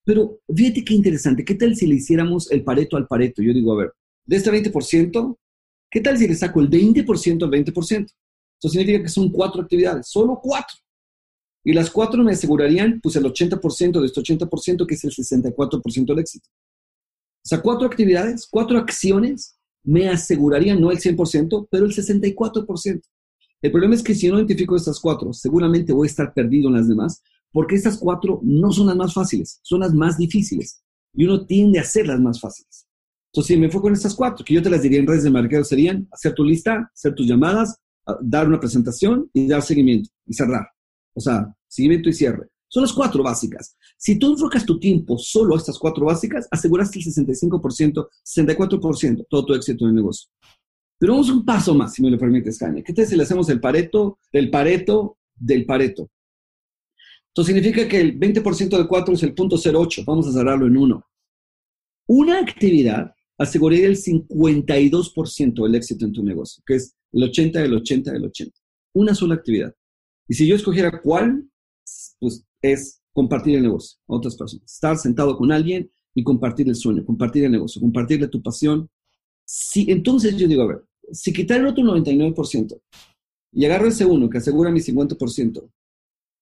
Pero 0.04 0.40
fíjate 0.54 0.84
qué 0.84 0.94
interesante, 0.94 1.44
¿qué 1.44 1.54
tal 1.54 1.76
si 1.76 1.86
le 1.86 1.96
hiciéramos 1.96 2.50
el 2.50 2.64
pareto 2.64 2.96
al 2.96 3.06
pareto? 3.06 3.42
Yo 3.42 3.52
digo, 3.52 3.72
a 3.72 3.76
ver, 3.76 3.92
de 4.24 4.36
este 4.36 4.50
20%, 4.50 5.36
¿qué 5.90 6.00
tal 6.00 6.18
si 6.18 6.26
le 6.26 6.34
saco 6.34 6.60
el 6.60 6.70
20% 6.70 7.44
al 7.44 7.50
20%? 7.50 8.04
Eso 8.04 8.68
significa 8.68 9.02
que 9.02 9.08
son 9.08 9.30
cuatro 9.30 9.62
actividades, 9.62 10.08
solo 10.08 10.38
cuatro. 10.42 10.76
Y 11.64 11.72
las 11.72 11.90
cuatro 11.90 12.22
me 12.22 12.32
asegurarían 12.32 13.00
pues 13.02 13.16
el 13.16 13.24
80% 13.24 14.00
de 14.00 14.06
este 14.06 14.20
80%, 14.20 14.86
que 14.86 14.94
es 14.94 15.04
el 15.04 15.12
64% 15.12 16.06
del 16.06 16.18
éxito. 16.18 16.48
O 17.42 17.48
sea, 17.48 17.60
cuatro 17.60 17.86
actividades, 17.86 18.46
cuatro 18.50 18.78
acciones 18.78 19.58
me 19.82 20.08
asegurarían 20.08 20.80
no 20.80 20.90
el 20.90 20.98
100%, 20.98 21.68
pero 21.70 21.84
el 21.84 21.92
64%. 21.92 23.02
El 23.62 23.72
problema 23.72 23.94
es 23.94 24.02
que 24.02 24.14
si 24.14 24.28
no 24.28 24.36
identifico 24.36 24.76
estas 24.76 25.00
cuatro, 25.00 25.32
seguramente 25.32 25.92
voy 25.92 26.06
a 26.06 26.10
estar 26.10 26.32
perdido 26.32 26.68
en 26.68 26.76
las 26.76 26.88
demás, 26.88 27.22
porque 27.52 27.74
estas 27.74 27.98
cuatro 27.98 28.40
no 28.42 28.72
son 28.72 28.86
las 28.86 28.96
más 28.96 29.14
fáciles, 29.14 29.60
son 29.62 29.80
las 29.80 29.92
más 29.94 30.16
difíciles. 30.16 30.82
Y 31.14 31.24
uno 31.24 31.44
tiende 31.46 31.78
a 31.78 31.82
hacer 31.82 32.06
las 32.06 32.20
más 32.20 32.40
fáciles. 32.40 32.86
Entonces, 33.32 33.54
si 33.54 33.60
me 33.60 33.66
enfoco 33.66 33.88
en 33.88 33.94
estas 33.94 34.14
cuatro, 34.14 34.44
que 34.44 34.54
yo 34.54 34.62
te 34.62 34.70
las 34.70 34.82
diría 34.82 34.98
en 34.98 35.06
redes 35.06 35.24
de 35.24 35.30
mercado, 35.30 35.62
serían 35.64 36.08
hacer 36.10 36.34
tu 36.34 36.44
lista, 36.44 36.90
hacer 36.92 37.14
tus 37.14 37.26
llamadas, 37.26 37.76
dar 38.20 38.48
una 38.48 38.58
presentación 38.58 39.30
y 39.32 39.46
dar 39.46 39.62
seguimiento 39.62 40.10
y 40.26 40.34
cerrar. 40.34 40.66
O 41.14 41.20
sea, 41.20 41.52
seguimiento 41.68 42.08
y 42.08 42.12
cierre. 42.12 42.48
Son 42.68 42.82
las 42.82 42.92
cuatro 42.92 43.22
básicas. 43.22 43.76
Si 43.96 44.18
tú 44.18 44.32
enfocas 44.32 44.64
tu 44.64 44.78
tiempo 44.78 45.18
solo 45.18 45.54
a 45.54 45.58
estas 45.58 45.78
cuatro 45.78 46.06
básicas, 46.06 46.46
aseguraste 46.50 47.00
el 47.00 47.04
65%, 47.04 48.08
64% 48.24 49.26
todo 49.28 49.44
tu 49.44 49.54
éxito 49.54 49.84
en 49.84 49.90
el 49.90 49.96
negocio. 49.96 50.30
Pero 50.98 51.14
vamos 51.14 51.30
un 51.30 51.44
paso 51.44 51.74
más, 51.74 51.94
si 51.94 52.02
me 52.02 52.10
lo 52.10 52.18
permites, 52.18 52.58
Jaime. 52.58 52.84
¿Qué 52.84 52.92
tal 52.92 53.06
si 53.06 53.16
le 53.16 53.22
hacemos 53.24 53.48
el 53.48 53.60
pareto, 53.60 54.18
del 54.32 54.50
pareto, 54.50 55.18
del 55.34 55.66
pareto? 55.66 56.10
Esto 57.30 57.44
significa 57.44 57.86
que 57.86 58.00
el 58.00 58.18
20% 58.18 58.76
de 58.76 58.88
4 58.88 59.14
es 59.14 59.22
el 59.22 59.34
punto 59.34 59.56
08. 59.56 60.02
Vamos 60.04 60.26
a 60.26 60.32
cerrarlo 60.32 60.66
en 60.66 60.76
1. 60.76 61.06
Una 62.08 62.40
actividad 62.40 63.14
aseguraría 63.38 63.86
el 63.86 63.96
52% 63.96 65.62
del 65.62 65.74
éxito 65.76 66.04
en 66.04 66.12
tu 66.12 66.24
negocio, 66.24 66.60
que 66.66 66.74
es 66.74 66.96
el 67.12 67.22
80, 67.22 67.64
el 67.64 67.74
80, 67.74 68.10
el 68.16 68.24
80. 68.24 68.60
Una 68.94 69.14
sola 69.14 69.36
actividad. 69.36 69.72
Y 70.26 70.34
si 70.34 70.44
yo 70.44 70.56
escogiera 70.56 71.00
cuál, 71.00 71.48
pues 72.18 72.44
es 72.62 73.00
compartir 73.12 73.56
el 73.56 73.62
negocio 73.62 74.00
a 74.08 74.16
otras 74.16 74.34
personas. 74.34 74.64
Estar 74.72 74.98
sentado 74.98 75.36
con 75.36 75.52
alguien 75.52 75.88
y 76.14 76.24
compartir 76.24 76.68
el 76.68 76.74
sueño, 76.74 77.04
compartir 77.04 77.44
el 77.44 77.52
negocio, 77.52 77.80
compartirle 77.80 78.26
tu 78.26 78.42
pasión. 78.42 78.90
Si, 79.44 79.88
entonces 79.88 80.36
yo 80.36 80.48
digo, 80.48 80.62
a 80.62 80.66
ver, 80.66 80.84
si 81.12 81.32
quitar 81.32 81.60
el 81.60 81.68
otro 81.68 81.84
99% 81.84 82.80
y 83.52 83.64
agarro 83.64 83.86
ese 83.86 84.04
uno 84.04 84.28
que 84.28 84.38
asegura 84.38 84.72
mi 84.72 84.80
50% 84.80 85.70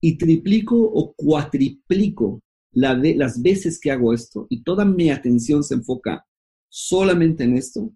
y 0.00 0.16
triplico 0.16 0.76
o 0.76 1.12
cuatriplico 1.14 2.40
la 2.72 2.94
de, 2.94 3.14
las 3.14 3.42
veces 3.42 3.80
que 3.80 3.90
hago 3.90 4.12
esto 4.12 4.46
y 4.50 4.62
toda 4.62 4.84
mi 4.84 5.10
atención 5.10 5.64
se 5.64 5.74
enfoca 5.74 6.24
solamente 6.68 7.44
en 7.44 7.56
esto, 7.56 7.92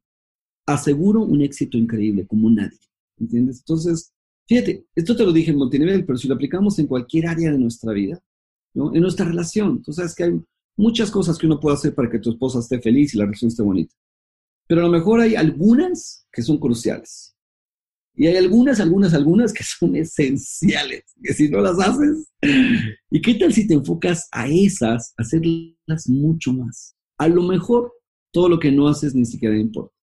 aseguro 0.67 1.23
un 1.23 1.43
éxito 1.43 1.77
increíble 1.77 2.27
como 2.27 2.51
nadie. 2.51 2.79
¿Entiendes? 3.19 3.59
Entonces, 3.59 4.13
fíjate, 4.49 4.87
esto 4.95 5.15
te 5.15 5.25
lo 5.25 5.33
dije 5.33 5.51
en 5.51 5.59
multinivel, 5.59 6.05
pero 6.05 6.19
si 6.19 6.27
lo 6.27 6.35
aplicamos 6.35 6.79
en 6.79 6.87
cualquier 6.87 7.27
área 7.27 7.53
de 7.53 7.59
nuestra 7.59 7.93
vida. 7.93 8.21
En 8.75 9.03
nuestra 9.03 9.27
relación, 9.27 9.83
tú 9.83 9.93
sabes 9.93 10.15
que 10.15 10.25
hay 10.25 10.41
muchas 10.77 11.11
cosas 11.11 11.37
que 11.37 11.47
uno 11.47 11.61
puede 11.61 11.77
hacer 11.77 11.95
para 11.95 12.11
que 12.11 12.19
tu 12.19 12.31
esposa 12.31 12.61
esté 12.61 12.81
feliz 12.81 13.15
y 13.15 13.19
la 13.19 13.25
relación 13.25 13.49
esté 13.49 13.63
bonita. 13.63 13.95
Pero 14.67 14.81
a 14.81 14.85
lo 14.85 14.91
mejor 14.91 15.21
hay 15.21 15.35
algunas 15.35 16.27
que 16.33 16.43
son 16.43 16.59
cruciales. 16.59 17.37
Y 18.15 18.27
hay 18.27 18.37
algunas, 18.37 18.79
algunas, 18.81 19.15
algunas 19.15 19.53
que 19.53 19.65
son 19.65 19.97
esenciales, 19.97 21.05
que 21.23 21.33
si 21.33 21.49
no 21.49 21.61
las 21.61 21.79
haces, 21.79 22.29
¿y 23.11 23.21
qué 23.21 23.35
tal 23.35 23.53
si 23.53 23.67
te 23.67 23.75
enfocas 23.75 24.29
a 24.33 24.49
esas, 24.49 25.15
hacerlas 25.17 26.09
mucho 26.09 26.53
más? 26.53 26.95
A 27.19 27.29
lo 27.29 27.43
mejor 27.43 27.93
todo 28.33 28.49
lo 28.49 28.59
que 28.59 28.73
no 28.73 28.89
haces 28.89 29.15
ni 29.15 29.25
siquiera 29.25 29.57
importa. 29.57 29.95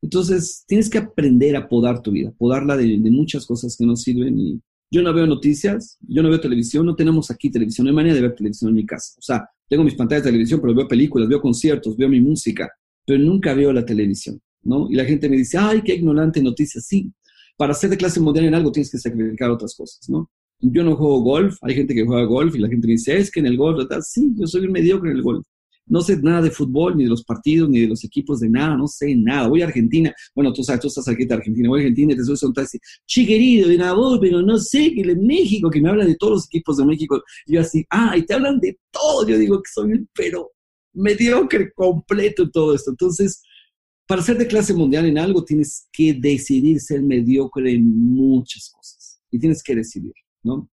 Entonces, 0.00 0.64
tienes 0.66 0.88
que 0.88 0.98
aprender 0.98 1.56
a 1.56 1.68
podar 1.68 2.02
tu 2.02 2.12
vida, 2.12 2.32
podarla 2.38 2.76
de, 2.76 2.98
muchas 3.10 3.46
cosas 3.46 3.76
que 3.76 3.84
no 3.84 3.96
sirven. 3.96 4.38
Y 4.38 4.60
yo 4.90 5.02
no 5.02 5.12
veo 5.12 5.26
noticias, 5.26 5.98
yo 6.00 6.22
no 6.22 6.28
veo 6.28 6.40
televisión, 6.40 6.86
no 6.86 6.94
tenemos 6.94 7.30
aquí 7.30 7.50
televisión, 7.50 7.84
no 7.84 7.90
hay 7.90 7.96
manera 7.96 8.14
de 8.14 8.22
ver 8.22 8.34
televisión 8.34 8.70
en 8.70 8.76
mi 8.76 8.86
casa. 8.86 9.14
O 9.18 9.22
sea, 9.22 9.48
tengo 9.68 9.84
mis 9.84 9.94
pantallas 9.94 10.24
de 10.24 10.30
televisión, 10.30 10.60
pero 10.60 10.74
veo 10.74 10.86
películas, 10.86 11.28
veo 11.28 11.40
conciertos, 11.40 11.96
veo 11.96 12.08
mi 12.08 12.20
música, 12.20 12.70
pero 13.04 13.18
nunca 13.18 13.54
veo 13.54 13.72
la 13.72 13.84
televisión, 13.84 14.40
¿no? 14.62 14.88
Y 14.88 14.94
la 14.94 15.04
gente 15.04 15.28
me 15.28 15.36
dice, 15.36 15.58
ay, 15.58 15.82
qué 15.82 15.94
ignorante 15.94 16.42
noticias. 16.42 16.86
Sí, 16.86 17.12
para 17.58 17.74
ser 17.74 17.90
de 17.90 17.98
clase 17.98 18.20
mundial 18.20 18.46
en 18.46 18.54
algo 18.54 18.72
tienes 18.72 18.90
que 18.90 18.98
sacrificar 18.98 19.50
otras 19.50 19.74
cosas, 19.76 20.08
¿no? 20.08 20.30
Yo 20.60 20.82
no 20.82 20.96
juego 20.96 21.20
golf, 21.20 21.56
hay 21.60 21.74
gente 21.74 21.94
que 21.94 22.06
juega 22.06 22.24
golf 22.24 22.54
y 22.56 22.58
la 22.58 22.68
gente 22.68 22.86
me 22.86 22.94
dice, 22.94 23.18
es 23.18 23.30
que 23.30 23.40
en 23.40 23.46
el 23.46 23.58
golf, 23.58 23.76
¿verdad? 23.76 24.00
Sí, 24.00 24.32
yo 24.34 24.46
soy 24.46 24.64
un 24.64 24.72
mediocre 24.72 25.10
en 25.10 25.18
el 25.18 25.22
golf 25.22 25.46
no 25.88 26.00
sé 26.02 26.16
nada 26.18 26.42
de 26.42 26.50
fútbol, 26.50 26.96
ni 26.96 27.04
de 27.04 27.10
los 27.10 27.24
partidos, 27.24 27.68
ni 27.68 27.80
de 27.80 27.88
los 27.88 28.04
equipos, 28.04 28.40
de 28.40 28.48
nada, 28.48 28.76
no 28.76 28.86
sé 28.86 29.14
nada. 29.14 29.48
Voy 29.48 29.62
a 29.62 29.66
Argentina, 29.66 30.14
bueno, 30.34 30.52
tú 30.52 30.62
sabes, 30.62 30.80
tú 30.80 30.88
estás 30.88 31.08
aquí 31.08 31.24
de 31.24 31.34
Argentina, 31.34 31.68
voy 31.68 31.80
a 31.80 31.82
Argentina 31.82 32.12
y 32.12 32.16
te 32.16 32.24
suele 32.24 32.38
un 32.42 32.52
taxi, 32.52 32.78
chi 33.06 33.26
querido, 33.26 33.68
de 33.68 33.76
voz, 33.94 34.18
pero 34.20 34.42
no 34.42 34.58
sé, 34.58 34.92
que 34.92 35.00
en 35.00 35.26
México, 35.26 35.70
que 35.70 35.80
me 35.80 35.88
hablan 35.88 36.06
de 36.06 36.16
todos 36.16 36.32
los 36.32 36.46
equipos 36.46 36.76
de 36.76 36.84
México. 36.84 37.22
Yo 37.46 37.60
así, 37.60 37.84
ah, 37.90 38.16
y 38.16 38.22
te 38.22 38.34
hablan 38.34 38.60
de 38.60 38.78
todo. 38.90 39.26
Yo 39.26 39.38
digo 39.38 39.62
que 39.62 39.70
soy 39.72 39.92
un 39.92 40.08
pero 40.14 40.50
mediocre 40.92 41.72
completo 41.72 42.48
todo 42.50 42.74
esto. 42.74 42.90
Entonces, 42.90 43.42
para 44.08 44.22
ser 44.22 44.38
de 44.38 44.46
clase 44.46 44.72
mundial 44.72 45.04
en 45.04 45.18
algo, 45.18 45.44
tienes 45.44 45.86
que 45.92 46.14
decidir 46.14 46.80
ser 46.80 47.02
mediocre 47.02 47.70
en 47.70 47.86
muchas 47.86 48.70
cosas. 48.70 49.20
Y 49.30 49.38
tienes 49.38 49.62
que 49.62 49.76
decidir, 49.76 50.14
¿no? 50.42 50.70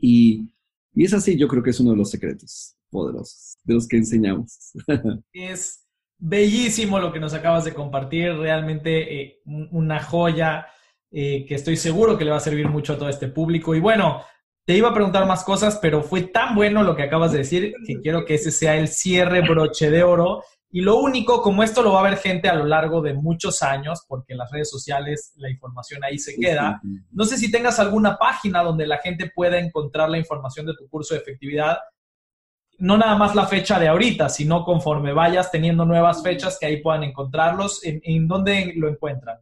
Y, 0.00 0.50
y 0.92 1.04
es 1.04 1.14
así, 1.14 1.38
yo 1.38 1.46
creo 1.46 1.62
que 1.62 1.70
es 1.70 1.78
uno 1.78 1.92
de 1.92 1.96
los 1.96 2.10
secretos 2.10 2.76
poderosos 2.90 3.56
de 3.62 3.74
los 3.74 3.86
que 3.86 3.98
enseñamos. 3.98 4.72
Es 5.32 5.86
bellísimo 6.18 6.98
lo 6.98 7.12
que 7.12 7.20
nos 7.20 7.34
acabas 7.34 7.64
de 7.64 7.72
compartir, 7.72 8.32
realmente 8.34 9.20
eh, 9.20 9.40
una 9.44 10.02
joya 10.02 10.66
eh, 11.12 11.44
que 11.46 11.54
estoy 11.54 11.76
seguro 11.76 12.18
que 12.18 12.24
le 12.24 12.32
va 12.32 12.38
a 12.38 12.40
servir 12.40 12.68
mucho 12.68 12.94
a 12.94 12.98
todo 12.98 13.08
este 13.08 13.28
público. 13.28 13.76
Y 13.76 13.80
bueno, 13.80 14.22
te 14.64 14.76
iba 14.76 14.88
a 14.88 14.94
preguntar 14.94 15.24
más 15.26 15.44
cosas, 15.44 15.78
pero 15.80 16.02
fue 16.02 16.22
tan 16.22 16.56
bueno 16.56 16.82
lo 16.82 16.96
que 16.96 17.04
acabas 17.04 17.30
de 17.30 17.38
decir 17.38 17.74
que 17.86 18.00
quiero 18.00 18.24
que 18.24 18.34
ese 18.34 18.50
sea 18.50 18.76
el 18.76 18.88
cierre 18.88 19.42
broche 19.42 19.88
de 19.88 20.02
oro. 20.02 20.42
Y 20.70 20.80
lo 20.80 20.98
único, 20.98 21.42
como 21.42 21.62
esto 21.62 21.82
lo 21.82 21.92
va 21.92 22.00
a 22.00 22.10
ver 22.10 22.18
gente 22.18 22.48
a 22.48 22.54
lo 22.54 22.64
largo 22.64 23.00
de 23.00 23.14
muchos 23.14 23.62
años, 23.62 24.04
porque 24.08 24.32
en 24.32 24.38
las 24.38 24.50
redes 24.50 24.68
sociales 24.68 25.32
la 25.36 25.48
información 25.50 26.02
ahí 26.04 26.18
se 26.18 26.36
queda, 26.36 26.80
no 27.12 27.24
sé 27.24 27.38
si 27.38 27.50
tengas 27.50 27.78
alguna 27.78 28.18
página 28.18 28.62
donde 28.62 28.86
la 28.86 28.98
gente 28.98 29.30
pueda 29.34 29.58
encontrar 29.58 30.10
la 30.10 30.18
información 30.18 30.66
de 30.66 30.74
tu 30.74 30.88
curso 30.88 31.14
de 31.14 31.20
efectividad 31.20 31.78
no 32.78 32.98
nada 32.98 33.16
más 33.16 33.34
la 33.34 33.46
fecha 33.46 33.78
de 33.78 33.88
ahorita, 33.88 34.28
sino 34.28 34.64
conforme 34.64 35.12
vayas 35.12 35.50
teniendo 35.50 35.84
nuevas 35.84 36.22
fechas 36.22 36.58
que 36.58 36.66
ahí 36.66 36.82
puedan 36.82 37.04
encontrarlos. 37.04 37.80
¿En, 37.82 38.28
dónde 38.28 38.74
lo 38.76 38.88
encuentran? 38.88 39.38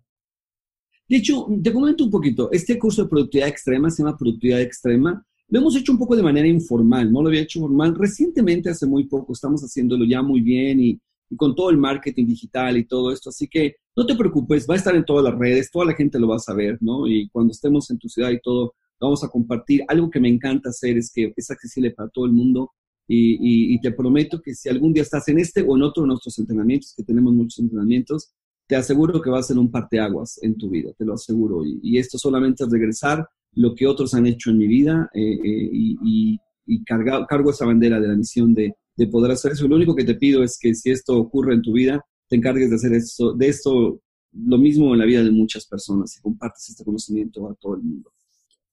De 1.09 1.17
hecho, 1.17 1.47
te 1.63 1.73
comento 1.73 2.05
un 2.05 2.11
poquito. 2.11 2.51
Este 2.53 2.79
curso 2.79 3.03
de 3.03 3.09
productividad 3.09 3.49
extrema 3.49 3.91
se 3.91 4.03
llama 4.03 4.17
Productividad 4.17 4.61
Extrema. 4.61 5.25
Lo 5.49 5.61
hemos 5.61 5.77
hecho 5.77 5.93
un 5.93 5.99
poco 5.99 6.17
de 6.17 6.23
manera 6.23 6.49
informal, 6.49 7.13
no 7.13 7.23
lo 7.23 7.29
había 7.29 7.43
hecho 7.43 7.61
formal. 7.61 7.95
Recientemente, 7.95 8.71
hace 8.71 8.87
muy 8.87 9.05
poco, 9.05 9.33
estamos 9.33 9.63
haciéndolo 9.63 10.05
ya 10.05 10.23
muy 10.23 10.41
bien 10.41 10.81
y, 10.81 11.01
y 11.35 11.37
con 11.37 11.55
todo 11.55 11.71
el 11.71 11.79
marketing 11.79 12.27
digital 12.27 12.77
y 12.77 12.87
todo 12.87 13.11
esto. 13.11 13.31
Así 13.31 13.49
que 13.49 13.75
no 13.97 14.07
te 14.07 14.15
preocupes, 14.15 14.67
va 14.71 14.75
a 14.75 14.77
estar 14.77 14.95
en 14.95 15.05
todas 15.05 15.25
las 15.25 15.37
redes, 15.37 15.71
toda 15.71 15.87
la 15.87 15.95
gente 15.95 16.21
lo 16.21 16.29
va 16.29 16.37
a 16.37 16.39
saber, 16.39 16.79
¿no? 16.81 17.09
Y 17.09 17.29
cuando 17.29 17.51
estemos 17.51 17.91
en 17.91 17.99
tu 17.99 18.09
ciudad 18.09 18.31
y 18.31 18.41
todo, 18.41 18.75
vamos 19.01 19.25
a 19.25 19.29
compartir. 19.29 19.83
Algo 19.89 20.11
que 20.11 20.21
me 20.21 20.29
encanta 20.29 20.71
hacer 20.71 20.97
es 20.97 21.11
que 21.13 21.33
es 21.37 21.51
accesible 21.51 21.91
para 21.91 22.09
todo 22.09 22.27
el 22.27 22.33
mundo 22.33 22.71
y, 23.09 23.79
te 23.81 23.91
prometo 23.93 24.41
que 24.41 24.55
si 24.55 24.69
algún 24.69 24.93
día 24.93 25.03
estás 25.03 25.29
en 25.29 25.39
este 25.39 25.63
o 25.63 25.77
en 25.77 25.83
otro 25.83 26.05
de 26.05 26.09
nuestros 26.09 26.39
entrenamientos, 26.39 26.95
que 26.97 27.03
tenemos 27.03 27.35
muchos 27.35 27.59
entrenamientos, 27.59 28.33
te 28.67 28.77
aseguro 28.77 29.21
que 29.21 29.29
va 29.29 29.41
a 29.41 29.43
ser 29.43 29.59
un 29.59 29.71
parteaguas 29.71 30.39
en 30.43 30.57
tu 30.57 30.71
vida, 30.71 30.93
te 30.97 31.05
lo 31.05 31.15
aseguro. 31.15 31.63
Y, 31.67 31.99
esto 31.99 32.17
solamente 32.17 32.65
es 32.65 32.71
regresar 32.71 33.29
lo 33.53 33.75
que 33.75 33.87
otros 33.87 34.15
han 34.15 34.27
hecho 34.27 34.51
en 34.51 34.59
mi 34.59 34.67
vida 34.67 35.11
eh, 35.13 35.35
eh, 35.35 35.71
y, 35.73 36.41
cargo 36.87 37.51
esa 37.51 37.67
bandera 37.67 38.01
de 38.01 38.09
la 38.09 38.15
misión 38.15 38.55
de, 38.55 38.75
de, 38.97 39.07
poder 39.07 39.33
hacer 39.33 39.53
eso. 39.53 39.69
Lo 39.69 39.77
único 39.77 39.95
que 39.95 40.05
te 40.05 40.15
pido 40.15 40.43
es 40.43 40.59
que 40.61 40.75
si 40.75 40.91
esto 40.91 41.17
ocurre 41.17 41.55
en 41.55 41.63
tu 41.63 41.73
vida, 41.73 42.05
te 42.29 42.37
encargues 42.37 42.71
de 42.71 42.77
hacer 42.77 42.93
esto, 42.93 43.33
de 43.35 43.49
esto 43.49 44.01
lo 44.33 44.59
mismo 44.59 44.93
en 44.93 44.99
la 44.99 45.05
vida 45.05 45.23
de 45.23 45.31
muchas 45.31 45.67
personas 45.67 46.17
y 46.17 46.21
compartes 46.21 46.69
este 46.71 46.85
conocimiento 46.85 47.49
a 47.49 47.55
todo 47.55 47.77
el 47.77 47.83
mundo. 47.83 48.13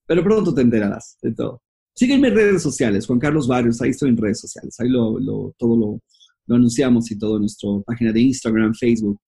Pero 0.05 0.23
pronto 0.23 0.53
te 0.53 0.61
enterarás 0.61 1.17
de 1.21 1.33
todo. 1.33 1.61
Sígueme 1.93 2.29
en 2.29 2.35
redes 2.35 2.63
sociales, 2.63 3.05
Juan 3.05 3.19
Carlos 3.19 3.47
Barrios, 3.47 3.81
ahí 3.81 3.89
estoy 3.89 4.09
en 4.09 4.17
redes 4.17 4.39
sociales, 4.39 4.75
ahí 4.79 4.89
lo, 4.89 5.53
todo 5.57 5.75
lo, 5.75 6.55
anunciamos 6.55 7.11
y 7.11 7.17
todo 7.17 7.35
en 7.35 7.41
nuestra 7.41 7.69
página 7.85 8.11
de 8.11 8.21
Instagram, 8.21 8.73
Facebook. 8.73 9.19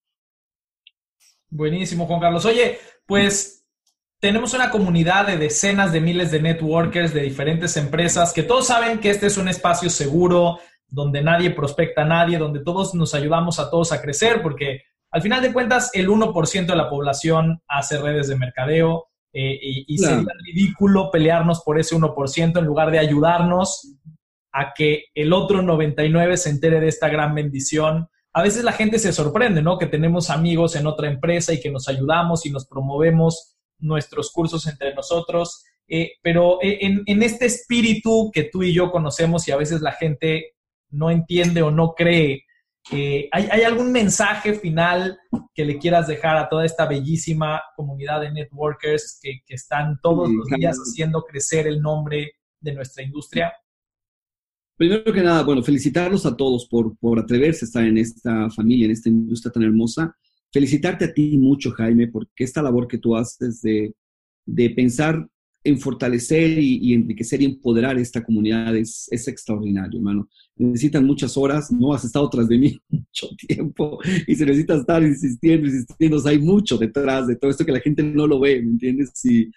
Buenísimo, 1.50 2.06
Juan 2.06 2.20
Carlos. 2.20 2.44
Oye, 2.46 2.78
pues 3.06 3.64
tenemos 4.18 4.54
una 4.54 4.70
comunidad 4.70 5.26
de 5.26 5.36
decenas 5.36 5.92
de 5.92 6.00
miles 6.00 6.30
de 6.30 6.40
networkers 6.40 7.12
de 7.12 7.22
diferentes 7.22 7.76
empresas 7.76 8.32
que 8.32 8.42
todos 8.42 8.66
saben 8.66 8.98
que 8.98 9.10
este 9.10 9.26
es 9.26 9.36
un 9.36 9.48
espacio 9.48 9.90
seguro, 9.90 10.58
donde 10.88 11.22
nadie 11.22 11.50
prospecta 11.50 12.02
a 12.02 12.06
nadie, 12.06 12.38
donde 12.38 12.60
todos 12.60 12.94
nos 12.94 13.14
ayudamos 13.14 13.58
a 13.58 13.70
todos 13.70 13.92
a 13.92 14.00
crecer, 14.00 14.42
porque 14.42 14.82
al 15.10 15.22
final 15.22 15.42
de 15.42 15.52
cuentas 15.52 15.90
el 15.94 16.08
1% 16.08 16.66
de 16.66 16.76
la 16.76 16.88
población 16.88 17.62
hace 17.68 17.98
redes 17.98 18.28
de 18.28 18.36
mercadeo, 18.36 19.08
eh, 19.36 19.58
y, 19.60 19.98
sería 19.98 20.32
ridículo 20.44 21.10
pelearnos 21.10 21.62
por 21.62 21.80
ese 21.80 21.96
1% 21.96 22.58
en 22.58 22.64
lugar 22.64 22.92
de 22.92 23.00
ayudarnos 23.00 23.96
a 24.52 24.72
que 24.72 25.06
el 25.12 25.32
otro 25.32 25.60
99 25.60 26.36
se 26.36 26.50
entere 26.50 26.78
de 26.78 26.86
esta 26.86 27.08
gran 27.08 27.34
bendición. 27.34 28.08
a 28.32 28.42
veces 28.42 28.62
la 28.64 28.72
gente 28.72 28.98
se 29.00 29.12
sorprende, 29.12 29.62
¿no? 29.62 29.78
Que 29.78 29.86
tenemos 29.86 30.30
amigos 30.30 30.76
en 30.76 30.86
otra 30.86 31.08
empresa 31.08 31.52
y 31.52 31.60
que 31.60 31.70
nos 31.70 31.88
ayudamos 31.88 32.46
y 32.46 32.50
nos 32.50 32.66
promovemos 32.66 33.56
nuestros 33.78 34.30
cursos 34.30 34.66
entre 34.66 34.94
nosotros. 34.94 35.64
Eh, 35.88 36.12
pero 36.22 36.58
eh, 36.62 36.78
en, 36.80 37.22
este 37.22 37.46
espíritu 37.46 38.30
que 38.32 38.44
tú 38.44 38.62
y 38.62 38.72
yo 38.72 38.90
conocemos 38.90 39.46
y 39.46 39.52
a 39.52 39.56
veces 39.56 39.80
la 39.82 39.92
gente 39.92 40.53
no 40.94 41.10
entiende 41.10 41.62
o 41.62 41.70
no 41.70 41.94
cree, 41.94 42.44
eh, 42.92 43.28
¿hay, 43.32 43.62
algún 43.62 43.90
mensaje 43.90 44.54
final 44.54 45.18
que 45.54 45.64
le 45.64 45.78
quieras 45.78 46.06
dejar 46.06 46.36
a 46.36 46.48
toda 46.48 46.66
esta 46.66 46.86
bellísima 46.86 47.62
comunidad 47.76 48.20
de 48.20 48.30
networkers 48.30 49.18
que, 49.22 49.40
que 49.46 49.54
están 49.54 49.98
todos 50.02 50.30
los 50.30 50.46
días 50.48 50.76
haciendo 50.76 51.22
crecer 51.22 51.66
el 51.66 51.80
nombre 51.80 52.32
de 52.60 52.74
nuestra 52.74 53.02
industria? 53.02 53.52
Primero 54.76 55.12
que 55.12 55.22
nada, 55.22 55.42
bueno, 55.44 55.62
felicitarlos 55.62 56.26
a 56.26 56.36
todos 56.36 56.66
por, 56.66 56.96
por 56.98 57.18
atreverse 57.18 57.64
a 57.64 57.68
estar 57.68 57.84
en 57.84 57.96
esta 57.96 58.50
familia, 58.50 58.86
en 58.86 58.90
esta 58.90 59.08
industria 59.08 59.52
tan 59.52 59.62
hermosa. 59.62 60.14
Felicitarte 60.52 61.06
a 61.06 61.14
ti 61.14 61.38
mucho, 61.38 61.70
Jaime, 61.70 62.08
porque 62.08 62.44
esta 62.44 62.60
labor 62.60 62.86
que 62.86 62.98
tú 62.98 63.16
haces 63.16 63.62
de, 63.62 63.94
de 64.44 64.70
pensar 64.70 65.26
en 65.64 65.78
fortalecer 65.78 66.58
y, 66.58 66.92
enriquecer 66.92 67.40
y 67.40 67.46
empoderar 67.46 67.98
esta 67.98 68.22
comunidad 68.22 68.76
es, 68.76 69.08
es, 69.10 69.26
extraordinario, 69.28 69.98
hermano. 69.98 70.28
Necesitan 70.56 71.06
muchas 71.06 71.36
horas, 71.38 71.72
no 71.72 71.94
has 71.94 72.04
estado 72.04 72.28
tras 72.28 72.48
de 72.48 72.58
mí 72.58 72.78
mucho 72.88 73.28
tiempo 73.48 73.98
y 74.26 74.34
se 74.34 74.44
necesita 74.44 74.74
estar 74.74 75.02
insistiendo, 75.02 75.66
insistiendo. 75.66 76.20
hay 76.26 76.38
mucho 76.38 76.76
detrás 76.76 77.26
de 77.26 77.36
todo 77.36 77.50
esto 77.50 77.64
que 77.64 77.72
la 77.72 77.80
gente 77.80 78.02
no 78.02 78.26
lo 78.26 78.38
ve, 78.38 78.60
¿me 78.62 78.72
entiendes? 78.72 79.12
Y, 79.24 79.50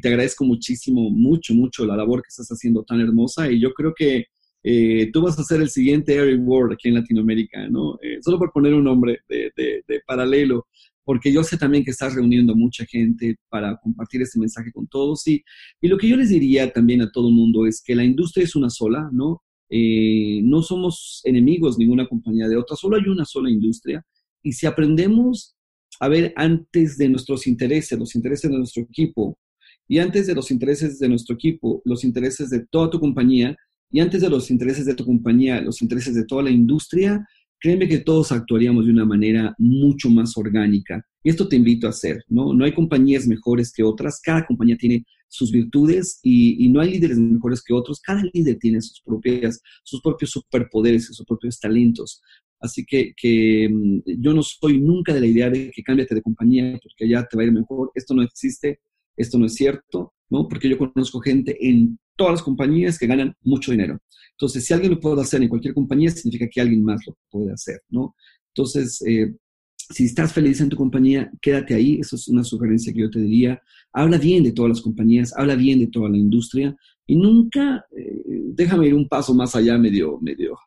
te 0.00 0.08
agradezco 0.08 0.44
muchísimo, 0.44 1.10
mucho, 1.10 1.54
mucho 1.54 1.86
la 1.86 1.96
labor 1.96 2.20
que 2.20 2.28
estás 2.28 2.48
haciendo 2.48 2.82
tan 2.82 3.00
hermosa 3.00 3.50
y 3.50 3.60
yo 3.60 3.72
creo 3.72 3.94
que 3.94 4.26
eh, 4.64 5.10
tú 5.12 5.22
vas 5.22 5.38
a 5.38 5.44
ser 5.44 5.60
el 5.62 5.70
siguiente 5.70 6.12
Eric 6.16 6.40
Ward 6.42 6.72
aquí 6.72 6.88
en 6.88 6.96
Latinoamérica, 6.96 7.68
¿no? 7.68 7.96
Eh, 8.02 8.18
solo 8.20 8.36
por 8.36 8.50
poner 8.50 8.74
un 8.74 8.82
nombre 8.82 9.20
de, 9.28 10.02
paralelo, 10.04 10.66
porque 11.06 11.32
yo 11.32 11.44
sé 11.44 11.56
también 11.56 11.84
que 11.84 11.92
estás 11.92 12.16
reuniendo 12.16 12.56
mucha 12.56 12.84
gente 12.84 13.36
para 13.48 13.76
compartir 13.76 14.22
este 14.22 14.40
mensaje 14.40 14.72
con 14.72 14.88
todos. 14.88 15.24
Y, 15.28 15.44
y 15.80 15.86
lo 15.86 15.96
que 15.96 16.08
yo 16.08 16.16
les 16.16 16.30
diría 16.30 16.72
también 16.72 17.00
a 17.00 17.12
todo 17.12 17.28
el 17.28 17.34
mundo 17.34 17.64
es 17.64 17.80
que 17.80 17.94
la 17.94 18.02
industria 18.02 18.42
es 18.42 18.56
una 18.56 18.70
sola, 18.70 19.08
¿no? 19.12 19.40
Eh, 19.70 20.40
no 20.42 20.62
somos 20.62 21.20
enemigos 21.24 21.78
ninguna 21.78 22.08
compañía 22.08 22.48
de 22.48 22.56
otra, 22.56 22.76
solo 22.76 22.96
hay 22.96 23.04
una 23.06 23.24
sola 23.24 23.48
industria. 23.48 24.04
Y 24.42 24.52
si 24.52 24.66
aprendemos 24.66 25.54
a 26.00 26.08
ver 26.08 26.32
antes 26.34 26.98
de 26.98 27.08
nuestros 27.08 27.46
intereses, 27.46 27.96
los 27.96 28.16
intereses 28.16 28.50
de 28.50 28.58
nuestro 28.58 28.82
equipo, 28.82 29.38
y 29.86 29.98
antes 29.98 30.26
de 30.26 30.34
los 30.34 30.50
intereses 30.50 30.98
de 30.98 31.08
nuestro 31.08 31.36
equipo, 31.36 31.82
los 31.84 32.02
intereses 32.02 32.50
de 32.50 32.66
toda 32.66 32.90
tu 32.90 32.98
compañía, 32.98 33.56
y 33.92 34.00
antes 34.00 34.22
de 34.22 34.28
los 34.28 34.50
intereses 34.50 34.86
de 34.86 34.94
tu 34.94 35.04
compañía, 35.04 35.60
los 35.60 35.80
intereses 35.82 36.16
de 36.16 36.24
toda 36.24 36.42
la 36.42 36.50
industria, 36.50 37.24
créeme 37.58 37.88
que 37.88 37.98
todos 37.98 38.32
actuaríamos 38.32 38.86
de 38.86 38.92
una 38.92 39.04
manera 39.04 39.54
mucho 39.58 40.10
más 40.10 40.36
orgánica. 40.36 41.04
Y 41.22 41.30
esto 41.30 41.48
te 41.48 41.56
invito 41.56 41.86
a 41.86 41.90
hacer, 41.90 42.22
¿no? 42.28 42.54
No 42.54 42.64
hay 42.64 42.72
compañías 42.72 43.26
mejores 43.26 43.72
que 43.72 43.82
otras, 43.82 44.20
cada 44.22 44.46
compañía 44.46 44.76
tiene 44.76 45.04
sus 45.28 45.50
virtudes 45.50 46.20
y, 46.22 46.68
no 46.68 46.80
hay 46.80 46.92
líderes 46.92 47.18
mejores 47.18 47.62
que 47.62 47.74
otros, 47.74 48.00
cada 48.00 48.22
líder 48.32 48.58
tiene 48.58 48.80
sus, 48.80 49.00
propias, 49.00 49.60
sus 49.82 50.00
propios 50.00 50.30
superpoderes 50.30 51.10
y 51.10 51.14
sus 51.14 51.26
propios 51.26 51.58
talentos. 51.58 52.22
Así 52.60 52.84
que, 52.86 53.12
que, 53.16 53.68
mm, 53.68 54.00
yo 54.20 54.32
no 54.32 54.42
soy 54.42 54.80
nunca 54.80 55.12
de 55.12 55.20
la 55.20 55.26
idea 55.26 55.50
de 55.50 55.70
que 55.70 55.82
cámbiate 55.82 56.14
de 56.14 56.22
compañía 56.22 56.78
porque 56.82 57.08
ya 57.08 57.26
te 57.26 57.36
va 57.36 57.42
a 57.42 57.46
ir 57.46 57.52
mejor. 57.52 57.90
Esto 57.94 58.14
no 58.14 58.22
existe, 58.22 58.80
esto 59.16 59.38
no 59.38 59.46
es 59.46 59.54
cierto, 59.54 60.14
¿no? 60.30 60.48
Porque 60.48 60.68
yo 60.68 60.78
conozco 60.78 61.20
gente 61.20 61.56
en 61.68 61.98
todas 62.16 62.32
las 62.32 62.42
compañías 62.42 62.98
que 62.98 63.06
ganan 63.06 63.34
mucho 63.42 63.70
dinero. 63.70 63.98
Entonces, 64.32 64.64
si 64.64 64.74
alguien 64.74 64.92
lo 64.92 65.00
puede 65.00 65.20
hacer 65.20 65.42
en 65.42 65.48
cualquier 65.48 65.74
compañía, 65.74 66.10
significa 66.10 66.48
que 66.50 66.60
alguien 66.60 66.82
más 66.82 67.00
lo 67.06 67.16
puede 67.30 67.52
hacer, 67.52 67.80
¿no? 67.88 68.14
Entonces, 68.54 69.02
eh, 69.06 69.34
si 69.76 70.06
estás 70.06 70.32
feliz 70.32 70.60
en 70.60 70.68
tu 70.68 70.76
compañía, 70.76 71.30
quédate 71.40 71.74
ahí. 71.74 71.98
Eso 72.00 72.16
es 72.16 72.28
una 72.28 72.42
sugerencia 72.44 72.92
que 72.92 73.00
yo 73.00 73.10
te 73.10 73.20
diría. 73.20 73.60
Habla 73.92 74.18
bien 74.18 74.42
de 74.42 74.52
todas 74.52 74.70
las 74.70 74.80
compañías, 74.80 75.32
habla 75.36 75.54
bien 75.54 75.78
de 75.78 75.86
toda 75.86 76.08
la 76.08 76.16
industria 76.16 76.76
y 77.06 77.16
nunca, 77.16 77.86
eh, 77.96 78.22
déjame 78.52 78.88
ir 78.88 78.94
un 78.94 79.08
paso 79.08 79.32
más 79.32 79.54
allá, 79.54 79.78
medio, 79.78 80.18
medio, 80.20 80.58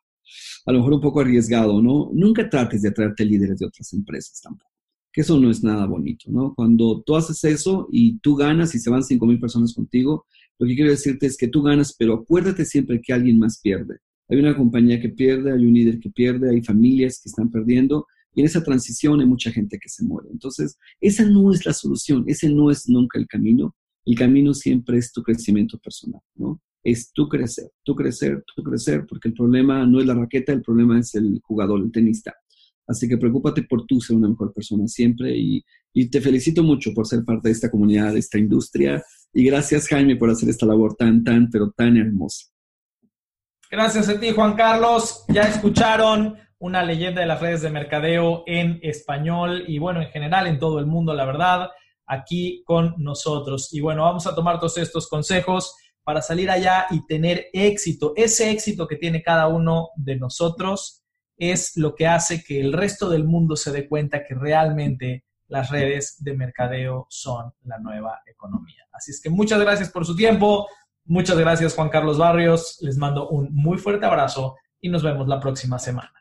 a 0.65 0.71
lo 0.71 0.79
mejor 0.79 0.93
un 0.93 1.01
poco 1.01 1.19
arriesgado, 1.19 1.81
¿no? 1.81 2.11
Nunca 2.13 2.49
trates 2.49 2.81
de 2.81 2.89
atraerte 2.89 3.25
líderes 3.25 3.59
de 3.59 3.65
otras 3.65 3.91
empresas 3.93 4.41
tampoco. 4.41 4.71
Que 5.11 5.21
eso 5.21 5.39
no 5.39 5.49
es 5.49 5.63
nada 5.63 5.85
bonito, 5.85 6.31
¿no? 6.31 6.53
Cuando 6.55 7.01
tú 7.01 7.15
haces 7.15 7.43
eso 7.43 7.87
y 7.91 8.19
tú 8.19 8.35
ganas 8.35 8.73
y 8.75 8.79
se 8.79 8.89
van 8.89 9.03
5 9.03 9.25
mil 9.25 9.39
personas 9.39 9.73
contigo, 9.73 10.25
lo 10.59 10.67
que 10.67 10.75
quiero 10.75 10.91
decirte 10.91 11.25
es 11.25 11.37
que 11.37 11.47
tú 11.47 11.61
ganas, 11.61 11.95
pero 11.97 12.13
acuérdate 12.15 12.65
siempre 12.65 13.01
que 13.01 13.13
alguien 13.13 13.39
más 13.39 13.59
pierde. 13.61 13.99
Hay 14.27 14.37
una 14.37 14.55
compañía 14.55 14.99
que 14.99 15.09
pierde, 15.09 15.53
hay 15.53 15.65
un 15.65 15.73
líder 15.73 15.99
que 15.99 16.09
pierde, 16.09 16.49
hay 16.51 16.61
familias 16.61 17.21
que 17.23 17.29
están 17.29 17.49
perdiendo 17.49 18.05
y 18.35 18.41
en 18.41 18.45
esa 18.45 18.61
transición 18.61 19.21
hay 19.21 19.25
mucha 19.25 19.51
gente 19.51 19.79
que 19.79 19.87
se 19.87 20.03
muere. 20.03 20.29
Entonces, 20.31 20.77
esa 20.99 21.25
no 21.25 21.53
es 21.53 21.65
la 21.65 21.73
solución, 21.73 22.25
ese 22.27 22.49
no 22.49 22.69
es 22.69 22.89
nunca 22.89 23.17
el 23.17 23.25
camino. 23.25 23.73
El 24.05 24.15
camino 24.15 24.53
siempre 24.53 24.97
es 24.97 25.13
tu 25.13 25.23
crecimiento 25.23 25.79
personal, 25.79 26.21
¿no? 26.35 26.61
Es 26.83 27.11
tu 27.13 27.27
crecer, 27.27 27.71
tu 27.83 27.95
crecer, 27.95 28.43
tu 28.55 28.61
crecer, 28.61 29.05
porque 29.07 29.29
el 29.29 29.33
problema 29.33 29.85
no 29.85 29.99
es 29.99 30.05
la 30.05 30.13
raqueta, 30.13 30.51
el 30.51 30.61
problema 30.61 30.99
es 30.99 31.15
el 31.15 31.39
jugador, 31.41 31.81
el 31.81 31.91
tenista. 31.91 32.33
Así 32.85 33.07
que 33.07 33.17
preocúpate 33.17 33.63
por 33.63 33.85
tú 33.85 34.01
ser 34.01 34.15
una 34.17 34.29
mejor 34.29 34.53
persona 34.53 34.87
siempre 34.87 35.37
y, 35.37 35.63
y 35.93 36.09
te 36.09 36.21
felicito 36.21 36.63
mucho 36.63 36.93
por 36.93 37.07
ser 37.07 37.23
parte 37.23 37.47
de 37.49 37.53
esta 37.53 37.69
comunidad, 37.69 38.13
de 38.13 38.19
esta 38.19 38.37
industria 38.37 39.01
y 39.33 39.45
gracias, 39.45 39.87
Jaime, 39.87 40.15
por 40.15 40.29
hacer 40.29 40.49
esta 40.49 40.65
labor 40.65 40.95
tan, 40.95 41.23
tan, 41.23 41.49
pero 41.49 41.71
tan 41.71 41.97
hermosa. 41.97 42.47
Gracias 43.69 44.09
a 44.09 44.19
ti, 44.19 44.31
Juan 44.31 44.55
Carlos. 44.55 45.25
Ya 45.29 45.43
escucharon 45.43 46.37
una 46.57 46.83
leyenda 46.83 47.21
de 47.21 47.27
las 47.27 47.39
redes 47.39 47.61
de 47.61 47.69
mercadeo 47.69 48.43
en 48.47 48.79
español 48.81 49.63
y 49.67 49.79
bueno, 49.79 50.01
en 50.01 50.09
general 50.09 50.47
en 50.47 50.59
todo 50.59 50.79
el 50.79 50.87
mundo, 50.87 51.13
la 51.13 51.25
verdad, 51.25 51.69
aquí 52.07 52.63
con 52.65 52.95
nosotros. 52.97 53.73
Y 53.73 53.79
bueno, 53.79 54.03
vamos 54.03 54.25
a 54.27 54.33
tomar 54.33 54.59
todos 54.59 54.77
estos 54.77 55.07
consejos 55.07 55.75
para 56.03 56.21
salir 56.21 56.49
allá 56.49 56.87
y 56.89 57.05
tener 57.05 57.47
éxito. 57.53 58.13
Ese 58.15 58.49
éxito 58.49 58.87
que 58.87 58.95
tiene 58.95 59.21
cada 59.21 59.47
uno 59.47 59.89
de 59.95 60.17
nosotros 60.17 61.03
es 61.37 61.77
lo 61.77 61.95
que 61.95 62.07
hace 62.07 62.43
que 62.43 62.59
el 62.59 62.73
resto 62.73 63.09
del 63.09 63.23
mundo 63.23 63.55
se 63.55 63.71
dé 63.71 63.87
cuenta 63.87 64.23
que 64.25 64.33
realmente 64.33 65.23
las 65.49 65.69
redes 65.69 66.15
de 66.23 66.35
mercadeo 66.35 67.07
son 67.09 67.53
la 67.63 67.77
nueva 67.79 68.21
economía. 68.25 68.87
Así 68.91 69.11
es 69.11 69.21
que 69.21 69.29
muchas 69.29 69.59
gracias 69.59 69.89
por 69.89 70.05
su 70.05 70.15
tiempo. 70.15 70.67
Muchas 71.05 71.37
gracias 71.37 71.75
Juan 71.75 71.89
Carlos 71.89 72.17
Barrios. 72.17 72.77
Les 72.81 72.97
mando 72.97 73.29
un 73.29 73.53
muy 73.53 73.77
fuerte 73.77 74.05
abrazo 74.05 74.55
y 74.79 74.89
nos 74.89 75.03
vemos 75.03 75.27
la 75.27 75.39
próxima 75.39 75.79
semana. 75.79 76.13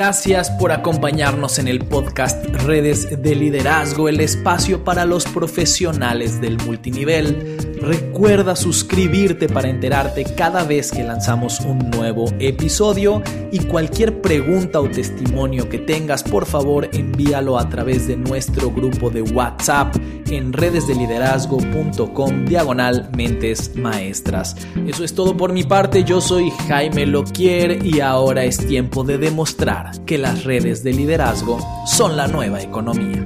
Gracias 0.00 0.50
por 0.52 0.72
acompañarnos 0.72 1.58
en 1.58 1.68
el 1.68 1.80
podcast 1.80 2.42
Redes 2.64 3.22
de 3.22 3.34
Liderazgo, 3.34 4.08
el 4.08 4.20
espacio 4.20 4.82
para 4.82 5.04
los 5.04 5.26
profesionales 5.26 6.40
del 6.40 6.56
multinivel. 6.64 7.58
Recuerda 7.82 8.56
suscribirte 8.56 9.46
para 9.46 9.68
enterarte 9.68 10.24
cada 10.24 10.64
vez 10.64 10.90
que 10.90 11.04
lanzamos 11.04 11.60
un 11.60 11.90
nuevo 11.90 12.26
episodio 12.38 13.22
y 13.52 13.58
cualquier 13.58 14.22
pregunta 14.22 14.80
o 14.80 14.88
testimonio 14.88 15.68
que 15.68 15.78
tengas, 15.78 16.22
por 16.22 16.46
favor 16.46 16.88
envíalo 16.92 17.58
a 17.58 17.68
través 17.68 18.06
de 18.06 18.16
nuestro 18.16 18.70
grupo 18.70 19.10
de 19.10 19.20
WhatsApp 19.20 19.94
en 20.30 20.52
redesdeliderazgo.com 20.52 22.44
diagonal 22.44 23.10
mentes 23.16 23.74
maestras. 23.76 24.56
Eso 24.86 25.04
es 25.04 25.14
todo 25.14 25.36
por 25.36 25.52
mi 25.52 25.64
parte, 25.64 26.04
yo 26.04 26.20
soy 26.20 26.50
Jaime 26.68 27.06
Loquier 27.06 27.84
y 27.84 28.00
ahora 28.00 28.44
es 28.44 28.58
tiempo 28.58 29.04
de 29.04 29.18
demostrar 29.18 29.89
que 30.06 30.18
las 30.18 30.44
redes 30.44 30.82
de 30.82 30.92
liderazgo 30.92 31.58
son 31.86 32.16
la 32.16 32.26
nueva 32.26 32.62
economía. 32.62 33.22